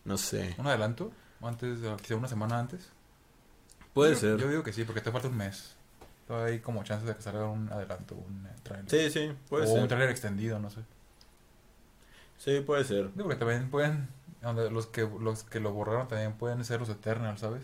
No 0.06 0.18
sé, 0.18 0.56
¿Un 0.58 0.66
adelanto? 0.66 1.12
Antes, 1.42 1.82
de- 1.82 1.96
quizá 1.98 2.16
una 2.16 2.28
semana 2.28 2.58
antes. 2.60 2.90
puede 3.94 4.14
Yo- 4.14 4.20
ser. 4.20 4.38
Yo 4.40 4.50
digo 4.50 4.64
que 4.64 4.74
sí, 4.74 4.84
porque 4.86 5.02
te 5.02 5.12
falta 5.12 5.28
un 5.28 5.38
mes. 5.38 5.76
Todavía 6.28 6.54
hay 6.54 6.60
como 6.60 6.84
chances 6.84 7.08
de 7.08 7.16
que 7.16 7.22
salga 7.22 7.46
un 7.46 7.70
adelanto, 7.72 8.16
un 8.16 8.46
eh, 8.48 8.56
trailer. 8.64 8.90
Sí, 8.90 9.10
sí, 9.12 9.32
puede 9.50 9.66
o 9.68 9.70
un 9.74 9.80
ser. 9.82 9.88
trailer 9.90 10.10
extendido, 10.10 10.58
no 10.60 10.70
sé. 10.72 10.80
Sí, 12.38 12.62
puede 12.62 12.84
ser. 12.86 13.14
Digo 13.14 13.30
que 13.30 13.36
también 13.36 13.70
pueden, 13.70 14.08
los 14.72 14.88
que 14.88 15.08
los 15.20 15.44
que 15.44 15.60
lo 15.60 15.72
borraron 15.74 16.08
también 16.08 16.34
pueden 16.34 16.64
ser 16.66 16.80
los 16.80 16.90
Eternals, 16.90 17.42
¿sabes? 17.42 17.64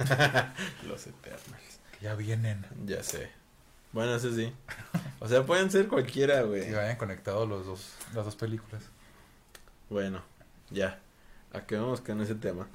Los 0.88 1.06
Eternals. 1.06 1.80
Ya 2.00 2.14
vienen. 2.14 2.64
Ya 2.86 3.02
sé. 3.02 3.30
Bueno, 3.92 4.14
eso 4.14 4.34
sí. 4.34 4.52
O 5.18 5.28
sea, 5.28 5.44
pueden 5.44 5.70
ser 5.70 5.88
cualquiera, 5.88 6.42
güey. 6.42 6.66
Que 6.66 6.74
vayan 6.74 6.96
conectados 6.96 7.48
los 7.48 7.66
dos, 7.66 7.92
las 8.14 8.24
dos 8.24 8.36
películas. 8.36 8.82
Bueno, 9.88 10.22
ya. 10.70 10.98
Acabamos 11.52 12.00
con 12.00 12.20
ese 12.20 12.34
tema. 12.36 12.68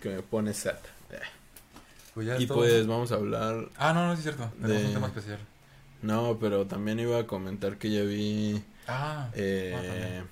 Que 0.00 0.08
me 0.10 0.22
pone 0.22 0.54
sad. 0.54 0.76
Pues 2.14 2.26
ya 2.26 2.38
Y 2.38 2.46
todo. 2.46 2.58
pues 2.58 2.86
vamos 2.86 3.10
a 3.12 3.16
hablar. 3.16 3.68
Ah, 3.76 3.92
no, 3.92 4.06
no, 4.06 4.12
sí 4.14 4.18
es 4.20 4.24
cierto. 4.24 4.50
Tenemos 4.60 4.80
de- 4.82 4.86
un 4.88 4.94
tema 4.94 5.06
especial. 5.08 5.38
No, 6.02 6.38
pero 6.40 6.66
también 6.66 6.98
iba 7.00 7.18
a 7.18 7.26
comentar 7.26 7.78
que 7.78 7.90
ya 7.90 8.02
vi 8.02 8.62
Ah, 8.88 9.30
eh, 9.34 10.22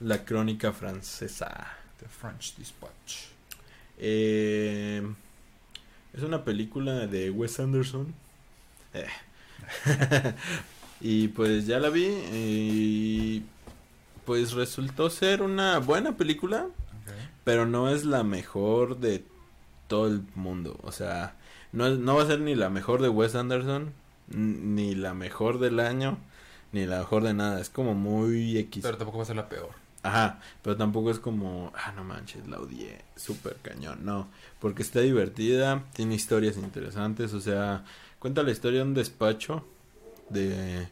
la 0.00 0.24
crónica 0.24 0.72
francesa. 0.72 1.66
The 1.98 2.08
French 2.08 2.56
Dispatch. 2.56 3.26
Eh, 3.98 5.02
es 6.14 6.22
una 6.22 6.44
película 6.44 7.06
de 7.06 7.30
Wes 7.30 7.58
Anderson. 7.60 8.14
Eh. 8.94 9.06
y 11.00 11.28
pues 11.28 11.66
ya 11.66 11.78
la 11.78 11.88
vi 11.90 12.04
y 12.32 13.42
pues 14.24 14.52
resultó 14.52 15.10
ser 15.10 15.42
una 15.42 15.78
buena 15.78 16.16
película. 16.16 16.66
Pero 17.44 17.66
no 17.66 17.90
es 17.90 18.04
la 18.04 18.22
mejor 18.22 18.98
de 19.00 19.24
todo 19.88 20.06
el 20.06 20.22
mundo. 20.36 20.78
O 20.84 20.92
sea, 20.92 21.34
no, 21.72 21.86
es- 21.88 21.98
no 21.98 22.14
va 22.14 22.22
a 22.22 22.26
ser 22.26 22.40
ni 22.40 22.54
la 22.54 22.70
mejor 22.70 23.02
de 23.02 23.08
Wes 23.08 23.34
Anderson, 23.34 23.92
ni 24.28 24.94
la 24.94 25.12
mejor 25.12 25.58
del 25.58 25.80
año, 25.80 26.18
ni 26.70 26.86
la 26.86 26.98
mejor 27.00 27.24
de 27.24 27.34
nada. 27.34 27.60
Es 27.60 27.68
como 27.68 27.94
muy 27.94 28.56
X. 28.58 28.82
Pero 28.84 28.96
tampoco 28.96 29.18
va 29.18 29.24
a 29.24 29.26
ser 29.26 29.34
la 29.36 29.48
peor. 29.48 29.70
Ajá, 30.02 30.40
pero 30.62 30.76
tampoco 30.76 31.10
es 31.10 31.20
como, 31.20 31.72
ah, 31.76 31.92
no 31.94 32.02
manches, 32.02 32.48
la 32.48 32.58
odié, 32.58 33.04
súper 33.14 33.56
cañón. 33.62 34.04
No, 34.04 34.28
porque 34.58 34.82
está 34.82 35.00
divertida, 35.00 35.84
tiene 35.94 36.16
historias 36.16 36.56
interesantes. 36.56 37.32
O 37.34 37.40
sea, 37.40 37.84
cuenta 38.18 38.42
la 38.42 38.50
historia 38.50 38.80
de 38.80 38.86
un 38.86 38.94
despacho 38.94 39.64
de 40.28 40.88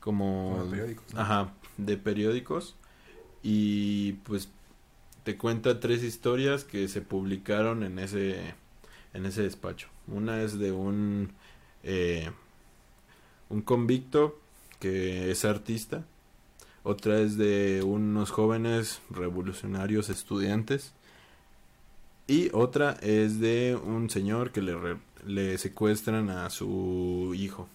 como... 0.00 0.50
Como 0.50 0.64
de 0.64 0.70
periódicos, 0.70 1.14
¿no? 1.14 1.20
Ajá, 1.20 1.52
de 1.76 1.96
periódicos. 1.96 2.76
Y 3.42 4.12
pues 4.24 4.48
te 5.24 5.36
cuenta 5.36 5.80
tres 5.80 6.02
historias 6.02 6.64
que 6.64 6.88
se 6.88 7.02
publicaron 7.02 7.82
en 7.82 7.98
ese 7.98 8.54
en 9.14 9.26
ese 9.26 9.42
despacho. 9.42 9.88
Una 10.06 10.42
es 10.42 10.58
de 10.58 10.72
un 10.72 11.32
eh, 11.82 12.30
un 13.48 13.62
convicto 13.62 14.38
que 14.80 15.30
es 15.30 15.44
artista. 15.44 16.04
Otra 16.82 17.20
es 17.20 17.36
de 17.36 17.82
unos 17.84 18.30
jóvenes 18.30 19.00
revolucionarios 19.10 20.08
estudiantes. 20.08 20.92
Y 22.26 22.50
otra 22.52 22.92
es 23.00 23.40
de 23.40 23.76
un 23.82 24.10
señor 24.10 24.52
que 24.52 24.60
le, 24.62 24.74
re- 24.76 24.98
le 25.26 25.56
secuestran 25.58 26.28
a 26.30 26.50
su 26.50 27.32
hijo. 27.34 27.68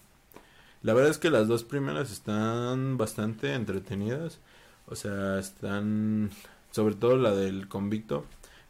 La 0.82 0.94
verdad 0.94 1.10
es 1.10 1.18
que 1.18 1.30
las 1.30 1.48
dos 1.48 1.64
primeras 1.64 2.12
están 2.12 2.98
bastante 2.98 3.54
entretenidas. 3.54 4.40
O 4.86 4.96
sea, 4.96 5.38
están... 5.38 6.30
Sobre 6.72 6.94
todo 6.96 7.16
la 7.16 7.32
del 7.34 7.68
convicto. 7.68 8.26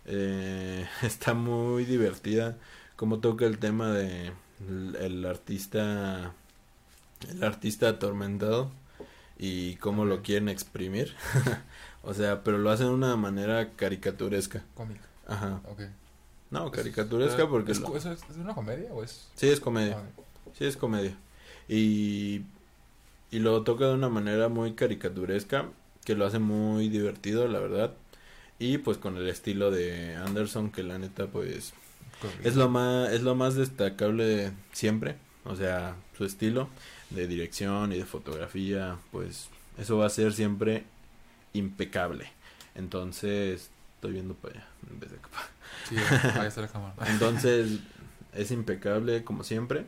eh, 0.06 0.86
está 1.02 1.34
muy 1.34 1.84
divertida. 1.84 2.58
Como 2.96 3.20
toca 3.20 3.46
el 3.46 3.58
tema 3.58 3.90
de 3.92 4.32
el, 4.68 4.96
el 5.00 5.26
artista... 5.26 6.34
El 7.28 7.42
artista 7.44 7.88
atormentado. 7.88 8.70
Y 9.38 9.76
cómo 9.76 10.04
lo 10.04 10.22
quieren 10.22 10.48
exprimir. 10.48 11.14
o 12.02 12.14
sea, 12.14 12.42
pero 12.44 12.58
lo 12.58 12.70
hacen 12.70 12.86
de 12.88 12.92
una 12.94 13.16
manera 13.16 13.70
caricaturesca. 13.76 14.62
Cómic. 14.74 15.00
Ajá. 15.26 15.60
Ok. 15.70 15.82
No, 16.50 16.66
Es- 16.66 16.72
caricaturesca 16.72 17.48
porque... 17.48 17.72
¿Es, 17.72 17.80
lo- 17.80 17.96
¿eso 17.96 18.12
es, 18.12 18.20
¿Es 18.30 18.36
una 18.36 18.54
comedia 18.54 18.92
o 18.92 19.02
es.? 19.02 19.28
Sí, 19.34 19.48
es 19.48 19.60
comedia. 19.60 19.98
Ah, 19.98 20.22
Sí, 20.56 20.64
es 20.66 20.76
comedia. 20.76 21.16
Y, 21.68 22.42
y 23.32 23.38
lo 23.40 23.62
toca 23.62 23.86
de 23.88 23.94
una 23.94 24.08
manera 24.08 24.48
muy 24.48 24.74
caricaturesca, 24.74 25.68
que 26.04 26.14
lo 26.14 26.26
hace 26.26 26.38
muy 26.38 26.88
divertido, 26.88 27.48
la 27.48 27.58
verdad. 27.58 27.94
Y 28.60 28.78
pues 28.78 28.98
con 28.98 29.16
el 29.16 29.28
estilo 29.28 29.72
de 29.72 30.14
Anderson, 30.14 30.70
que 30.70 30.84
la 30.84 30.98
neta, 30.98 31.26
pues, 31.26 31.72
correcto. 32.20 32.48
es 32.48 32.54
lo 32.54 32.68
más, 32.68 33.10
es 33.10 33.22
lo 33.22 33.34
más 33.34 33.56
destacable 33.56 34.52
siempre. 34.72 35.16
O 35.44 35.56
sea, 35.56 35.96
su 36.16 36.24
estilo 36.24 36.68
de 37.10 37.26
dirección 37.26 37.92
y 37.92 37.98
de 37.98 38.04
fotografía, 38.04 38.96
pues, 39.12 39.48
eso 39.78 39.98
va 39.98 40.06
a 40.06 40.10
ser 40.10 40.32
siempre 40.32 40.84
impecable. 41.52 42.30
Entonces, 42.74 43.70
estoy 43.96 44.12
viendo 44.12 44.34
para 44.34 44.54
allá, 44.54 44.66
en 44.90 45.00
vez 45.00 45.10
de 45.10 45.16
acá. 45.18 45.28
Sí, 45.88 45.96
ahí 46.40 46.46
está 46.48 46.60
la 46.62 46.68
cámara. 46.72 46.94
Entonces, 47.06 47.78
es 48.34 48.50
impecable 48.50 49.22
como 49.24 49.44
siempre. 49.44 49.84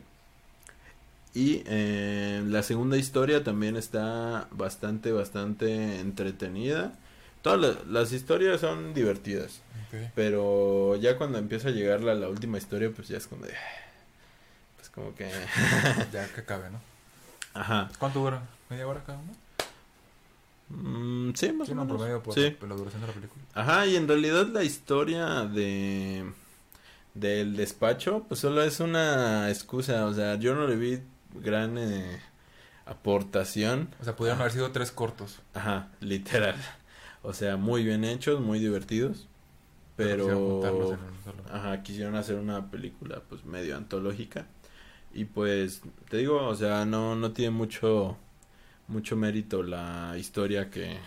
Y 1.33 1.61
eh, 1.67 2.41
la 2.47 2.63
segunda 2.63 2.97
historia 2.97 3.43
también 3.43 3.75
está 3.75 4.47
bastante, 4.51 5.11
bastante 5.11 5.99
entretenida. 5.99 6.93
Todas 7.43 7.59
la- 7.59 7.83
las 7.87 8.11
historias 8.11 8.61
son 8.61 8.93
divertidas. 8.93 9.61
Pero 10.15 10.95
ya 10.97 11.17
cuando 11.17 11.37
empieza 11.37 11.69
a 11.69 11.71
llegar 11.71 12.01
la, 12.01 12.13
la 12.13 12.27
última 12.27 12.57
historia, 12.57 12.91
pues 12.93 13.07
ya 13.07 13.17
es 13.17 13.27
como 13.27 13.45
de... 13.45 13.53
Pues 14.77 14.89
como 14.89 15.13
que... 15.15 15.29
Ya 16.11 16.27
que 16.33 16.41
acabe, 16.41 16.69
¿no? 16.69 16.81
Ajá. 17.59 17.89
¿Cuánto 17.99 18.19
dura? 18.19 18.41
¿Media 18.69 18.87
hora 18.87 19.03
cada 19.05 19.17
uno? 19.19 19.31
Mm, 20.69 21.33
Sí, 21.35 21.51
más 21.53 21.67
Sí, 21.67 21.73
o 21.73 21.75
no, 21.75 21.85
menos. 21.85 21.97
promedio 21.97 22.23
por, 22.23 22.33
Sí. 22.33 22.55
la 22.61 22.75
duración 22.75 23.01
de 23.01 23.07
la 23.07 23.13
película. 23.13 23.43
Ajá, 23.53 23.85
y 23.87 23.95
en 23.95 24.07
realidad 24.07 24.47
la 24.47 24.63
historia 24.63 25.43
de 25.45 26.31
del 27.13 27.55
despacho, 27.55 28.25
pues 28.27 28.41
solo 28.41 28.61
es 28.61 28.79
una 28.79 29.49
excusa, 29.49 30.05
o 30.05 30.13
sea, 30.13 30.35
yo 30.35 30.53
no 30.53 30.67
le 30.67 30.75
vi 30.75 30.99
gran 31.33 31.75
eh, 31.79 32.21
aportación. 32.85 33.89
O 33.99 34.03
sea, 34.03 34.15
pudieron 34.15 34.37
Ah. 34.39 34.43
haber 34.43 34.53
sido 34.53 34.71
tres 34.71 34.91
cortos. 34.91 35.39
Ajá, 35.55 35.87
literal. 35.99 36.55
O 37.23 37.33
sea, 37.33 37.57
muy 37.57 37.83
bien 37.83 38.03
hechos, 38.03 38.39
muy 38.39 38.59
divertidos, 38.59 39.27
pero 39.95 40.61
ajá, 41.51 41.81
quisieron 41.81 42.15
hacer 42.15 42.35
una 42.35 42.69
película 42.69 43.21
pues 43.27 43.43
medio 43.45 43.75
antológica 43.75 44.45
y 45.17 45.25
pues 45.25 45.81
te 46.09 46.17
digo, 46.17 46.45
o 46.45 46.55
sea, 46.55 46.85
no 46.85 47.15
no 47.15 47.31
tiene 47.31 47.49
mucho 47.49 48.17
mucho 48.87 49.15
mérito 49.15 49.63
la 49.63 50.15
historia 50.17 50.69
que 50.69 50.97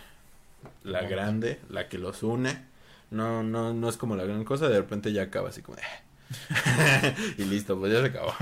la 0.83 1.03
grande, 1.03 1.61
la 1.69 1.87
que 1.87 1.97
los 1.97 2.21
une. 2.21 2.65
No 3.09 3.41
no 3.41 3.73
no 3.73 3.87
es 3.89 3.95
como 3.95 4.17
la 4.17 4.25
gran 4.25 4.43
cosa, 4.43 4.67
de 4.67 4.79
repente 4.79 5.13
ya 5.13 5.23
acaba 5.23 5.47
así 5.49 5.61
como 5.61 5.77
eh. 5.77 7.15
y 7.37 7.45
listo, 7.45 7.79
pues 7.79 7.93
ya 7.93 8.01
se 8.01 8.07
acabó. 8.07 8.33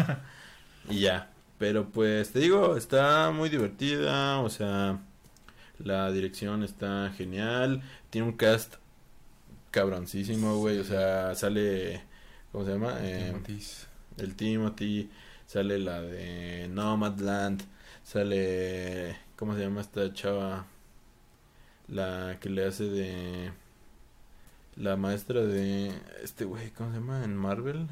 y 0.89 1.01
ya. 1.01 1.29
Pero 1.59 1.89
pues 1.89 2.31
te 2.31 2.39
digo, 2.39 2.75
está 2.75 3.29
muy 3.31 3.49
divertida, 3.49 4.39
o 4.39 4.49
sea, 4.49 4.99
la 5.77 6.11
dirección 6.11 6.63
está 6.63 7.11
genial, 7.15 7.83
tiene 8.09 8.27
un 8.27 8.33
cast 8.33 8.75
cabroncísimo, 9.69 10.57
güey, 10.57 10.79
o 10.79 10.83
sea, 10.83 11.35
sale 11.35 12.01
¿cómo 12.51 12.65
se 12.65 12.71
llama? 12.71 12.97
Eh, 13.01 13.25
Timothy's. 13.27 13.87
el 14.17 14.35
Timothy, 14.35 15.09
sale 15.49 15.79
la 15.79 15.99
de 15.99 16.67
Nomadland, 16.69 17.63
sale 18.03 19.17
¿cómo 19.35 19.55
se 19.55 19.61
llama 19.61 19.81
esta 19.81 20.13
chava? 20.13 20.65
La 21.87 22.37
que 22.39 22.49
le 22.49 22.67
hace 22.67 22.83
de 22.83 23.51
la 24.75 24.95
maestra 24.95 25.41
de 25.41 25.91
este 26.23 26.45
güey, 26.45 26.69
¿cómo 26.69 26.91
se 26.91 26.97
llama? 26.99 27.23
En 27.23 27.35
Marvel, 27.35 27.87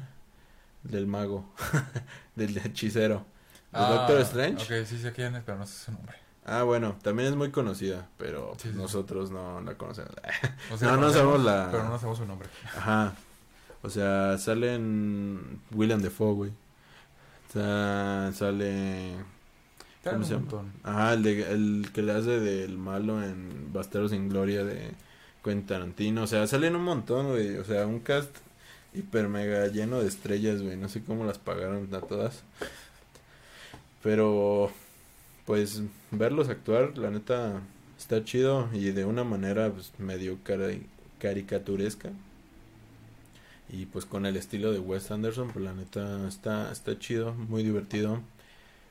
del 0.84 1.08
mago, 1.08 1.52
del 2.36 2.56
hechicero, 2.58 3.24
de 3.72 3.80
Doctor 3.80 4.20
Strange. 4.20 4.62
Ah, 4.72 4.80
Ok, 4.82 4.86
sí 4.86 4.98
sé 4.98 5.12
quién 5.12 5.34
es, 5.34 5.42
pero 5.44 5.58
no 5.58 5.66
sé 5.66 5.84
su 5.86 5.90
nombre. 5.92 6.14
Ah, 6.44 6.62
bueno, 6.62 6.96
también 7.02 7.28
es 7.28 7.34
muy 7.36 7.50
conocida, 7.50 8.08
pero 8.18 8.52
Sí, 8.56 8.68
sí, 8.68 8.74
sí. 8.74 8.80
nosotros 8.80 9.30
no 9.32 9.60
la 9.62 9.74
conocemos. 9.74 10.12
O 10.70 10.76
No, 10.84 10.96
no 10.96 11.10
sabemos 11.10 11.42
la- 11.42 11.68
Pero 11.72 11.84
no 11.88 11.96
sabemos 11.98 12.18
su 12.18 12.24
nombre. 12.24 12.48
Ajá. 12.76 13.14
O 13.82 13.90
sea, 13.90 14.38
salen 14.38 15.60
William 15.72 16.00
Defoe, 16.00 16.34
güey. 16.34 16.52
Sea, 17.52 18.30
sale 18.34 19.12
¿Cómo 20.04 20.24
se 20.24 20.34
un 20.36 20.40
llama? 20.46 20.50
montón. 20.62 20.72
Ajá, 20.82 21.14
el, 21.14 21.22
de- 21.22 21.52
el 21.52 21.90
que 21.92 22.02
le 22.02 22.12
hace 22.12 22.40
del 22.40 22.78
malo 22.78 23.22
en 23.22 23.72
Bastardos 23.72 24.10
sin 24.10 24.28
Gloria 24.28 24.64
de 24.64 24.92
Quentin 25.44 25.66
Tarantino. 25.66 26.22
O 26.24 26.26
sea, 26.26 26.46
salen 26.46 26.76
un 26.76 26.84
montón, 26.84 27.28
güey. 27.28 27.56
O 27.56 27.64
sea, 27.64 27.86
un 27.86 28.00
cast 28.00 28.36
hiper 28.94 29.28
mega 29.28 29.66
lleno 29.68 30.00
de 30.00 30.08
estrellas, 30.08 30.62
güey. 30.62 30.76
No 30.76 30.88
sé 30.88 31.02
cómo 31.02 31.24
las 31.24 31.38
pagaron 31.38 31.92
a 31.94 32.00
todas. 32.00 32.42
Pero, 34.02 34.70
pues, 35.46 35.82
verlos 36.10 36.48
actuar, 36.48 36.96
la 36.98 37.10
neta, 37.10 37.60
está 37.98 38.24
chido. 38.24 38.68
Y 38.72 38.90
de 38.92 39.04
una 39.04 39.24
manera, 39.24 39.70
pues, 39.70 39.92
medio 39.98 40.38
cari- 40.44 40.86
caricaturesca. 41.18 42.10
Y 43.70 43.86
pues 43.86 44.06
con 44.06 44.24
el 44.26 44.36
estilo 44.36 44.72
de 44.72 44.78
Wes 44.78 45.10
Anderson, 45.10 45.50
pues 45.50 45.64
la 45.64 45.72
neta 45.74 46.26
está, 46.26 46.72
está 46.72 46.98
chido, 46.98 47.34
muy 47.34 47.62
divertido. 47.62 48.20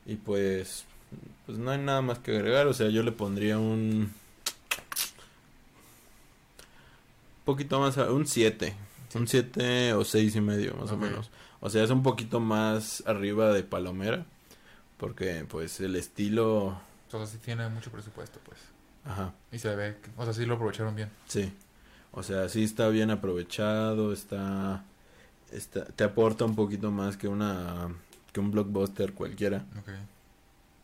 Y 0.06 0.16
pues 0.16 0.84
pues 1.46 1.56
no 1.58 1.70
hay 1.70 1.78
nada 1.78 2.02
más 2.02 2.18
que 2.18 2.36
agregar, 2.36 2.66
o 2.66 2.74
sea, 2.74 2.88
yo 2.90 3.02
le 3.02 3.12
pondría 3.12 3.58
un 3.58 4.12
poquito 7.44 7.80
más, 7.80 7.96
a- 7.98 8.12
un 8.12 8.26
7, 8.26 8.74
un 9.14 9.26
7 9.26 9.92
o 9.94 10.04
seis 10.04 10.36
y 10.36 10.40
medio 10.40 10.74
más 10.74 10.90
o 10.92 10.96
menos. 10.96 11.30
O 11.60 11.70
sea, 11.70 11.82
es 11.82 11.90
un 11.90 12.02
poquito 12.02 12.40
más 12.40 13.02
arriba 13.06 13.52
de 13.52 13.62
Palomera, 13.64 14.26
porque 14.98 15.44
pues 15.48 15.80
el 15.80 15.96
estilo, 15.96 16.66
O 16.66 16.80
sea, 17.10 17.26
sí 17.26 17.38
tiene 17.38 17.68
mucho 17.68 17.90
presupuesto, 17.90 18.38
pues. 18.44 18.58
ajá, 19.06 19.32
Y 19.50 19.58
se 19.58 19.74
ve, 19.74 19.96
que- 20.02 20.10
o 20.16 20.24
sea, 20.24 20.34
sí 20.34 20.44
lo 20.44 20.54
aprovecharon 20.54 20.94
bien. 20.94 21.10
sí. 21.26 21.52
O 22.12 22.22
sea, 22.22 22.48
sí 22.48 22.64
está 22.64 22.88
bien 22.88 23.10
aprovechado, 23.10 24.12
está, 24.12 24.84
está 25.52 25.84
te 25.84 26.04
aporta 26.04 26.44
un 26.44 26.54
poquito 26.56 26.90
más 26.90 27.16
que 27.16 27.28
una 27.28 27.88
que 28.32 28.40
un 28.40 28.50
blockbuster 28.50 29.12
cualquiera. 29.14 29.64
Ok. 29.78 29.90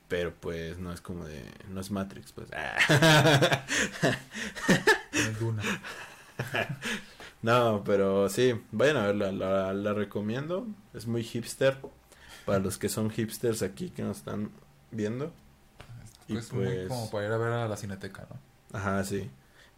Pero 0.09 0.35
pues 0.39 0.79
no 0.79 0.93
es 0.93 1.01
como 1.01 1.25
de. 1.25 1.43
No 1.71 1.81
es 1.81 1.91
Matrix, 1.91 2.33
pues. 2.33 2.49
Es 5.13 5.39
Duna. 5.41 5.63
no, 7.43 7.83
pero 7.85 8.29
sí, 8.29 8.61
vayan 8.73 8.97
a 8.99 9.07
verla. 9.07 9.33
La, 9.33 9.73
la 9.73 9.93
recomiendo. 9.95 10.67
Es 10.93 11.07
muy 11.07 11.23
hipster. 11.23 11.79
Para 12.45 12.59
los 12.59 12.77
que 12.79 12.89
son 12.91 13.11
hipsters 13.11 13.63
aquí 13.63 13.89
que 13.91 14.03
nos 14.03 14.19
están 14.19 14.51
viendo. 14.91 15.33
Y 16.29 16.37
Es 16.37 16.53
muy 16.53 16.67
pues- 16.67 16.89
como 16.89 17.11
para 17.11 17.27
ir 17.27 17.33
a 17.33 17.37
ver 17.39 17.53
a 17.53 17.69
la 17.69 17.77
cineteca, 17.77 18.27
¿no? 18.31 18.79
Ajá, 18.79 19.03
sí. 19.05 19.31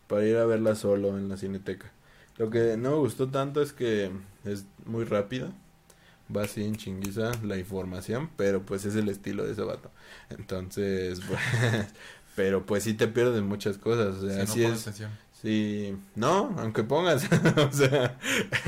Para 0.09 0.27
ir 0.27 0.37
a 0.37 0.47
verla 0.47 0.75
solo 0.75 1.19
en 1.19 1.29
la 1.29 1.37
cineteca. 1.37 1.93
Lo 2.39 2.51
que 2.51 2.77
no 2.77 2.91
me 2.93 2.97
gustó 2.99 3.29
tanto 3.31 3.63
es 3.63 3.73
que 3.73 4.11
es 4.45 4.67
muy 4.85 5.05
rápida. 5.05 5.53
Va 6.35 6.43
así 6.45 6.65
en 6.65 6.77
chinguiza 6.77 7.33
la 7.45 7.57
información, 7.57 8.31
pero 8.37 8.63
pues 8.63 8.85
es 8.85 8.97
el 8.97 9.09
estilo 9.09 9.45
de 9.45 9.53
ese 9.53 9.63
vato. 9.63 9.91
Entonces, 10.31 11.21
pues, 11.29 11.41
pero 12.35 12.67
pues 12.67 12.85
sí 12.85 12.95
te 12.95 13.09
pierdes 13.09 13.43
muchas 13.43 13.79
cosas. 13.79 14.17
O 14.17 14.29
sea, 14.29 14.45
Si 14.45 14.47
no 14.47 14.47
sí 14.55 14.61
pones 14.61 14.79
es, 14.79 14.83
atención. 14.83 15.19
Sí, 15.33 15.97
no, 16.15 16.55
aunque 16.59 16.83
pongas, 16.83 17.25
o 17.57 17.73
sea, 17.73 18.19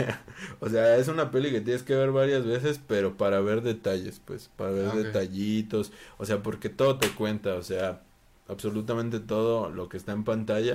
o 0.61 0.69
sea, 0.69 0.97
es 0.97 1.09
una 1.09 1.31
peli 1.31 1.51
que 1.51 1.61
tienes 1.63 1.83
que 1.83 1.95
ver 1.95 2.13
varias 2.13 2.45
veces, 2.45 2.79
pero 2.87 3.17
para 3.17 3.41
ver 3.41 3.63
detalles, 3.63 4.21
pues, 4.25 4.51
para 4.55 4.71
ver 4.73 4.93
Ah, 4.93 4.95
detallitos, 4.95 5.93
o 6.19 6.27
sea, 6.27 6.43
porque 6.43 6.69
todo 6.69 6.99
te 6.99 7.15
cuenta, 7.15 7.55
o 7.55 7.63
sea, 7.63 8.03
absolutamente 8.49 9.19
todo 9.21 9.71
lo 9.71 9.89
que 9.89 9.97
está 9.97 10.13
en 10.13 10.25
pantalla 10.25 10.75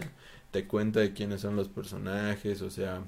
te 0.54 0.68
cuenta 0.68 1.00
de 1.00 1.14
quiénes 1.14 1.42
son 1.42 1.56
los 1.56 1.68
personajes, 1.68 2.62
o 2.62 2.70
sea, 2.70 3.02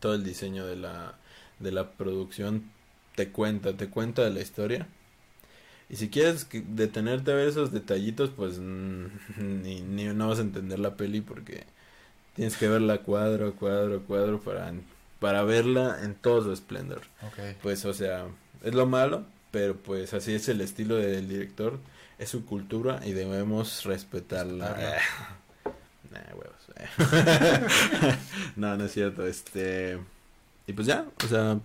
todo 0.00 0.14
el 0.14 0.24
diseño 0.24 0.66
de 0.66 0.76
la 0.76 1.14
de 1.60 1.70
la 1.70 1.92
producción 1.92 2.64
te 3.14 3.30
cuenta, 3.30 3.74
te 3.74 3.88
cuenta 3.88 4.24
de 4.24 4.30
la 4.30 4.40
historia. 4.40 4.88
Y 5.88 5.96
si 5.96 6.08
quieres 6.08 6.48
detenerte 6.50 7.30
a 7.30 7.36
ver 7.36 7.46
esos 7.46 7.70
detallitos, 7.70 8.30
pues 8.30 8.58
mm, 8.58 9.06
ni, 9.62 9.82
ni 9.82 10.04
no 10.06 10.28
vas 10.28 10.40
a 10.40 10.42
entender 10.42 10.80
la 10.80 10.96
peli 10.96 11.20
porque 11.20 11.64
tienes 12.34 12.56
que 12.56 12.68
verla 12.68 12.98
cuadro 12.98 13.48
a 13.48 13.52
cuadro 13.52 13.98
a 13.98 14.00
cuadro 14.00 14.40
para, 14.40 14.72
para 15.20 15.44
verla 15.44 16.00
en 16.02 16.16
todo 16.16 16.42
su 16.42 16.52
esplendor. 16.52 17.02
Ok. 17.22 17.56
Pues, 17.62 17.84
o 17.84 17.94
sea, 17.94 18.26
es 18.64 18.74
lo 18.74 18.86
malo, 18.86 19.24
pero 19.52 19.76
pues 19.76 20.12
así 20.12 20.32
es 20.32 20.48
el 20.48 20.60
estilo 20.60 20.96
del 20.96 21.28
director, 21.28 21.78
es 22.18 22.30
su 22.30 22.44
cultura 22.44 23.00
y 23.06 23.12
debemos 23.12 23.84
respetarla. 23.84 24.96
Nah, 26.10 26.34
huevos. 26.34 28.16
no, 28.56 28.76
no 28.76 28.84
es 28.84 28.92
cierto. 28.92 29.26
Este. 29.26 29.98
Y 30.66 30.72
pues 30.72 30.86
ya, 30.86 31.06
o 31.24 31.28
sea, 31.28 31.58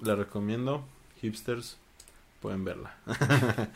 la 0.00 0.14
recomiendo. 0.14 0.86
Hipsters, 1.20 1.78
pueden 2.40 2.64
verla. 2.64 2.94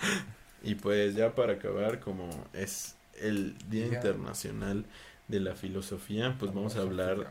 y 0.63 0.75
pues 0.75 1.15
ya 1.15 1.35
para 1.35 1.55
acabar, 1.55 2.01
como 2.01 2.29
es 2.53 2.97
el 3.21 3.57
Día. 3.69 3.87
Internacional 3.87 4.85
de 5.29 5.41
la 5.41 5.55
Filosofía, 5.55 6.37
pues 6.39 6.53
vamos 6.53 6.77
a 6.77 6.81
hablar 6.81 7.31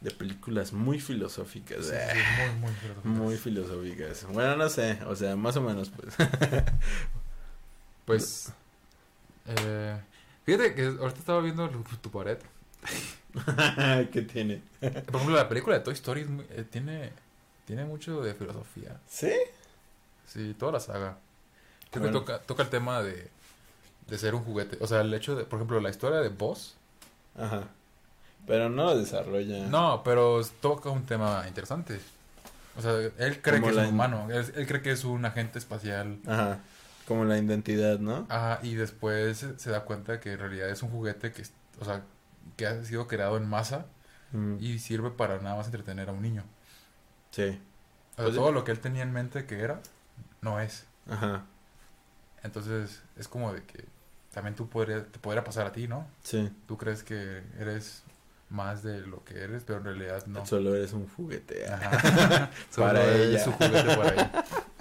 de 0.00 0.10
películas 0.10 0.72
muy 0.72 1.00
filosóficas. 1.00 1.86
Sí, 1.86 1.92
sí, 1.92 2.18
muy, 2.50 2.60
muy 2.60 2.74
filosóficas. 2.74 3.04
Muy 3.04 3.36
filosóficas. 3.36 4.26
Bueno, 4.32 4.56
no 4.56 4.68
sé, 4.68 4.98
o 5.06 5.16
sea, 5.16 5.36
más 5.36 5.56
o 5.56 5.62
menos, 5.62 5.90
pues. 5.90 6.14
Pues. 8.04 8.50
Eh, 9.44 10.00
fíjate 10.48 10.74
que 10.74 10.86
ahorita 10.86 11.18
estaba 11.18 11.40
viendo 11.42 11.68
tu, 12.00 12.10
pared. 12.10 12.38
¿Qué 14.12 14.22
tiene? 14.22 14.62
Por 14.80 15.16
ejemplo, 15.16 15.36
la 15.36 15.46
película 15.46 15.76
de 15.76 15.84
Toy 15.84 15.92
Story 15.92 16.22
es 16.22 16.28
muy- 16.30 16.46
eh, 16.48 16.64
tiene, 16.70 17.12
tiene 17.66 17.84
mucho 17.84 18.22
de 18.22 18.32
filosofía. 18.32 18.96
¿Sí? 19.06 19.30
Sí, 20.26 20.54
toda 20.58 20.72
la 20.72 20.80
saga. 20.80 21.18
Creo 21.90 22.04
Bueno. 22.04 22.20
que 22.20 22.32
toca, 22.32 22.38
toca 22.46 22.62
el 22.62 22.70
tema 22.70 23.02
de, 23.02 23.28
de 24.08 24.18
ser 24.18 24.34
un 24.34 24.42
juguete. 24.42 24.78
O 24.80 24.86
sea, 24.86 25.02
el 25.02 25.12
hecho 25.12 25.36
de, 25.36 25.44
por 25.44 25.58
ejemplo, 25.58 25.80
la 25.80 25.90
historia 25.90 26.20
de 26.20 26.30
Buzz. 26.30 26.76
Ajá. 27.36 27.64
Pero 28.46 28.70
no 28.70 28.96
desarrolla. 28.96 29.66
No, 29.66 30.02
pero 30.02 30.40
toca 30.62 30.88
un 30.88 31.04
tema 31.04 31.44
interesante. 31.46 32.00
O 32.78 32.80
sea, 32.80 32.92
él 32.92 33.42
cree 33.42 33.60
Como 33.60 33.66
que 33.70 33.80
es 33.82 33.86
un 33.86 33.92
humano. 33.94 34.28
Él, 34.30 34.50
él 34.56 34.66
cree 34.66 34.80
que 34.80 34.92
es 34.92 35.04
un 35.04 35.26
agente 35.26 35.58
espacial. 35.58 36.16
Ajá. 36.26 36.60
Como 37.08 37.24
la 37.24 37.38
identidad, 37.38 37.98
¿no? 37.98 38.26
Ajá, 38.28 38.60
y 38.62 38.74
después 38.76 39.44
se, 39.56 39.70
da 39.70 39.84
cuenta 39.84 40.20
que 40.20 40.34
en 40.34 40.38
realidad 40.38 40.68
es 40.68 40.82
un 40.82 40.90
juguete 40.90 41.32
que, 41.32 41.42
o 41.80 41.84
sea, 41.84 42.02
que 42.56 42.66
ha 42.66 42.84
sido 42.84 43.08
creado 43.08 43.36
en 43.36 43.48
masa 43.48 43.86
Mm, 44.32 44.56
y 44.60 44.78
sirve 44.78 45.10
para 45.10 45.38
nada 45.40 45.56
más 45.56 45.66
entretener 45.66 46.08
a 46.08 46.12
un 46.12 46.20
niño. 46.22 46.44
Sí. 47.30 47.42
O 47.44 47.46
sea, 47.48 47.58
Pues 48.24 48.28
sí. 48.30 48.34
todo 48.34 48.52
lo 48.52 48.64
que 48.64 48.72
él 48.72 48.80
tenía 48.80 49.02
en 49.02 49.12
mente 49.12 49.46
que 49.46 49.60
era, 49.60 49.80
no 50.42 50.60
es. 50.60 50.84
Ajá. 51.08 51.44
Entonces, 52.42 53.00
es 53.16 53.26
como 53.28 53.52
de 53.52 53.62
que 53.62 53.84
también 54.32 54.54
tú 54.54 54.68
podría, 54.68 55.04
te 55.04 55.18
podría 55.18 55.44
pasar 55.44 55.66
a 55.66 55.72
ti, 55.72 55.88
¿no? 55.88 56.06
Sí. 56.22 56.52
Tú 56.66 56.76
crees 56.76 57.02
que 57.02 57.42
eres 57.58 58.02
más 58.50 58.82
de 58.82 59.00
lo 59.00 59.24
que 59.24 59.42
eres, 59.42 59.64
pero 59.64 59.78
en 59.78 59.84
realidad 59.84 60.26
no. 60.26 60.44
Solo 60.46 60.74
eres 60.74 60.92
un 60.92 61.08
juguete. 61.08 61.66
Ajá. 61.66 62.50
Solo 62.70 62.86
Para 62.88 63.04
eres 63.04 63.28
ella. 63.28 63.44
su 63.44 63.52
juguete 63.52 63.94
por 63.96 64.06
ahí. 64.06 64.30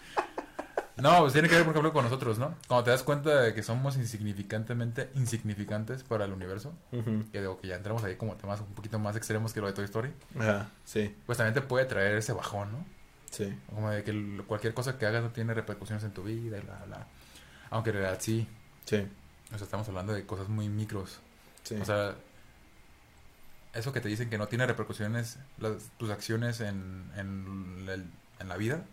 No, 0.98 1.20
pues 1.20 1.34
tiene 1.34 1.48
que 1.48 1.56
ver, 1.56 1.64
por 1.64 1.74
ejemplo, 1.74 1.94
con 1.94 2.04
nosotros, 2.06 2.40
¿no? 2.40 2.56
Cuando 2.68 2.84
te 2.86 2.90
das 2.92 3.04
cuenta 3.04 3.42
de 3.42 3.54
que 3.54 3.62
somos 3.62 3.98
insignificantemente 3.98 5.10
insignificantes 5.16 6.04
para 6.04 6.26
el 6.26 6.34
universo, 6.34 6.74
Ujú. 6.92 7.24
que 7.32 7.40
digo 7.40 7.60
que 7.60 7.68
ya 7.68 7.76
entramos 7.76 8.04
ahí 8.04 8.16
como 8.16 8.36
temas 8.36 8.60
un 8.62 8.68
poquito 8.74 8.98
más 8.98 9.16
extremos 9.16 9.54
que 9.54 9.62
lo 9.62 9.68
de 9.68 9.74
Toy 9.74 9.86
Story, 9.86 10.12
Ajá, 10.40 10.70
sí, 10.86 11.16
pues 11.26 11.38
también 11.38 11.54
te 11.54 11.62
puede 11.62 11.86
traer 11.86 12.18
ese 12.18 12.34
bajón, 12.34 12.72
¿no? 12.72 12.86
sí. 13.30 13.56
Como 13.70 13.90
de 13.92 14.04
que 14.04 14.42
cualquier 14.48 14.74
cosa 14.74 14.98
que 14.98 15.06
hagas 15.06 15.22
no 15.22 15.30
tiene 15.30 15.54
repercusiones 15.54 16.04
en 16.04 16.12
tu 16.12 16.24
vida 16.24 16.58
y 16.58 16.62
bla, 16.62 16.84
bla. 16.88 17.08
Aunque 17.70 17.90
en 17.92 17.98
realidad 17.98 18.18
sí. 18.22 18.48
Sí, 18.86 19.06
O 19.54 19.58
sea, 19.58 19.66
estamos 19.66 19.88
hablando 19.90 20.14
de 20.14 20.26
cosas 20.26 20.48
muy 20.50 20.68
micros. 20.70 21.20
sí. 21.64 21.76
O 21.76 21.86
sea, 21.86 22.16
eso 23.74 23.94
que 23.94 24.02
te 24.02 24.08
dicen 24.10 24.30
que 24.30 24.38
no 24.40 24.48
tiene 24.48 24.66
repercusiones 24.66 25.38
las- 25.60 25.90
tus 25.98 26.10
acciones 26.10 26.62
en, 26.62 27.12
en 27.16 28.48
la 28.48 28.58
vida, 28.58 28.84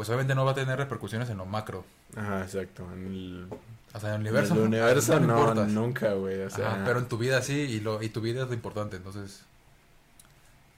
pues 0.00 0.08
obviamente 0.08 0.34
no 0.34 0.46
va 0.46 0.52
a 0.52 0.54
tener 0.54 0.78
repercusiones 0.78 1.28
en 1.28 1.36
lo 1.36 1.44
macro. 1.44 1.84
Ajá, 2.16 2.40
exacto. 2.40 2.88
En 2.94 3.06
el, 3.06 3.46
O 3.92 4.00
sea, 4.00 4.14
en 4.14 4.22
el 4.22 4.26
en 4.26 4.32
universo. 4.32 4.54
el 4.54 4.60
universo 4.60 5.20
no, 5.20 5.38
importas. 5.38 5.68
nunca, 5.68 6.14
güey. 6.14 6.40
O 6.40 6.46
Ajá, 6.46 6.56
sea, 6.56 6.82
pero 6.86 7.00
en 7.00 7.06
tu 7.06 7.18
vida 7.18 7.42
sí, 7.42 7.52
y, 7.52 7.80
lo, 7.80 8.02
y 8.02 8.08
tu 8.08 8.22
vida 8.22 8.40
es 8.44 8.48
lo 8.48 8.54
importante. 8.54 8.96
Entonces, 8.96 9.42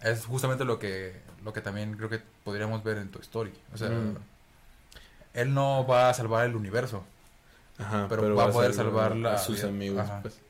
es 0.00 0.24
justamente 0.26 0.64
lo 0.64 0.80
que, 0.80 1.14
lo 1.44 1.52
que 1.52 1.60
también 1.60 1.96
creo 1.96 2.08
que 2.08 2.20
podríamos 2.42 2.82
ver 2.82 2.98
en 2.98 3.10
tu 3.12 3.20
story. 3.20 3.52
O 3.72 3.78
sea, 3.78 3.90
Mm. 3.90 4.16
él 5.34 5.54
no 5.54 5.86
va 5.86 6.10
a 6.10 6.14
salvar 6.14 6.44
el 6.46 6.56
universo. 6.56 7.04
Ajá, 7.78 8.06
pero 8.08 8.34
va 8.34 8.46
a 8.46 8.50
poder 8.50 8.74
salvar 8.74 9.14
la 9.14 9.34
a 9.34 9.38
sus 9.38 9.62
amigos, 9.62 10.00
Ajá. 10.00 10.18
pues. 10.22 10.40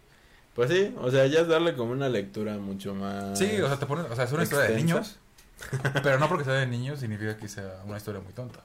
Pues 0.54 0.70
sí, 0.70 0.94
o 0.98 1.10
sea, 1.10 1.26
ya 1.26 1.40
es 1.40 1.48
darle 1.48 1.74
como 1.76 1.92
una 1.92 2.08
lectura 2.08 2.56
mucho 2.56 2.94
más. 2.94 3.38
Sí, 3.38 3.60
o 3.60 3.66
sea, 3.68 3.76
te 3.78 3.84
pone, 3.84 4.02
o 4.02 4.14
sea, 4.16 4.24
es 4.24 4.32
una 4.32 4.44
historia 4.44 4.64
de 4.64 4.72
extensa. 4.78 4.94
niños. 4.94 5.18
Pero 6.02 6.18
no 6.18 6.28
porque 6.28 6.44
sea 6.44 6.54
de 6.54 6.66
niños 6.66 7.00
significa 7.00 7.36
que 7.36 7.48
sea 7.48 7.82
una 7.86 7.96
historia 7.96 8.20
muy 8.20 8.32
tonta. 8.32 8.60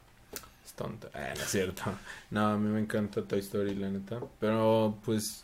Es 0.65 0.73
tonta. 0.73 1.07
Ah, 1.13 1.33
no 1.35 1.41
es 1.43 1.49
cierto. 1.49 1.83
No, 2.31 2.47
a 2.47 2.57
mí 2.57 2.69
me 2.69 2.79
encanta 2.79 3.21
Toy 3.23 3.39
Story, 3.39 3.75
la 3.75 3.89
neta. 3.89 4.19
Pero, 4.39 4.97
pues. 5.05 5.43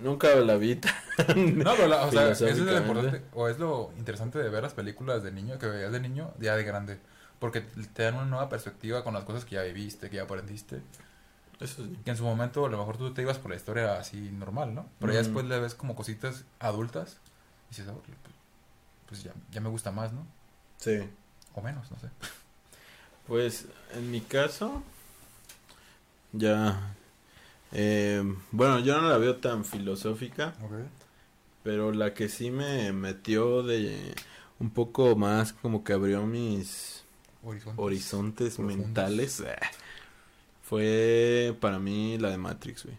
Nunca 0.00 0.32
la 0.36 0.56
vi 0.56 0.76
No, 1.36 1.72
pero, 1.74 1.88
la- 1.88 2.06
o 2.06 2.12
sea, 2.12 2.30
eso 2.30 2.46
es 2.46 2.58
lo 2.58 2.76
importante, 2.78 3.22
o 3.34 3.48
es 3.48 3.58
lo 3.58 3.90
interesante 3.98 4.38
de 4.38 4.48
ver 4.48 4.62
las 4.62 4.72
películas 4.74 5.24
de 5.24 5.32
niño, 5.32 5.58
que 5.58 5.66
veías 5.66 5.90
de 5.90 5.98
niño, 6.00 6.32
ya 6.38 6.54
de 6.54 6.62
grande. 6.62 6.98
Porque 7.40 7.60
te 7.62 8.04
dan 8.04 8.14
una 8.14 8.24
nueva 8.26 8.48
perspectiva 8.48 9.02
con 9.02 9.14
las 9.14 9.24
cosas 9.24 9.44
que 9.44 9.56
ya 9.56 9.62
viviste, 9.62 10.08
que 10.08 10.16
ya 10.16 10.22
aprendiste. 10.22 10.80
Eso 11.60 11.84
sí. 11.84 11.98
Que 12.04 12.12
en 12.12 12.16
su 12.16 12.22
momento 12.22 12.64
a 12.66 12.68
lo 12.68 12.78
mejor 12.78 12.96
tú 12.96 13.12
te 13.12 13.22
ibas 13.22 13.38
por 13.38 13.50
la 13.50 13.56
historia 13.56 13.98
así 13.98 14.16
normal, 14.32 14.72
¿no? 14.74 14.86
Pero 15.00 15.12
ya 15.12 15.18
después 15.18 15.44
le 15.46 15.58
ves 15.58 15.74
como 15.74 15.96
cositas 15.96 16.44
adultas 16.60 17.16
y 17.66 17.74
dices, 17.74 17.86
"Ah, 17.88 17.94
pues, 18.04 18.16
pues 19.08 19.22
ya, 19.22 19.32
ya 19.50 19.60
me 19.60 19.68
gusta 19.68 19.90
más, 19.90 20.12
¿no? 20.12 20.26
Sí. 20.76 20.98
O 21.54 21.62
menos, 21.62 21.90
no 21.90 21.98
sé. 21.98 22.08
Pues, 23.26 23.66
en 23.94 24.10
mi 24.10 24.20
caso. 24.20 24.82
Ya. 26.32 26.94
eh, 27.72 28.22
bueno, 28.52 28.78
yo 28.80 29.00
no 29.00 29.08
la 29.08 29.18
veo 29.18 29.36
tan 29.36 29.64
filosófica. 29.64 30.54
Pero 31.62 31.92
la 31.92 32.14
que 32.14 32.28
sí 32.28 32.50
me 32.50 32.92
metió 32.92 33.62
de 33.62 34.14
un 34.58 34.70
poco 34.70 35.16
más 35.16 35.52
como 35.52 35.84
que 35.84 35.92
abrió 35.92 36.26
mis 36.26 37.04
Horizontes. 37.42 37.78
horizontes 37.78 38.58
mentales 38.58 39.40
eh, 39.40 39.56
fue 40.62 41.56
para 41.60 41.78
mí 41.78 42.18
la 42.18 42.30
de 42.30 42.38
Matrix, 42.38 42.84
güey. 42.84 42.96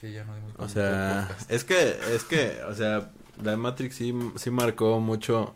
Sí, 0.00 0.12
ya 0.12 0.24
no 0.24 0.34
dimos 0.34 0.52
O 0.58 0.68
sea, 0.68 1.28
es 1.48 1.64
que 1.64 1.98
es 2.14 2.24
que, 2.24 2.62
o 2.64 2.74
sea, 2.74 3.10
la 3.42 3.56
Matrix 3.56 3.96
sí 3.96 4.14
sí 4.36 4.50
marcó 4.50 5.00
mucho 5.00 5.54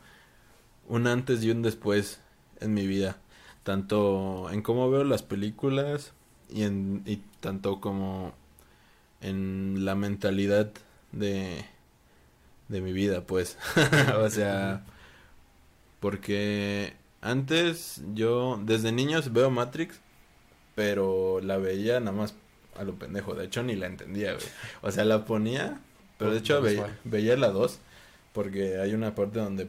un 0.89 1.07
antes 1.07 1.43
y 1.45 1.51
un 1.51 1.63
después 1.63 2.21
en 2.61 2.75
mi 2.75 2.87
vida, 2.87 3.19
tanto 3.63 4.51
en 4.51 4.63
cómo 4.63 4.91
veo 4.91 5.05
las 5.05 5.23
películas 5.23 6.13
y 6.51 6.63
en 6.65 7.03
y 7.07 7.17
tanto 7.41 7.81
como 7.81 8.33
en 9.21 9.85
la 9.85 9.95
mentalidad 9.95 10.73
de 11.13 11.65
de 12.69 12.81
mi 12.81 12.93
vida, 12.93 13.23
pues. 13.27 13.59
o 14.19 14.29
sea, 14.31 14.85
porque 16.01 16.95
antes 17.21 18.03
yo 18.15 18.61
desde 18.63 18.93
niños 18.93 19.33
veo 19.33 19.51
Matrix, 19.51 20.01
pero 20.75 21.41
la 21.41 21.57
veía 21.59 22.01
nada 22.01 22.17
más 22.17 22.35
a 22.77 22.85
lo 22.85 22.95
pendejo, 22.97 23.35
de 23.35 23.45
hecho 23.47 23.63
ni 23.63 23.77
la 23.77 23.87
entendía, 23.87 24.35
güey. 24.35 24.47
O 24.83 24.91
sea, 24.91 25.05
la 25.05 25.25
ponía, 25.25 25.81
pero 26.19 26.31
de 26.33 26.39
hecho 26.39 26.55
lo 26.57 26.63
ve- 26.63 26.83
veía 27.05 27.37
la 27.37 27.49
2 27.49 27.79
porque 28.33 28.79
hay 28.79 28.95
una 28.95 29.15
parte 29.15 29.39
donde 29.39 29.69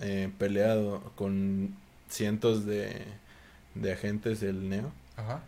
eh, 0.00 0.30
peleado 0.38 1.00
con 1.16 1.74
cientos 2.08 2.64
de 2.66 3.02
de 3.74 3.92
agentes 3.92 4.42
el 4.42 4.68
Neo 4.68 4.92
Ajá. 5.16 5.42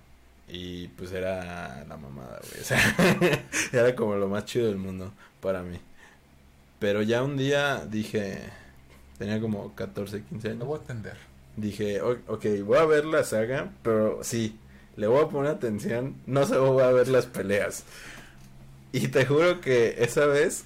y 0.49 0.89
pues 0.89 1.13
era 1.13 1.85
la 1.89 1.97
mamada, 1.97 2.41
güey. 2.51 2.61
O 2.61 2.65
sea, 2.65 3.45
era 3.73 3.95
como 3.95 4.17
lo 4.17 4.29
más 4.29 4.45
chido 4.47 4.67
del 4.67 4.77
mundo 4.77 5.13
para 5.41 5.63
mí. 5.63 5.79
Pero 6.79 7.03
ya 7.03 7.23
un 7.23 7.37
día 7.37 7.87
dije, 7.87 8.41
tenía 9.19 9.41
como 9.41 9.75
14, 9.75 10.23
15 10.25 10.49
Lo 10.49 10.55
años. 10.55 10.67
voy 10.67 10.79
a 10.79 10.81
entender. 10.83 11.17
Dije, 11.57 12.01
"O- 12.03 12.19
ok, 12.27 12.45
voy 12.65 12.79
a 12.79 12.85
ver 12.85 13.05
la 13.07 13.25
saga, 13.25 13.71
pero 13.83 14.21
sí, 14.23 14.59
le 14.97 15.07
voy 15.07 15.25
a 15.25 15.29
poner 15.29 15.53
atención, 15.53 16.17
no 16.27 16.45
solo 16.47 16.73
voy 16.73 16.83
a 16.83 16.91
ver 16.91 17.09
las 17.09 17.27
peleas. 17.27 17.85
Y 18.93 19.09
te 19.09 19.26
juro 19.26 19.61
que 19.61 19.97
esa 19.99 20.26
vez 20.26 20.64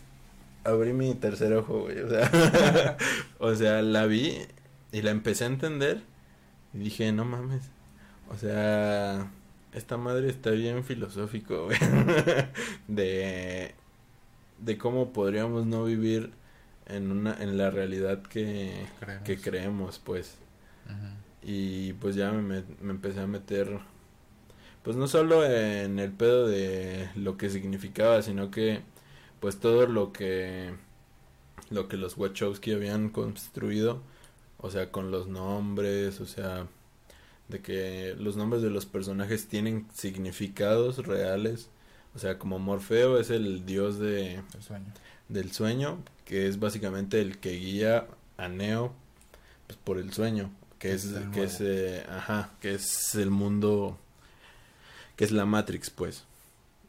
abrí 0.64 0.92
mi 0.92 1.14
tercer 1.14 1.52
ojo, 1.54 1.80
güey. 1.82 2.00
O 2.00 2.08
sea, 2.08 2.96
o 3.38 3.54
sea, 3.54 3.82
la 3.82 4.06
vi 4.06 4.38
y 4.92 5.02
la 5.02 5.10
empecé 5.10 5.44
a 5.44 5.48
entender 5.48 6.02
y 6.74 6.78
dije, 6.78 7.12
no 7.12 7.24
mames. 7.24 7.62
O 8.30 8.36
sea, 8.36 9.30
esta 9.72 9.96
madre 9.96 10.28
está 10.28 10.50
bien 10.50 10.84
filosófico, 10.84 11.66
güey. 11.66 11.78
de, 12.88 13.74
de 14.58 14.78
cómo 14.78 15.12
podríamos 15.12 15.66
no 15.66 15.84
vivir 15.84 16.30
en 16.86 17.10
una 17.10 17.34
en 17.40 17.56
la 17.56 17.70
realidad 17.70 18.22
que, 18.22 18.86
Creemos. 19.00 19.24
que 19.24 19.40
creemos, 19.40 19.98
pues. 19.98 20.36
Y 21.42 21.94
pues 21.94 22.16
ya 22.16 22.32
me, 22.32 22.64
me 22.80 22.90
empecé 22.90 23.20
a 23.20 23.26
meter, 23.26 23.78
pues 24.82 24.96
no 24.96 25.08
solo 25.08 25.44
en 25.44 25.98
el 25.98 26.12
pedo 26.12 26.48
de 26.48 27.10
lo 27.14 27.36
que 27.36 27.50
significaba, 27.50 28.22
sino 28.22 28.50
que 28.50 28.82
pues 29.40 29.58
todo 29.58 29.86
lo 29.86 30.12
que, 30.12 30.74
lo 31.70 31.88
que 31.88 31.96
los 31.96 32.16
Wachowski 32.16 32.72
habían 32.72 33.08
construido, 33.08 34.02
o 34.58 34.70
sea, 34.70 34.90
con 34.92 35.10
los 35.10 35.28
nombres, 35.28 36.20
o 36.20 36.26
sea, 36.26 36.66
de 37.48 37.60
que 37.60 38.14
los 38.18 38.36
nombres 38.36 38.62
de 38.62 38.70
los 38.70 38.86
personajes 38.86 39.48
tienen 39.48 39.86
significados 39.92 40.98
reales, 41.06 41.68
o 42.14 42.18
sea, 42.18 42.38
como 42.38 42.58
Morfeo 42.58 43.18
es 43.18 43.30
el 43.30 43.64
dios 43.66 43.98
de, 43.98 44.42
El 44.54 44.62
sueño. 44.62 44.86
del 45.28 45.52
sueño, 45.52 45.98
que 46.24 46.46
es 46.46 46.58
básicamente 46.58 47.20
el 47.20 47.38
que 47.38 47.52
guía 47.52 48.06
a 48.36 48.48
Neo 48.48 48.92
pues, 49.66 49.78
por 49.82 49.98
el 49.98 50.12
sueño, 50.12 50.50
que 50.78 50.92
es, 50.92 51.14
que 51.32 51.44
es, 51.44 51.60
eh, 51.60 52.04
ajá, 52.08 52.50
que 52.60 52.74
es 52.74 53.14
el 53.14 53.30
mundo, 53.30 53.98
que 55.20 55.24
es 55.26 55.32
la 55.32 55.44
Matrix, 55.44 55.90
pues. 55.90 56.24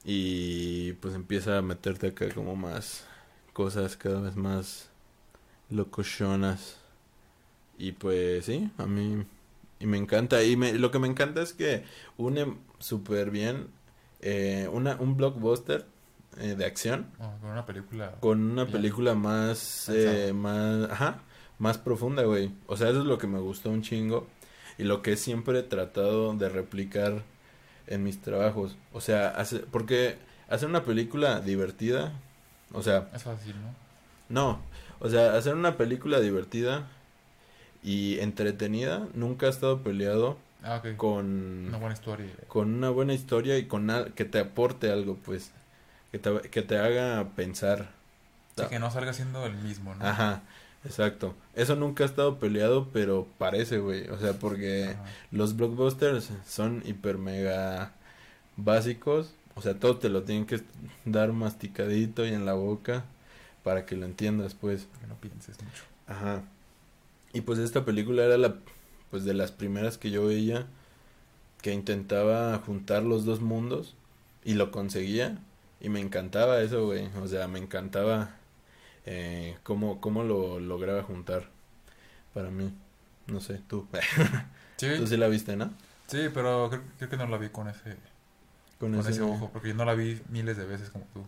Y 0.06 0.94
pues 0.94 1.16
empieza 1.16 1.58
a 1.58 1.62
meterte 1.62 2.08
acá 2.08 2.30
como 2.34 2.56
más 2.56 3.04
cosas 3.52 3.98
cada 3.98 4.22
vez 4.22 4.38
más 4.38 4.88
locochonas. 5.70 6.78
Y 7.78 7.94
pues 7.94 8.46
sí, 8.46 8.72
a 8.78 8.86
mí 8.86 9.24
y 9.80 9.86
me 9.86 9.98
encanta. 9.98 10.44
Y 10.44 10.56
me, 10.56 10.74
lo 10.74 10.92
que 10.92 11.00
me 11.00 11.08
encanta 11.08 11.42
es 11.42 11.54
que 11.54 11.84
une 12.18 12.56
súper 12.80 13.32
bien 13.32 13.68
eh, 14.22 14.70
una, 14.72 14.96
un 14.96 15.18
blockbuster 15.18 15.86
eh, 16.38 16.56
de 16.56 16.66
acción 16.66 17.08
Oh, 17.20 17.34
con 17.42 17.50
una 17.52 17.66
película. 17.66 18.12
con 18.22 18.42
una 18.52 18.64
Bien. 18.64 18.72
película 18.78 19.14
más 19.16 19.90
eh, 19.90 20.32
más 20.34 20.90
ajá 20.90 21.22
más 21.60 21.78
profunda 21.78 22.24
güey 22.24 22.52
o 22.68 22.78
sea 22.78 22.90
eso 22.90 23.00
es 23.00 23.06
lo 23.06 23.18
que 23.18 23.28
me 23.28 23.40
gustó 23.40 23.70
un 23.70 23.82
chingo 23.82 24.28
y 24.78 24.84
lo 24.84 25.02
que 25.02 25.18
siempre 25.18 25.60
he 25.60 25.64
tratado 25.64 26.34
de 26.36 26.48
replicar 26.50 27.24
en 27.88 28.04
mis 28.04 28.22
trabajos 28.22 28.76
o 28.94 29.02
sea 29.02 29.30
hace, 29.30 29.60
porque 29.60 30.18
hacer 30.50 30.68
una 30.70 30.84
película 30.84 31.40
divertida 31.42 32.14
o 32.74 32.82
sea 32.84 33.08
Es 33.14 33.24
fácil, 33.24 33.56
¿no? 33.62 33.74
no 34.30 34.60
o 35.00 35.10
sea 35.10 35.36
hacer 35.36 35.56
una 35.56 35.78
película 35.78 36.20
divertida 36.20 36.88
y 37.84 38.20
entretenida 38.20 39.08
nunca 39.14 39.48
ha 39.48 39.50
estado 39.50 39.80
peleado 39.82 40.38
Ah, 40.64 40.80
con 40.98 41.66
Una 41.68 41.78
buena 41.80 41.94
historia. 41.96 42.28
con 42.48 42.72
una 42.76 42.92
buena 42.92 43.14
historia 43.14 43.58
y 43.58 43.66
con 43.66 43.90
al- 43.90 44.14
que 44.14 44.26
te 44.26 44.40
aporte 44.40 44.92
algo 44.92 45.18
pues 45.26 45.52
que 46.12 46.20
te, 46.20 46.42
que 46.52 46.62
te 46.62 46.78
haga 46.78 47.30
pensar 47.36 47.90
Sí, 48.56 48.64
que 48.70 48.80
no 48.80 48.92
salga 48.92 49.14
siendo 49.14 49.46
el 49.46 49.56
mismo, 49.56 49.96
¿no? 49.96 50.06
Ajá, 50.06 50.42
exacto. 50.86 51.34
Eso 51.56 51.76
nunca 51.76 52.04
ha 52.04 52.08
estado 52.08 52.40
peleado, 52.40 52.90
pero 52.94 53.28
parece, 53.38 53.80
güey. 53.80 54.08
O 54.10 54.18
sea, 54.18 54.34
porque 54.34 54.90
Ajá. 54.90 55.06
los 55.32 55.56
blockbusters 55.56 56.30
son 56.48 56.84
hiper 56.86 57.18
mega 57.18 57.94
básicos 58.58 59.34
O 59.56 59.62
sea, 59.62 59.76
todo 59.80 59.98
te 59.98 60.10
lo 60.10 60.24
tienen 60.24 60.46
que 60.46 60.62
dar 61.06 61.32
masticadito 61.34 62.26
y 62.26 62.30
en 62.30 62.46
la 62.46 62.54
boca 62.54 63.06
para 63.64 63.86
que 63.86 63.96
lo 63.96 64.06
entiendas, 64.06 64.54
pues. 64.54 64.88
Que 65.00 65.08
no 65.08 65.16
pienses 65.16 65.62
mucho. 65.62 65.84
Ajá. 66.08 66.44
Y 67.34 67.42
pues 67.42 67.60
esta 67.60 67.86
película 67.86 68.24
era 68.24 68.38
la 68.38 68.56
pues 69.10 69.26
de 69.26 69.34
las 69.34 69.52
primeras 69.52 69.98
que 69.98 70.10
yo 70.10 70.26
veía 70.26 70.68
que 71.62 71.74
intentaba 71.74 72.58
juntar 72.60 73.04
los 73.04 73.26
dos 73.26 73.42
mundos 73.42 73.96
y 74.44 74.54
lo 74.56 74.72
conseguía 74.72 75.38
y 75.80 75.90
me 75.90 76.00
encantaba 76.00 76.62
eso, 76.62 76.86
güey. 76.86 77.08
O 77.22 77.28
sea, 77.28 77.48
me 77.48 77.60
encantaba 77.60 78.36
eh, 79.06 79.58
cómo, 79.64 80.00
cómo 80.02 80.24
lo 80.24 80.60
lograba 80.60 81.04
juntar 81.04 81.50
para 82.34 82.50
mí. 82.50 82.74
No 83.28 83.42
sé, 83.42 83.62
tú. 83.68 83.88
Sí, 84.78 84.88
tú 84.98 85.06
sí 85.06 85.16
la 85.16 85.28
viste, 85.28 85.56
¿no? 85.56 85.72
sí, 86.08 86.30
pero 86.34 86.68
creo, 86.72 86.82
creo 86.98 87.10
que 87.12 87.16
no 87.18 87.28
la 87.28 87.38
vi 87.38 87.50
con 87.50 87.68
ese, 87.70 87.98
Con, 88.80 88.94
con 89.00 89.08
ese 89.08 89.22
ojo, 89.22 89.52
porque 89.54 89.68
yo 89.70 89.76
no 89.76 89.86
la 89.86 89.94
vi 89.94 90.20
miles 90.30 90.58
de 90.58 90.66
veces 90.66 90.90
como 90.90 91.06
tú. 91.14 91.24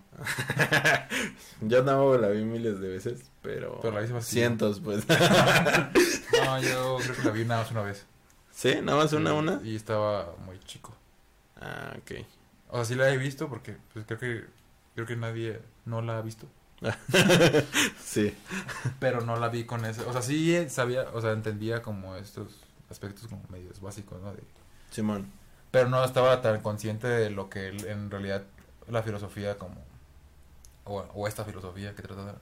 yo 1.62 1.84
no 1.84 2.18
la 2.18 2.30
vi 2.30 2.44
miles 2.44 2.80
de 2.80 2.88
veces, 2.88 3.30
pero, 3.44 3.80
Pero 3.80 4.02
la 4.02 4.08
más 4.08 4.26
cientos, 4.26 4.80
pues. 4.80 5.06
No, 6.46 6.60
yo 6.62 6.98
creo 7.04 7.16
que 7.16 7.24
la 7.24 7.32
vi 7.32 7.46
nada 7.46 7.62
más 7.62 7.72
una 7.72 7.84
vez. 7.84 8.06
¿Sí? 8.52 8.76
¿Nada 8.82 8.98
más 8.98 9.14
una, 9.14 9.30
Y- 9.32 9.38
una? 9.38 9.62
Y 9.64 9.76
estaba 9.76 10.36
muy 10.46 10.60
chico. 10.62 10.94
Ah, 11.62 11.94
ok. 12.00 12.26
O 12.70 12.76
sea, 12.78 12.86
sí 12.86 12.96
la 12.96 13.12
he 13.14 13.18
visto 13.18 13.50
porque 13.50 13.78
pues, 13.94 14.06
creo 14.06 14.20
que 14.20 14.46
creo 14.96 15.06
que 15.06 15.16
nadie 15.16 15.62
no 15.86 16.02
la 16.02 16.18
ha 16.18 16.22
visto. 16.22 16.48
sí. 18.04 18.36
Pero 19.00 19.22
no 19.22 19.38
la 19.38 19.50
vi 19.50 19.64
con 19.66 19.86
ese. 19.86 20.02
O 20.04 20.12
sea, 20.14 20.22
sí 20.22 20.70
sabía, 20.70 21.06
o 21.14 21.22
sea, 21.22 21.32
entendía 21.32 21.82
como 21.82 22.16
estos 22.16 22.62
aspectos 22.90 23.28
como 23.28 23.42
medios 23.50 23.82
básicos, 23.82 24.22
¿no? 24.22 24.34
De- 24.34 24.44
Simón. 24.92 25.32
pero 25.72 25.90
no 25.90 26.04
estaba 26.04 26.42
tan 26.42 26.62
consciente 26.62 27.08
de 27.08 27.30
lo 27.30 27.50
que 27.50 27.68
el- 27.70 27.86
en 27.88 28.12
realidad 28.12 28.44
la 28.90 29.02
filosofía 29.02 29.58
como 29.58 29.82
o, 30.86 31.00
o 31.16 31.28
esta 31.28 31.46
filosofía 31.46 31.96
que 31.96 32.02
trata 32.04 32.36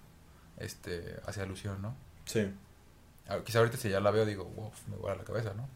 este 0.58 1.16
hacia 1.26 1.44
alusión, 1.44 1.82
¿no? 1.82 1.96
Sí. 2.26 2.52
Ah, 3.28 3.38
Quizá 3.46 3.60
ahorita 3.60 3.78
si 3.78 3.90
ya 3.90 4.00
la 4.02 4.12
veo 4.12 4.26
digo, 4.26 4.46
wow, 4.46 4.72
me 4.90 4.98
vuela 4.98 5.18
la 5.18 5.24
cabeza, 5.24 5.54
¿no? 5.54 5.70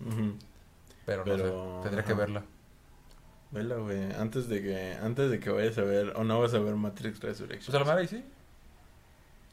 Pero, 1.05 1.23
Pero, 1.23 1.37
no 1.37 1.77
sé, 1.77 1.83
tendría 1.89 2.03
que 2.05 2.13
verla. 2.13 2.43
Vela, 3.51 3.75
güey. 3.75 4.11
Antes 4.15 4.49
de 4.49 4.61
que, 4.61 4.97
antes 5.01 5.29
de 5.29 5.39
que 5.39 5.49
vayas 5.51 5.77
a 5.77 5.83
ver, 5.83 6.13
o 6.17 6.23
no 6.23 6.41
vas 6.41 6.53
a 6.55 6.59
ver 6.59 6.75
Matrix 6.75 7.19
Resurrection. 7.21 7.65
Pues 7.71 7.75
a 7.75 7.79
la 7.79 7.85
madre, 7.85 8.07
sí. 8.07 8.25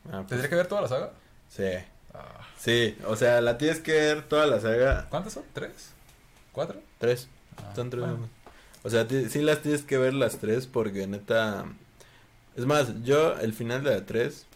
Ah, 0.07 0.19
pues, 0.19 0.29
¿Tendría 0.29 0.49
que 0.51 0.57
ver 0.57 0.67
toda 0.67 0.83
la 0.83 0.89
saga? 0.89 1.11
Sí. 1.49 1.65
Ah, 2.15 2.41
Sí, 2.59 2.97
o 3.07 3.17
sea, 3.17 3.41
la 3.41 3.59
tienes 3.59 3.81
que 3.81 3.93
ver 3.93 4.23
toda 4.29 4.47
la 4.47 4.61
saga. 4.61 5.07
¿Cuántas 5.11 5.33
son? 5.33 5.43
¿Tres? 5.53 5.91
¿Cuatro? 6.53 6.81
Tres. 6.99 7.29
Ah, 7.57 7.73
Son 7.75 7.91
tres. 7.91 8.01
bueno. 8.03 8.29
O 8.85 8.91
sea, 8.91 9.07
sí 9.09 9.41
las 9.43 9.61
tienes 9.63 9.83
que 9.83 9.99
ver 9.99 10.15
las 10.15 10.39
tres 10.39 10.67
porque 10.67 11.07
neta... 11.07 11.65
Es 12.57 12.67
más, 12.67 13.03
yo 13.05 13.39
el 13.41 13.53
final 13.55 13.83
de 13.85 13.91
la 13.95 14.07
tres... 14.07 14.47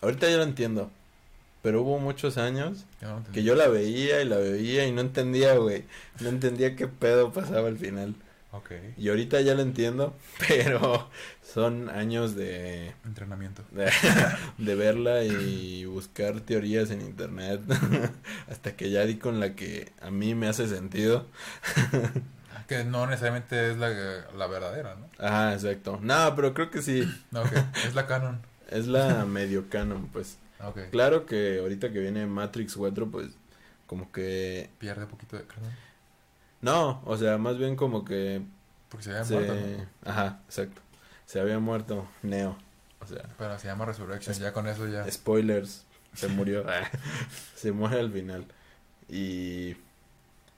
Ahorita 0.00 0.28
ya 0.28 0.36
lo 0.36 0.42
entiendo. 0.44 0.90
Pero 1.62 1.82
hubo 1.82 1.98
muchos 1.98 2.38
años 2.38 2.84
Yo 3.02 3.08
no 3.08 3.16
entendí. 3.18 3.40
que 3.40 3.44
yo 3.44 3.54
la 3.54 3.68
veía 3.68 4.22
y 4.22 4.24
la 4.26 4.36
veía 4.36 4.86
y 4.86 4.92
no 4.92 5.00
entendía, 5.00 5.54
güey. 5.56 5.84
No 6.20 6.28
entendía 6.28 6.76
qué 6.76 6.86
pedo 6.88 7.32
pasaba 7.32 7.68
al 7.68 7.78
final. 7.78 8.14
Ok. 8.50 8.70
Y 8.96 9.08
ahorita 9.10 9.40
ya 9.42 9.54
lo 9.54 9.60
entiendo, 9.62 10.16
pero 10.48 11.10
son 11.42 11.90
años 11.90 12.34
de, 12.34 12.94
Entrenamiento. 13.04 13.62
de, 13.72 13.90
de 14.58 14.74
verla 14.74 15.22
y 15.24 15.84
buscar 15.84 16.40
teorías 16.40 16.90
en 16.90 17.02
internet 17.02 17.60
hasta 18.50 18.74
que 18.74 18.90
ya 18.90 19.04
di 19.04 19.16
con 19.16 19.38
la 19.38 19.54
que 19.54 19.92
a 20.00 20.10
mí 20.10 20.34
me 20.34 20.48
hace 20.48 20.66
sentido. 20.66 21.26
Que 22.68 22.84
no 22.84 23.06
necesariamente 23.06 23.70
es 23.70 23.78
la, 23.78 23.88
la 24.36 24.46
verdadera, 24.46 24.94
¿no? 24.96 25.08
Ajá, 25.18 25.54
exacto. 25.54 25.98
No, 26.02 26.34
pero 26.36 26.52
creo 26.54 26.70
que 26.70 26.82
sí, 26.82 27.02
No, 27.30 27.42
ok. 27.42 27.52
es 27.86 27.94
la 27.94 28.06
canon. 28.06 28.40
es 28.70 28.86
la 28.86 29.24
medio 29.24 29.70
canon, 29.70 30.08
pues. 30.08 30.36
Ok. 30.62 30.78
Claro 30.90 31.24
que 31.24 31.60
ahorita 31.60 31.90
que 31.92 32.00
viene 32.00 32.26
Matrix 32.26 32.74
4, 32.76 33.10
pues 33.10 33.28
como 33.86 34.12
que... 34.12 34.68
Pierde 34.78 35.04
un 35.04 35.10
poquito 35.10 35.36
de 35.38 35.44
canon. 35.44 35.70
No, 36.60 37.00
o 37.04 37.16
sea, 37.16 37.38
más 37.38 37.56
bien 37.58 37.76
como 37.76 38.04
que... 38.04 38.42
Porque 38.88 39.04
se 39.04 39.10
había 39.10 39.24
se- 39.24 39.34
muerto, 39.34 39.54
¿no? 39.54 40.10
Ajá, 40.10 40.40
exacto. 40.46 40.80
Se 41.26 41.40
había 41.40 41.58
muerto 41.58 42.08
Neo. 42.22 42.56
O 43.00 43.06
sea, 43.06 43.22
Pero 43.38 43.58
se 43.58 43.68
llama 43.68 43.84
Resurrection. 43.84 44.32
Es- 44.32 44.38
Ya 44.40 44.52
con 44.52 44.66
eso 44.66 44.86
ya. 44.88 45.08
Spoilers, 45.10 45.84
se 46.14 46.28
murió. 46.28 46.64
se 47.54 47.70
muere 47.72 48.00
al 48.00 48.10
final. 48.12 48.46
Y. 49.08 49.76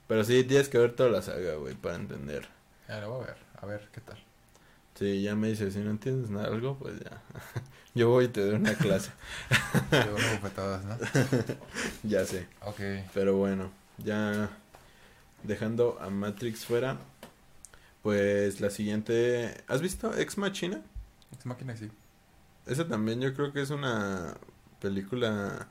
Pero 0.07 0.23
sí, 0.23 0.43
tienes 0.43 0.67
que 0.69 0.77
ver 0.77 0.93
toda 0.93 1.09
la 1.09 1.21
saga, 1.21 1.55
güey, 1.55 1.75
para 1.75 1.95
entender. 1.95 2.47
Ya 2.87 2.99
lo 3.01 3.11
voy 3.11 3.23
a 3.23 3.27
ver. 3.27 3.37
A 3.61 3.65
ver 3.65 3.89
qué 3.93 4.01
tal. 4.01 4.17
Sí, 4.95 5.21
ya 5.21 5.35
me 5.35 5.47
dices, 5.49 5.73
si 5.73 5.79
no 5.79 5.89
entiendes 5.91 6.29
nada, 6.31 6.47
algo, 6.47 6.75
pues 6.77 6.99
ya. 6.99 7.21
Yo 7.93 8.09
voy 8.09 8.25
y 8.25 8.27
te 8.29 8.41
doy 8.41 8.55
una 8.55 8.73
clase. 8.73 9.11
Unas 9.91 10.41
bofetadas, 10.41 10.83
¿no? 10.85 10.97
ya 12.03 12.25
sé. 12.25 12.47
Ok. 12.65 12.79
Pero 13.13 13.35
bueno, 13.37 13.71
ya 13.97 14.49
dejando 15.43 15.97
a 16.01 16.09
Matrix 16.09 16.65
fuera. 16.65 16.97
Pues 18.03 18.59
la 18.61 18.69
siguiente. 18.69 19.63
¿Has 19.67 19.81
visto 19.81 20.15
Ex 20.17 20.37
Machina? 20.37 20.81
Ex 21.33 21.45
Máquina 21.45 21.75
sí. 21.77 21.89
Esa 22.65 22.87
también 22.87 23.21
yo 23.21 23.33
creo 23.33 23.53
que 23.53 23.61
es 23.61 23.69
una 23.69 24.35
película. 24.79 25.67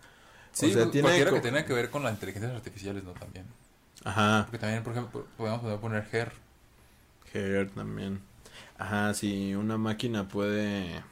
Sí, 0.52 0.72
sea, 0.72 0.84
cu- 0.84 0.90
tiene 0.90 1.06
cualquiera 1.08 1.30
que 1.32 1.40
tenga 1.40 1.64
que 1.64 1.72
ver 1.72 1.90
con 1.90 2.02
las 2.02 2.12
inteligencias 2.12 2.52
artificiales, 2.54 3.02
¿no? 3.04 3.12
También. 3.12 3.46
Ajá. 4.04 4.44
Porque 4.46 4.58
también, 4.58 4.82
por 4.82 4.92
ejemplo, 4.92 5.26
podemos 5.36 5.80
poner 5.80 6.06
Her. 6.12 6.32
Hair 7.32 7.70
también. 7.70 8.20
Ajá, 8.78 9.12
si 9.14 9.54
una 9.54 9.76
máquina 9.76 10.26
puede 10.28 11.02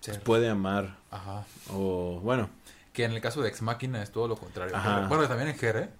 Ser. 0.00 0.20
puede 0.22 0.48
amar 0.48 0.96
Ajá. 1.10 1.44
o 1.72 2.20
bueno, 2.22 2.50
Que 2.92 3.04
en 3.04 3.12
el 3.12 3.20
caso 3.20 3.42
de 3.42 3.48
Ex 3.48 3.62
Máquina 3.62 4.02
es 4.02 4.10
todo 4.10 4.28
lo 4.28 4.36
contrario. 4.36 4.76
Ajá. 4.76 5.06
Bueno, 5.08 5.26
también 5.28 5.48
en 5.50 5.56
Her, 5.64 5.76
¿eh? 5.76 5.90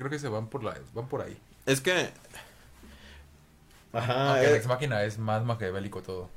Creo 0.00 0.10
que 0.10 0.18
se 0.18 0.28
van 0.28 0.46
por 0.48 0.64
la, 0.64 0.78
van 0.94 1.08
por 1.08 1.20
ahí. 1.20 1.36
es 1.66 1.82
que 1.82 2.08
Ajá, 3.92 4.30
Aunque 4.32 4.46
en 4.48 4.54
eh, 4.54 4.56
Ex 4.56 4.66
Máquina 4.66 5.02
es 5.04 5.18
más 5.18 5.44
maquiavélico 5.44 6.00
todo. 6.00 6.30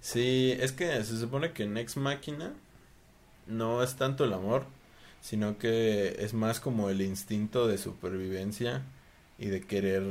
sí, 0.00 0.56
es 0.60 0.70
que 0.72 1.02
se 1.02 1.18
supone 1.18 1.52
que 1.52 1.64
en 1.64 1.76
Ex 1.76 1.96
Máquina 1.96 2.52
no 3.48 3.82
es 3.82 3.96
tanto 3.96 4.24
el 4.24 4.32
amor, 4.32 4.64
sino 5.20 5.58
que 5.58 6.16
es 6.20 6.34
más 6.34 6.60
como 6.60 6.88
el 6.90 7.00
instinto 7.02 7.66
de 7.66 7.78
supervivencia 7.78 8.82
y 9.38 9.46
de 9.46 9.62
querer 9.62 10.02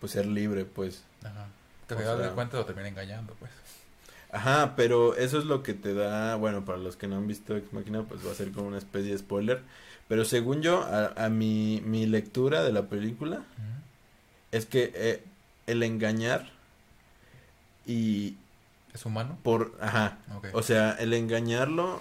pues 0.00 0.12
ser 0.12 0.26
libre, 0.26 0.64
pues. 0.64 1.04
Ajá. 1.22 1.46
Que 1.86 1.94
O 1.94 1.98
sea- 1.98 2.16
de 2.16 2.30
cuentas 2.30 2.58
lo 2.58 2.66
termina 2.66 2.88
engañando, 2.88 3.34
pues. 3.38 3.52
Ajá, 4.32 4.74
pero 4.74 5.14
eso 5.16 5.38
es 5.38 5.44
lo 5.44 5.62
que 5.62 5.72
te 5.74 5.94
da, 5.94 6.34
bueno, 6.34 6.64
para 6.64 6.78
los 6.78 6.96
que 6.96 7.06
no 7.06 7.16
han 7.16 7.28
visto 7.28 7.56
Ex 7.56 7.72
Machina, 7.72 8.02
pues 8.02 8.26
va 8.26 8.32
a 8.32 8.34
ser 8.34 8.50
como 8.50 8.66
una 8.66 8.78
especie 8.78 9.12
de 9.12 9.18
spoiler. 9.18 9.62
Pero 10.08 10.24
según 10.24 10.62
yo, 10.62 10.82
a, 10.82 11.24
a 11.24 11.28
mi, 11.28 11.82
mi 11.84 12.06
lectura 12.06 12.62
de 12.62 12.72
la 12.72 12.82
película, 12.88 13.42
es 14.52 14.66
que 14.66 14.92
eh, 14.94 15.22
el 15.66 15.82
engañar 15.82 16.50
y 17.86 18.36
¿Es 18.94 19.04
humano? 19.04 19.38
por, 19.42 19.76
ajá, 19.80 20.18
o 20.52 20.62
sea, 20.62 20.92
el 20.92 21.12
engañarlo 21.12 22.00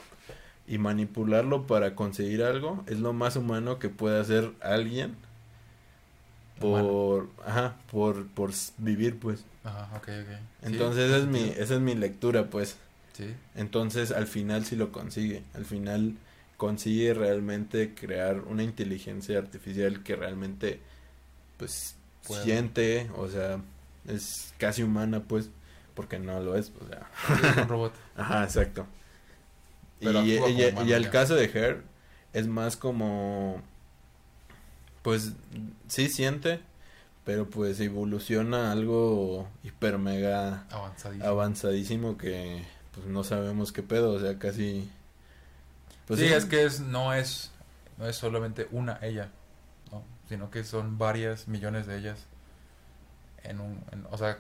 y 0.68 0.78
manipularlo 0.78 1.68
para 1.68 1.96
conseguir 1.96 2.44
algo 2.44 2.84
es 2.88 3.00
lo 3.00 3.14
más 3.14 3.36
humano 3.36 3.80
que 3.80 3.90
puede 3.90 4.20
hacer 4.20 4.52
alguien 4.62 5.16
por, 6.60 7.28
ajá, 7.46 7.76
por, 7.92 8.28
por 8.28 8.52
vivir, 8.78 9.20
pues. 9.20 9.44
Ajá, 9.64 9.90
ok, 9.98 10.04
ok. 10.04 10.08
Sí, 10.08 10.40
Entonces 10.64 11.12
es 11.12 11.26
mi, 11.26 11.42
esa 11.50 11.76
es 11.76 11.80
mi 11.82 11.96
lectura, 11.96 12.46
pues. 12.46 12.78
Sí. 13.14 13.34
Entonces 13.56 14.12
al 14.12 14.28
final 14.28 14.66
sí 14.66 14.76
lo 14.76 14.92
consigue. 14.92 15.44
Al 15.54 15.66
final 15.66 16.16
consigue 16.58 17.14
realmente 17.14 17.94
crear 17.94 18.40
una 18.42 18.64
inteligencia 18.64 19.38
artificial 19.38 20.04
que 20.04 20.16
realmente 20.16 20.80
pues 21.58 21.96
siente, 22.22 23.10
o 23.16 23.28
sea, 23.30 23.60
es 24.08 24.54
casi 24.58 24.84
humana 24.84 25.24
pues, 25.24 25.50
porque 25.94 26.20
no 26.20 26.40
lo 26.42 26.56
es, 26.58 26.72
o 26.82 26.88
sea. 26.88 27.10
Es 27.52 27.58
un 27.58 27.68
robot. 27.68 27.94
Ajá, 28.16 28.44
exacto. 28.44 28.86
Pero 30.00 30.22
y, 30.24 30.32
y- 30.34 30.94
el 30.94 31.10
caso 31.10 31.36
de 31.36 31.46
Her 31.46 31.84
es 32.34 32.48
más 32.48 32.76
como 32.78 33.62
pues 35.02 35.34
sí 35.88 36.10
siente, 36.10 36.60
pero 37.24 37.50
pues 37.50 37.80
evoluciona 37.80 38.72
algo 38.72 39.48
hiper 39.64 39.98
mega 40.00 40.66
Avanzadísimo. 40.70 41.26
avanzadísimo 41.30 42.18
que 42.18 42.64
pues 42.94 43.06
no 43.08 43.24
sabemos 43.24 43.72
qué 43.72 43.84
pedo, 43.84 44.14
o 44.14 44.20
sea, 44.20 44.38
casi 44.40 44.90
pues 46.06 46.20
sí, 46.20 46.28
es 46.28 46.46
que 46.46 46.66
es, 46.66 46.80
no 46.82 47.14
es 47.14 47.52
no 47.98 48.08
es 48.08 48.16
solamente 48.18 48.68
una 48.72 49.00
ella, 49.02 49.32
¿no? 49.92 50.04
sino 50.30 50.50
que 50.52 50.64
son 50.64 50.98
varias 50.98 51.48
millones 51.48 51.88
de 51.88 51.98
ellas 51.98 52.28
en 53.44 53.60
un, 53.60 53.84
en- 53.92 54.06
o 54.12 54.18
sea, 54.18 54.40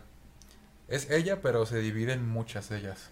es 0.90 1.10
ella, 1.12 1.42
pero 1.42 1.66
se 1.66 1.80
divide 1.80 2.14
en 2.14 2.28
muchas 2.28 2.72
ellas. 2.72 3.12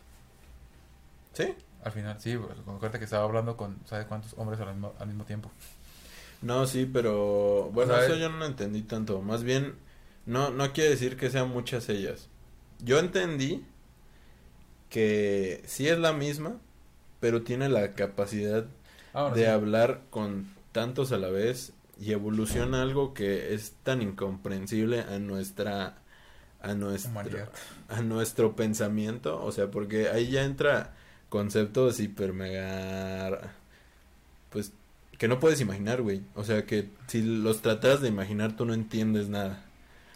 ¿Sí? 1.34 1.56
Al 1.84 1.92
final, 1.92 2.20
sí, 2.20 2.38
pues, 2.38 2.58
acuérdate 2.60 2.98
que 3.00 3.06
estaba 3.06 3.26
hablando 3.26 3.58
con, 3.58 3.80
¿sabes 3.86 4.06
cuántos 4.08 4.34
hombres 4.38 4.60
al 4.60 4.70
mismo, 4.74 4.94
al 5.00 5.08
mismo 5.08 5.26
tiempo? 5.26 5.52
No, 6.42 6.66
sí, 6.68 6.86
pero 6.92 7.70
bueno, 7.72 7.96
eso 7.98 8.16
yo 8.16 8.30
no 8.30 8.38
lo 8.38 8.46
entendí 8.46 8.82
tanto, 8.82 9.22
más 9.22 9.44
bien 9.44 9.76
No, 10.26 10.52
no 10.52 10.74
quiere 10.74 10.92
decir 10.92 11.18
que 11.18 11.30
sean 11.30 11.50
muchas 11.50 11.90
ellas. 11.90 12.30
Yo 12.80 13.00
entendí 13.00 13.66
que 14.90 15.64
sí 15.66 15.88
es 15.88 15.98
la 15.98 16.14
misma, 16.14 16.60
pero 17.24 17.44
tiene 17.44 17.70
la 17.70 17.94
capacidad 17.94 18.68
Ahora 19.14 19.36
de 19.36 19.48
sí. 19.48 19.48
hablar 19.48 20.04
con 20.12 20.48
tantos 20.74 21.12
a 21.14 21.18
la 21.18 21.30
vez 21.30 21.74
y 22.00 22.12
evoluciona 22.14 22.82
algo 22.82 23.14
que 23.16 23.54
es 23.54 23.74
tan 23.84 24.02
incomprensible 24.02 25.02
a 25.02 25.20
nuestra 25.20 25.98
a 26.62 26.76
nuestro 26.76 27.12
Humanidad. 27.12 27.50
a 27.90 28.02
nuestro 28.04 28.56
pensamiento, 28.56 29.44
o 29.44 29.52
sea, 29.54 29.72
porque 29.72 30.10
ahí 30.10 30.30
ya 30.32 30.44
entra 30.46 30.96
conceptos 31.30 32.00
hiper 32.02 32.34
mega 32.34 33.54
pues 34.50 34.74
que 35.18 35.28
no 35.28 35.40
puedes 35.40 35.62
imaginar, 35.62 36.02
güey. 36.02 36.24
O 36.36 36.44
sea, 36.44 36.66
que 36.66 36.90
si 37.08 37.22
los 37.22 37.62
tratas 37.62 38.02
de 38.02 38.10
imaginar 38.10 38.56
tú 38.56 38.66
no 38.66 38.74
entiendes 38.74 39.30
nada. 39.30 39.66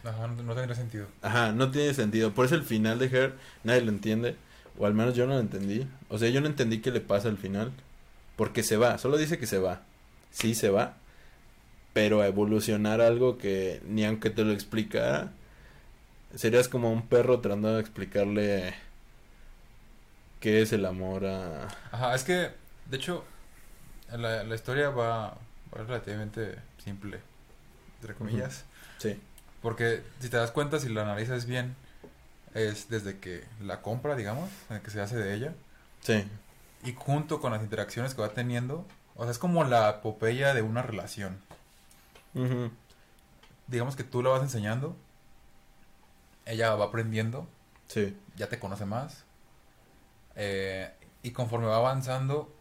Ajá, 0.04 0.28
no, 0.28 0.42
no 0.44 0.56
tendría 0.56 0.76
sentido. 0.76 1.08
Ajá, 1.22 1.52
no 1.52 1.72
tiene 1.72 1.94
sentido. 1.94 2.34
Por 2.34 2.46
eso 2.46 2.56
el 2.56 2.64
final 2.64 3.00
de 3.00 3.06
Her 3.08 3.38
nadie 3.64 3.82
lo 3.82 3.92
entiende. 3.92 4.36
O 4.78 4.86
al 4.86 4.94
menos 4.94 5.16
yo 5.16 5.26
no 5.26 5.34
lo 5.34 5.40
entendí. 5.40 5.88
O 6.10 6.18
sea, 6.18 6.30
yo 6.30 6.42
no 6.42 6.48
entendí 6.48 6.80
qué 6.80 6.92
le 6.92 7.02
pasa 7.02 7.30
al 7.30 7.38
final. 7.38 7.72
Porque 8.36 8.64
se 8.64 8.78
va. 8.78 8.98
Solo 8.98 9.18
dice 9.18 9.38
que 9.38 9.48
se 9.48 9.58
va. 9.58 9.82
Sí 10.32 10.56
se 10.56 10.70
va. 10.70 10.96
Pero 11.94 12.22
a 12.22 12.28
evolucionar 12.28 13.02
algo 13.02 13.38
que 13.38 13.82
ni 13.88 14.06
aunque 14.06 14.30
te 14.30 14.44
lo 14.44 14.52
explicara. 14.52 15.32
Serías 16.36 16.68
como 16.68 16.92
un 16.92 17.08
perro 17.08 17.40
tratando 17.40 17.74
de 17.74 17.82
explicarle 17.82 18.76
qué 20.40 20.62
es 20.62 20.74
el 20.74 20.86
amor 20.86 21.26
a... 21.26 21.68
Ajá, 21.92 22.14
es 22.14 22.24
que, 22.24 22.52
de 22.86 22.98
hecho, 22.98 23.24
la, 24.12 24.44
la 24.44 24.56
historia 24.56 24.90
va, 24.90 25.38
va 25.74 25.84
relativamente 25.88 26.56
simple, 26.84 27.20
entre 28.02 28.14
comillas. 28.14 28.66
Sí. 28.98 29.20
Porque 29.62 30.04
si 30.20 30.30
te 30.30 30.38
das 30.38 30.52
cuenta, 30.52 30.80
si 30.80 30.90
la 30.90 31.04
analizas 31.04 31.46
bien, 31.46 31.76
es 32.58 32.90
desde 32.90 33.20
que 33.20 33.46
la 33.62 33.82
compra, 33.82 34.16
digamos, 34.16 34.50
en 34.70 34.82
que 34.82 34.90
se 34.90 35.02
hace 35.02 35.16
de 35.16 35.34
ella, 35.34 35.54
Sí. 36.02 36.28
y 36.84 36.94
junto 36.94 37.40
con 37.40 37.52
las 37.52 37.62
interacciones 37.62 38.14
que 38.16 38.22
va 38.22 38.30
teniendo, 38.30 38.86
o 39.16 39.24
sea, 39.24 39.32
es 39.32 39.38
como 39.40 39.64
la 39.64 39.90
epopeya 39.90 40.54
de 40.54 40.62
una 40.62 40.82
relación. 40.82 41.40
Digamos 43.68 43.96
que 43.96 44.04
tú 44.04 44.22
la 44.24 44.30
vas 44.30 44.42
enseñando, 44.44 44.96
ella 46.46 46.76
va 46.76 46.86
aprendiendo, 46.86 47.48
Sí. 47.88 48.18
ya 48.36 48.48
te 48.48 48.60
conoce 48.60 48.86
más, 48.86 49.24
eh, 50.36 50.92
y 51.24 51.32
conforme 51.32 51.68
va 51.68 51.78
avanzando, 51.78 52.54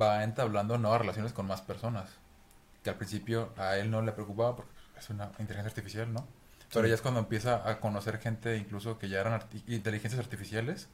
va 0.00 0.24
entablando 0.24 0.78
nuevas 0.78 1.00
relaciones 1.00 1.32
con 1.32 1.46
más 1.46 1.60
personas, 1.60 2.10
que 2.82 2.90
al 2.90 2.96
principio 2.96 3.52
a 3.56 3.76
él 3.76 3.90
no 3.90 4.02
le 4.02 4.12
preocupaba 4.12 4.56
porque 4.56 4.72
es 4.98 5.10
una 5.10 5.26
inteligencia 5.38 5.68
artificial, 5.68 6.12
¿no? 6.12 6.26
Pero 6.72 6.88
ya 6.88 6.94
es 6.94 7.02
cuando 7.02 7.20
empieza 7.20 7.68
a 7.68 7.80
conocer 7.80 8.18
gente 8.18 8.56
incluso 8.56 8.98
que 8.98 9.08
ya 9.08 9.20
eran 9.20 9.38
arti- 9.38 9.62
inteligencias 9.66 10.18
artificiales, 10.20 10.88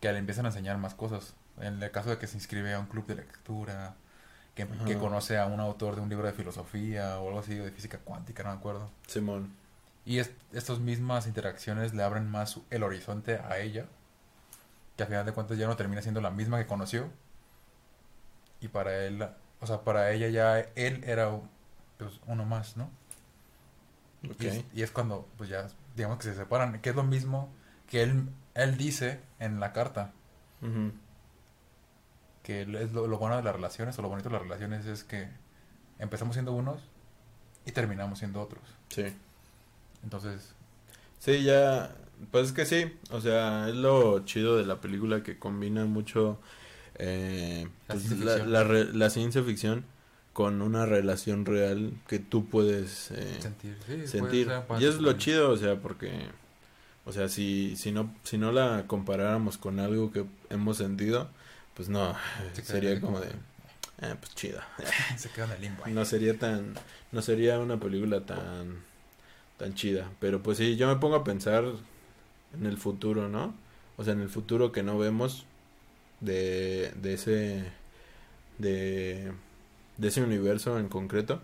que 0.00 0.12
le 0.12 0.18
empiezan 0.18 0.44
a 0.46 0.48
enseñar 0.48 0.78
más 0.78 0.94
cosas. 0.94 1.34
En 1.60 1.82
el 1.82 1.90
caso 1.90 2.10
de 2.10 2.18
que 2.18 2.26
se 2.26 2.36
inscribe 2.36 2.74
a 2.74 2.78
un 2.80 2.86
club 2.86 3.06
de 3.06 3.16
lectura, 3.16 3.94
que, 4.54 4.66
conoce 4.98 5.36
a 5.38 5.46
un 5.46 5.58
autor 5.58 5.96
de 5.96 6.00
un 6.00 6.08
libro 6.08 6.26
de 6.26 6.32
filosofía 6.32 7.18
o 7.18 7.26
algo 7.28 7.40
así, 7.40 7.54
de 7.56 7.70
física 7.72 7.98
cuántica, 7.98 8.44
no 8.44 8.50
me 8.50 8.56
acuerdo. 8.56 8.90
Simón. 9.08 9.52
Y 10.04 10.18
es- 10.18 10.30
estas 10.52 10.78
mismas 10.78 11.26
interacciones 11.26 11.92
le 11.94 12.02
abren 12.02 12.30
más 12.30 12.60
el 12.70 12.82
horizonte 12.84 13.38
a 13.38 13.58
ella, 13.58 13.86
que 14.96 15.02
a 15.02 15.06
final 15.06 15.26
de 15.26 15.32
cuentas 15.32 15.58
ya 15.58 15.66
no 15.66 15.76
termina 15.76 16.02
siendo 16.02 16.20
la 16.20 16.30
misma 16.30 16.58
que 16.58 16.66
conoció. 16.66 17.10
Y 18.60 18.68
para 18.68 19.04
él, 19.04 19.26
o 19.60 19.66
sea, 19.66 19.80
para 19.82 20.12
ella 20.12 20.28
ya 20.28 20.60
él 20.60 21.02
era 21.04 21.30
pues, 21.98 22.20
uno 22.26 22.44
más, 22.44 22.76
¿no? 22.76 22.90
Y, 24.38 24.46
es, 24.46 24.64
y 24.74 24.82
es 24.82 24.90
cuando, 24.90 25.28
pues 25.36 25.48
ya, 25.50 25.68
digamos 25.96 26.18
que 26.18 26.24
se 26.24 26.34
separan, 26.34 26.80
que 26.80 26.90
es 26.90 26.96
lo 26.96 27.04
mismo 27.04 27.52
que 27.88 28.02
él, 28.02 28.28
él 28.54 28.76
dice 28.76 29.20
en 29.38 29.60
la 29.60 29.72
carta, 29.72 30.12
que 32.42 32.62
es 32.62 32.92
lo, 32.92 33.06
lo 33.06 33.18
bueno 33.18 33.36
de 33.36 33.42
las 33.42 33.54
relaciones, 33.54 33.98
o 33.98 34.02
lo 34.02 34.08
bonito 34.08 34.28
de 34.28 34.34
las 34.34 34.42
relaciones 34.42 34.86
es 34.86 35.04
que 35.04 35.28
empezamos 35.98 36.34
siendo 36.34 36.52
unos 36.52 36.80
y 37.66 37.72
terminamos 37.72 38.18
siendo 38.18 38.40
otros. 38.42 38.62
Sí. 38.88 39.04
Entonces, 40.02 40.54
Sí, 41.20 41.42
ya, 41.42 41.96
pues 42.30 42.48
es 42.48 42.52
que 42.52 42.66
sí, 42.66 42.98
o 43.10 43.18
sea, 43.22 43.68
es 43.68 43.74
lo 43.74 44.26
chido 44.26 44.58
de 44.58 44.66
la 44.66 44.80
película 44.82 45.22
que 45.22 45.38
combina 45.38 45.86
mucho 45.86 46.38
eh, 46.96 47.66
La 47.88 47.94
pues, 47.94 48.06
ciencia 48.06 48.24
la, 48.26 48.32
ficción. 48.34 48.52
la 48.52 48.64
re- 48.64 48.92
la 48.92 49.08
ciencia 49.10 49.42
ficción 49.42 49.84
con 50.34 50.62
una 50.62 50.84
relación 50.84 51.46
real 51.46 51.92
que 52.08 52.18
tú 52.18 52.46
puedes 52.46 53.12
eh, 53.12 53.38
sentir, 53.40 53.78
sí, 53.86 54.06
sentir. 54.06 54.50
Y 54.80 54.84
es 54.84 54.96
lo 54.96 55.12
chido, 55.14 55.50
o 55.50 55.56
sea, 55.56 55.76
porque, 55.76 56.10
o 57.06 57.12
sea, 57.12 57.28
si, 57.28 57.76
si, 57.76 57.92
no, 57.92 58.12
si 58.24 58.36
no 58.36 58.50
la 58.50 58.84
comparáramos 58.88 59.56
con 59.56 59.78
algo 59.78 60.10
que 60.10 60.24
hemos 60.50 60.76
sentido, 60.76 61.30
pues 61.74 61.88
no, 61.88 62.16
Se 62.52 62.64
sería 62.64 63.00
como 63.00 63.20
de, 63.20 63.28
eh, 63.28 64.16
pues 64.18 64.34
chida. 64.34 64.66
Se 65.16 65.30
queda 65.30 65.46
en 65.46 65.52
el 65.52 65.60
limbo. 65.60 65.84
ahí. 65.84 65.92
No 65.94 66.04
sería 66.04 66.36
tan, 66.36 66.74
no 67.12 67.22
sería 67.22 67.60
una 67.60 67.78
película 67.78 68.20
tan, 68.20 68.82
tan 69.56 69.74
chida. 69.74 70.10
Pero 70.18 70.42
pues 70.42 70.58
sí, 70.58 70.74
yo 70.74 70.88
me 70.88 70.96
pongo 70.96 71.14
a 71.14 71.22
pensar 71.22 71.64
en 72.58 72.66
el 72.66 72.76
futuro, 72.76 73.28
¿no? 73.28 73.54
O 73.96 74.02
sea, 74.02 74.14
en 74.14 74.20
el 74.20 74.28
futuro 74.28 74.72
que 74.72 74.82
no 74.82 74.98
vemos 74.98 75.46
de, 76.20 76.92
de 77.00 77.14
ese, 77.14 77.64
de, 78.58 79.30
de 79.96 80.08
ese 80.08 80.22
universo 80.22 80.78
en 80.78 80.88
concreto, 80.88 81.40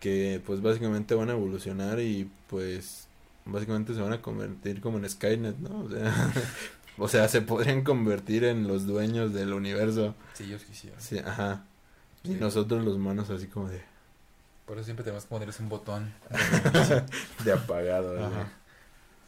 que 0.00 0.40
pues 0.46 0.62
básicamente 0.62 1.14
van 1.14 1.28
a 1.28 1.32
evolucionar 1.32 2.00
y 2.00 2.30
pues 2.48 3.06
básicamente 3.44 3.94
se 3.94 4.00
van 4.00 4.12
a 4.12 4.22
convertir 4.22 4.80
como 4.80 4.98
en 4.98 5.08
Skynet, 5.08 5.56
¿no? 5.58 5.80
O 5.80 5.90
sea, 5.90 6.32
o 6.98 7.08
sea, 7.08 7.28
se 7.28 7.40
podrían 7.42 7.82
convertir 7.82 8.44
en 8.44 8.68
los 8.68 8.86
dueños 8.86 9.32
del 9.32 9.52
universo. 9.52 10.14
Si 10.34 10.44
ellos 10.44 10.62
quisieran. 10.64 11.00
Sí, 11.00 11.18
ajá. 11.18 11.64
Y 12.24 12.30
nosotros 12.30 12.84
los 12.84 12.94
humanos 12.96 13.30
así 13.30 13.46
como 13.46 13.68
de... 13.68 13.80
Por 14.66 14.76
eso 14.76 14.84
siempre 14.84 15.02
tenemos 15.04 15.24
que 15.24 15.30
ponerles 15.30 15.58
un 15.60 15.68
botón. 15.70 16.12
de 17.44 17.52
apagado. 17.52 18.22
Ajá. 18.26 18.48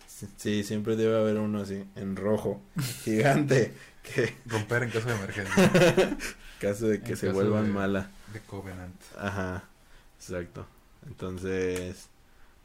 Sí, 0.07 0.29
sí, 0.37 0.65
siempre 0.65 0.97
debe 0.97 1.19
haber 1.19 1.39
uno 1.39 1.63
así, 1.63 1.83
en 1.97 2.15
rojo, 2.15 2.61
gigante, 3.05 3.73
que 4.03 4.35
Romper 4.45 4.83
en 4.83 4.91
caso 4.91 5.09
de 5.09 5.15
emergencia. 5.15 6.17
caso 6.61 6.89
de 6.89 7.01
que 7.01 7.13
En 7.13 7.17
se 7.17 7.31
vuelvan 7.33 7.65
de- 7.69 7.73
mala. 7.73 8.11
De 8.33 8.41
Covenant. 8.41 8.95
Ajá, 9.19 9.65
exacto. 10.19 10.67
Entonces, 11.07 12.09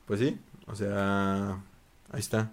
pues 0.06 0.20
sí, 0.20 0.40
o 0.68 0.76
sea, 0.76 1.54
ahí 2.12 2.20
está, 2.20 2.52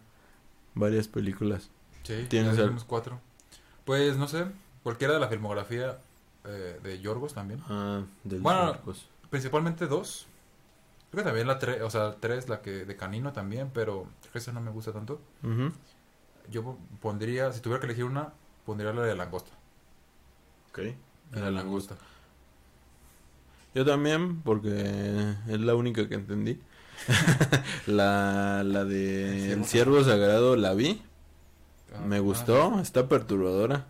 varias 0.75 1.09
películas. 1.09 1.71
Sí, 2.05 2.27
¿Tienes 2.29 2.57
ya 2.57 2.65
al- 2.65 2.85
cuatro. 2.87 3.21
Pues 3.85 4.17
no 4.17 4.29
sé, 4.29 4.47
cualquiera 4.83 5.15
de 5.15 5.21
la 5.21 5.29
filmografía 5.29 5.99
eh, 6.45 6.79
de 6.83 7.01
Yorgos 7.01 7.35
también. 7.35 7.63
Ah, 7.69 8.03
del 8.25 8.41
Bueno. 8.41 8.79
Principalmente 9.31 9.87
dos. 9.87 10.27
Creo 11.11 11.25
que 11.25 11.29
también 11.29 11.47
la 11.47 11.59
tres, 11.59 11.83
o 11.83 11.91
sea, 11.91 12.17
tres, 12.21 12.49
la 12.49 12.63
que 12.63 12.85
de 12.85 12.97
Canino 12.97 13.33
también, 13.33 13.71
pero 13.73 14.07
creo 14.21 14.33
que 14.33 14.39
esa 14.39 14.53
no 14.53 14.61
me 14.61 14.71
gusta 14.71 14.93
tanto. 14.93 15.21
Yo 16.51 16.63
po- 16.65 16.79
pondría, 17.01 17.53
si 17.53 17.61
tuviera 17.61 17.81
que 17.81 17.87
elegir 17.87 18.05
una, 18.05 18.33
pondría 18.67 18.93
la 18.93 19.03
de 19.03 19.15
Langosta. 19.15 19.53
Ok, 20.71 20.79
La 21.33 21.51
Langosta. 21.51 21.97
Yo 23.75 23.85
también, 23.85 24.43
porque 24.43 25.35
es 25.49 25.61
la 25.61 25.75
única 25.75 26.09
que 26.09 26.15
entendí. 26.15 26.61
la, 27.87 28.63
la 28.65 28.85
de 28.85 29.53
El 29.53 29.65
Ciervo 29.65 30.03
Sagrado 30.05 30.57
la 30.57 30.75
vi. 30.75 31.03
Ah, 31.95 32.01
Me 32.07 32.17
ah, 32.17 32.21
gustó, 32.21 32.81
está 32.81 33.09
perturbadora, 33.09 33.87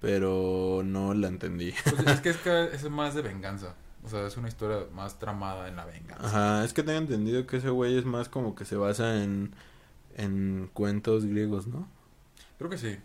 pero 0.00 0.82
no 0.84 1.14
la 1.14 1.28
entendí. 1.28 1.74
Pues 1.84 2.06
es 2.06 2.20
que 2.20 2.30
es, 2.30 2.36
que 2.38 2.64
es 2.72 2.88
más 2.90 3.14
de 3.14 3.22
venganza. 3.22 3.74
O 4.04 4.08
sea, 4.08 4.26
es 4.26 4.36
una 4.36 4.48
historia 4.48 4.86
más 4.94 5.18
tramada 5.18 5.68
en 5.68 5.76
la 5.76 5.84
venganza. 5.84 6.26
Ajá, 6.26 6.64
es 6.64 6.72
que 6.72 6.82
tengo 6.82 6.98
entendido 6.98 7.46
que 7.46 7.56
ese 7.56 7.70
güey 7.70 7.98
es 7.98 8.04
más 8.04 8.28
como 8.28 8.54
que 8.54 8.64
se 8.64 8.76
basa 8.76 9.22
en, 9.22 9.52
en 10.16 10.70
cuentos 10.72 11.24
griegos, 11.24 11.66
¿no? 11.66 11.88
Creo 12.58 12.70
que 12.70 12.78
sí. 12.78 12.96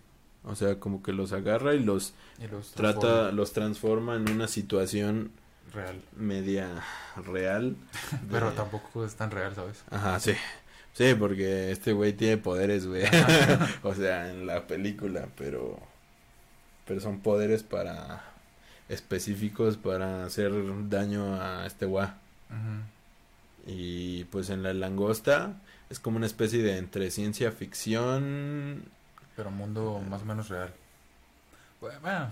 O 0.43 0.55
sea, 0.55 0.79
como 0.79 1.03
que 1.03 1.11
los 1.11 1.33
agarra 1.33 1.75
y 1.75 1.79
los 1.79 2.13
Y 2.39 2.47
los 2.47 2.71
trata, 2.71 3.31
los 3.31 3.53
transforma 3.53 4.15
en 4.15 4.29
una 4.29 4.47
situación 4.47 5.31
Real. 5.73 6.01
media 6.15 6.83
real. 7.25 7.75
de- 8.11 8.17
Pero 8.31 8.51
tampoco 8.51 9.05
es 9.05 9.15
tan 9.15 9.31
real, 9.31 9.55
¿sabes? 9.55 9.83
Ajá, 9.89 10.19
sí. 10.19 10.33
Sí, 10.93 11.13
porque 11.17 11.71
este 11.71 11.93
güey 11.93 12.11
tiene 12.13 12.37
poderes, 12.37 12.85
güey. 12.85 13.03
o 13.83 13.95
sea, 13.95 14.29
en 14.29 14.45
la 14.45 14.67
película, 14.67 15.27
pero 15.37 15.79
pero 16.85 16.99
son 16.99 17.19
poderes 17.21 17.63
para 17.63 18.23
específicos 18.89 19.77
para 19.77 20.25
hacer 20.25 20.51
daño 20.89 21.41
a 21.41 21.65
este. 21.65 21.85
Ujú. 22.49 23.67
Y 23.67 24.25
pues 24.25 24.49
en 24.49 24.63
la 24.63 24.73
langosta 24.73 25.53
es 25.89 25.99
como 25.99 26.17
una 26.17 26.25
especie 26.25 26.61
de 26.61 26.77
entre 26.77 27.09
ciencia 27.11 27.51
ficción. 27.53 28.83
Pero 29.37 29.51
mundo 29.51 30.03
más 30.09 30.23
o 30.23 30.25
menos 30.25 30.49
real. 30.49 30.73
Bueno, 31.79 32.31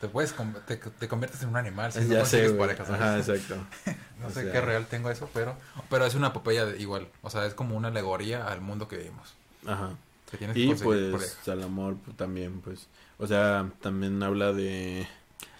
te 0.00 0.08
puedes 0.08 0.34
te, 0.66 0.76
te 0.76 1.08
conviertes 1.08 1.42
en 1.42 1.48
un 1.50 1.56
animal 1.56 1.92
si 1.92 2.00
no 2.00 2.04
ya 2.06 2.24
sé, 2.24 2.38
consigues 2.46 2.48
güey. 2.56 2.60
pareja, 2.60 2.84
¿sabes? 2.84 3.00
Ajá, 3.00 3.18
exacto. 3.18 3.56
No 4.20 4.28
O 4.28 4.30
sé 4.30 4.42
sea- 4.44 4.52
qué 4.52 4.60
real 4.60 4.86
tengo 4.86 5.10
eso, 5.10 5.28
pero 5.34 5.56
pero 5.90 6.06
es 6.06 6.14
una 6.14 6.28
epopeya 6.28 6.64
de- 6.66 6.80
igual, 6.80 7.08
o 7.22 7.30
sea, 7.30 7.44
es 7.46 7.54
como 7.54 7.76
una 7.76 7.88
alegoría 7.88 8.46
al 8.46 8.60
mundo 8.60 8.88
que 8.88 8.96
vivimos. 8.98 9.34
Ajá. 9.66 9.90
Que 10.30 10.38
tienes 10.38 10.54
que 10.54 10.60
Y 10.62 10.74
pues 10.74 11.10
pareja. 11.12 11.52
al 11.52 11.62
amor 11.62 11.96
pues, 12.04 12.16
también, 12.16 12.60
pues. 12.60 12.88
O 13.18 13.26
sea, 13.26 13.70
también 13.80 14.22
habla 14.22 14.52
de... 14.52 15.06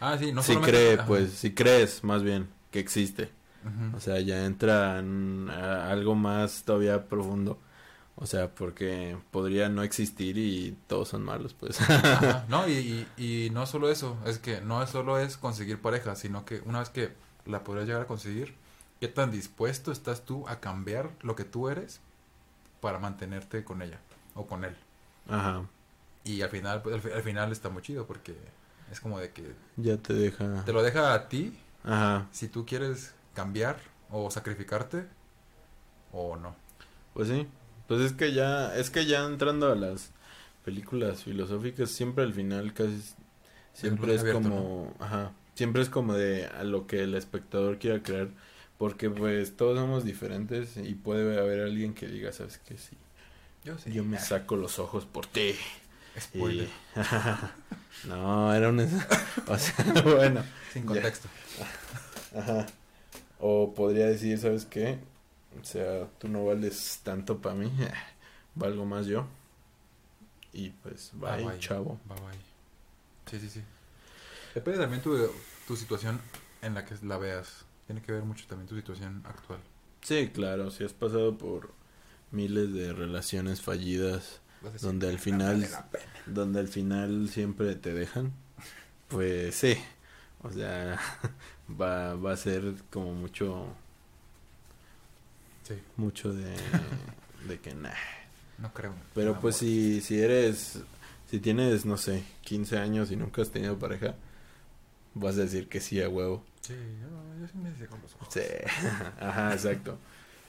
Ah, 0.01 0.17
sí, 0.19 0.33
no 0.33 0.43
si 0.43 0.57
cree, 0.57 0.95
ajá. 0.95 1.07
pues, 1.07 1.33
si 1.33 1.53
crees 1.55 2.03
más 2.05 2.23
bien 2.23 2.49
que 2.71 2.81
existe. 2.81 3.31
Ujú. 3.65 3.97
O 3.97 4.01
sea, 4.01 4.19
ya 4.21 4.45
entra 4.45 4.99
en 4.99 5.49
a- 5.51 5.91
algo 5.91 6.15
más 6.15 6.63
todavía 6.65 7.07
profundo. 7.07 7.59
O 8.17 8.27
sea, 8.27 8.49
porque 8.55 9.17
podría 9.33 9.69
no 9.69 9.83
existir 9.83 10.39
y 10.39 10.77
todos 10.87 11.09
son 11.09 11.23
malos, 11.25 11.55
pues. 11.55 11.81
Ajá, 11.81 12.45
No, 12.49 12.69
y, 12.69 13.07
y, 13.17 13.47
y 13.47 13.51
no 13.51 13.67
solo 13.67 13.91
eso, 13.91 14.17
es 14.25 14.39
que 14.39 14.61
no 14.61 14.87
solo 14.87 15.19
es 15.19 15.37
conseguir 15.37 15.81
pareja, 15.81 16.15
sino 16.15 16.45
que 16.45 16.63
una 16.65 16.79
vez 16.81 16.91
que 16.91 17.13
la 17.45 17.65
podrías 17.65 17.87
llegar 17.89 18.03
a 18.03 18.07
conseguir, 18.07 18.55
¿qué 19.01 19.09
tan 19.09 19.31
dispuesto 19.33 19.91
estás 19.91 20.25
tú 20.25 20.47
a 20.49 20.61
cambiar 20.61 21.11
lo 21.23 21.35
que 21.35 21.45
tú 21.45 21.69
eres 21.69 22.01
para 22.81 22.99
mantenerte 23.01 23.65
con 23.65 23.83
ella 23.83 23.99
o 24.35 24.47
con 24.47 24.65
él? 24.65 24.77
Ajá. 25.29 25.65
Y 26.23 26.43
al 26.43 26.51
final, 26.51 26.83
pues, 26.83 27.05
al, 27.05 27.13
al 27.13 27.23
final 27.23 27.51
está 27.53 27.69
muy 27.69 27.83
chido 27.83 28.07
porque 28.07 28.37
es 28.93 29.01
como 29.01 29.19
de 29.19 29.33
que 29.33 29.53
Ya 29.77 29.97
te 29.97 30.15
deja. 30.15 30.65
te 30.65 30.73
lo 30.73 30.83
deja 30.85 31.15
a 31.15 31.29
ti 31.29 31.59
Ajá. 31.83 32.29
si 32.31 32.47
tú 32.49 32.65
quieres 32.65 33.13
cambiar 33.35 33.77
o 34.11 34.31
sacrificarte 34.31 35.07
o 36.13 36.37
no. 36.37 36.55
Pues 37.13 37.29
sí. 37.29 37.47
Pues 37.89 38.01
es 38.01 38.13
que 38.13 38.33
ya, 38.33 38.75
es 38.77 38.91
que 38.91 39.07
ya 39.07 39.25
entrando 39.25 39.71
a 39.71 39.75
las 39.75 40.11
películas 40.65 41.23
filosóficas, 41.25 41.91
siempre 41.91 42.25
al 42.25 42.33
final 42.33 42.73
casi 42.73 43.01
siempre 43.75 44.15
es 44.15 44.21
abierto, 44.23 44.43
como, 44.43 44.95
ajá, 45.01 45.33
siempre 45.55 45.83
es 45.83 45.91
como 45.91 46.15
de 46.15 46.47
a 46.47 46.65
lo 46.65 46.87
que 46.87 47.03
el 47.03 47.15
espectador 47.15 47.79
quiera 47.79 48.03
creer, 48.03 48.31
porque 48.79 49.11
pues 49.11 49.57
todos 49.57 49.79
somos 49.79 50.05
diferentes 50.05 50.77
y 50.77 50.95
puede 50.95 51.39
haber 51.39 51.61
alguien 51.61 51.95
que 51.95 52.07
diga, 52.07 52.33
sabes 52.33 52.59
que 52.59 52.79
sí, 52.79 52.97
Yo 53.65 53.77
sí. 53.79 53.93
yo 53.93 54.05
me 54.05 54.19
saco 54.19 54.57
los 54.57 54.79
ojos 54.79 55.05
por 55.05 55.27
ti. 55.27 55.55
Spoiler. 56.19 56.69
Y- 56.69 58.09
no, 58.09 58.55
era 58.55 58.69
un, 58.71 58.81
o 59.49 59.59
sea, 59.59 60.03
bueno, 60.05 60.43
Sin 60.73 60.83
ya. 60.85 60.89
contexto. 60.89 61.29
Ajá. 62.37 62.67
O 63.41 63.75
podría 63.75 64.07
decir, 64.07 64.39
¿sabes 64.39 64.65
qué? 64.65 64.99
O 65.61 65.65
sea, 65.65 66.09
tú 66.19 66.29
no 66.29 66.45
vales 66.47 67.01
tanto 67.03 67.41
para 67.41 67.55
mí, 67.55 67.73
valgo 68.55 68.85
más 68.85 69.07
yo. 69.07 69.27
Y 70.53 70.71
pues, 70.71 71.13
Ah, 71.25 71.37
bye, 71.37 71.45
bye. 71.45 71.59
chavo. 71.59 71.99
Bye 72.09 72.19
bye. 72.21 72.39
Sí, 73.31 73.41
sí, 73.41 73.49
sí. 73.49 73.63
Depende 74.55 74.79
también 74.81 75.03
tu, 75.03 75.17
tu 75.67 75.77
situación 75.77 76.21
en 76.63 76.75
la 76.75 76.85
que 76.85 76.95
la 77.03 77.19
veas. 77.19 77.65
Tiene 77.87 78.03
que 78.03 78.13
ver 78.13 78.23
mucho 78.23 78.47
también 78.47 78.69
tu 78.69 78.77
situación 78.77 79.23
actual. 79.27 79.61
Sí, 80.03 80.31
claro, 80.33 80.71
si 80.71 80.85
has 80.85 80.93
pasado 80.93 81.37
por 81.39 81.73
miles 82.31 82.73
de 82.73 82.93
relaciones 82.93 83.63
fallidas, 83.63 84.41
donde 84.81 85.09
al 85.09 85.15
"No 85.15 85.19
final, 85.19 85.57
vale 85.61 85.69
la 85.71 85.91
pena". 85.91 86.05
donde 86.27 86.61
al 86.61 86.69
final 86.69 87.29
siempre 87.29 87.75
te 87.77 87.93
dejan, 87.95 88.33
pues 89.09 89.55
sí, 89.55 89.77
o 90.43 90.51
sea, 90.51 90.99
va, 91.81 92.15
va 92.15 92.33
a 92.33 92.37
ser 92.37 92.75
como 92.91 93.15
mucho, 93.15 93.67
Sí, 95.65 95.75
mucho 95.97 96.33
de, 96.33 96.55
de 97.49 97.59
que 97.61 97.75
nah. 97.75 97.91
no 98.59 98.73
creo. 98.73 98.95
Pero 99.15 99.41
pues 99.41 99.57
si, 99.57 100.01
si 100.01 100.21
eres, 100.21 100.79
si 101.31 101.41
tienes, 101.41 101.85
no 101.87 101.97
sé, 101.97 102.23
15 102.43 102.79
años 102.79 103.11
y 103.11 103.17
nunca 103.17 103.43
has 103.43 103.51
tenido 103.51 103.79
pareja, 103.79 104.15
vas 105.15 105.37
a 105.37 105.41
decir 105.41 105.69
que 105.69 105.81
sí 105.81 106.01
a 106.03 106.09
huevo. 106.09 106.45
Sí, 106.61 106.75
yo, 107.01 107.41
yo 107.41 107.49
sí 107.49 107.57
me 107.59 107.71
hice 107.71 107.87
con 107.87 108.01
los 108.03 108.15
ojos. 108.15 108.29
Sí, 108.31 108.41
ajá, 109.21 109.53
exacto. 109.55 109.99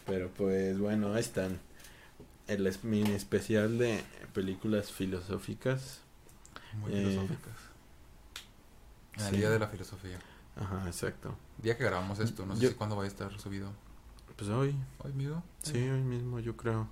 Pero 0.05 0.29
pues 0.29 0.77
bueno, 0.77 1.13
ahí 1.13 1.21
están. 1.21 1.59
El 2.47 2.67
es- 2.67 2.83
mini 2.83 3.11
especial 3.11 3.77
de 3.79 4.03
películas 4.33 4.91
filosóficas. 4.91 6.01
Muy 6.73 6.91
Eh, 6.93 7.05
filosóficas. 7.05 7.53
En 9.17 9.23
el 9.25 9.29
sí. 9.31 9.37
día 9.37 9.49
de 9.49 9.59
la 9.59 9.67
filosofía. 9.67 10.19
Ajá, 10.57 10.83
exacto. 10.87 11.35
Día 11.57 11.77
que 11.77 11.85
grabamos 11.85 12.19
esto, 12.19 12.45
no 12.45 12.55
sé 12.55 12.61
Yo- 12.63 12.69
si 12.69 12.75
cuándo 12.75 12.95
va 12.97 13.05
a 13.05 13.07
estar 13.07 13.37
subido. 13.39 13.71
Pues 14.37 14.49
hoy, 14.49 14.75
¿Hoy 14.99 15.13
mismo? 15.13 15.43
sí, 15.61 15.77
hoy 15.77 16.01
mismo 16.01 16.39
yo 16.39 16.55
creo. 16.57 16.87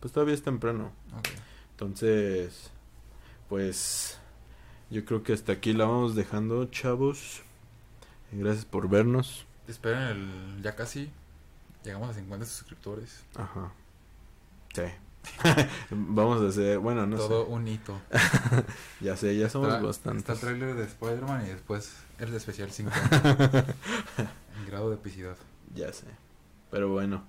Pues 0.00 0.12
todavía 0.12 0.34
es 0.34 0.42
temprano. 0.42 0.92
Ok. 1.18 1.28
Entonces, 1.72 2.70
pues 3.48 4.18
yo 4.90 5.04
creo 5.04 5.22
que 5.22 5.32
hasta 5.32 5.52
aquí 5.52 5.72
la 5.72 5.84
vamos 5.86 6.14
dejando, 6.14 6.64
chavos. 6.66 7.42
Gracias 8.30 8.64
por 8.64 8.88
vernos. 8.88 9.46
Esperen 9.68 10.02
el... 10.02 10.62
Ya 10.62 10.74
casi 10.76 11.10
llegamos 11.84 12.10
a 12.10 12.14
50 12.14 12.46
suscriptores. 12.46 13.22
Ajá. 13.36 13.72
Sí. 14.74 14.82
Vamos 15.90 16.42
a 16.42 16.48
hacer, 16.48 16.78
bueno, 16.80 17.06
no 17.06 17.16
Todo 17.16 17.44
sé. 17.46 17.52
un 17.52 17.68
hito. 17.68 18.00
Ya 19.00 19.16
sé, 19.16 19.36
ya 19.36 19.48
somos 19.48 19.68
Está- 19.68 19.82
bastantes. 19.82 20.20
Está 20.22 20.32
el 20.32 20.40
tráiler 20.40 20.74
de 20.76 20.84
Spider-Man 20.84 21.46
y 21.46 21.50
después 21.50 21.94
el 22.18 22.30
de 22.32 22.36
especial 22.38 22.70
50. 22.72 23.58
en 24.18 24.66
grado 24.66 24.88
de 24.90 24.96
epicidad. 24.96 25.36
Ya 25.74 25.92
sé. 25.92 26.06
Pero 26.72 26.88
bueno. 26.88 27.22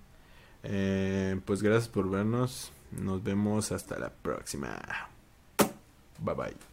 Eh, 0.64 1.40
pues 1.46 1.62
gracias 1.62 1.90
por 1.90 2.10
vernos. 2.10 2.72
Nos 2.92 3.22
vemos 3.22 3.72
hasta 3.72 4.00
la 4.00 4.10
próxima. 4.10 4.82
Bye 6.20 6.34
bye. 6.34 6.73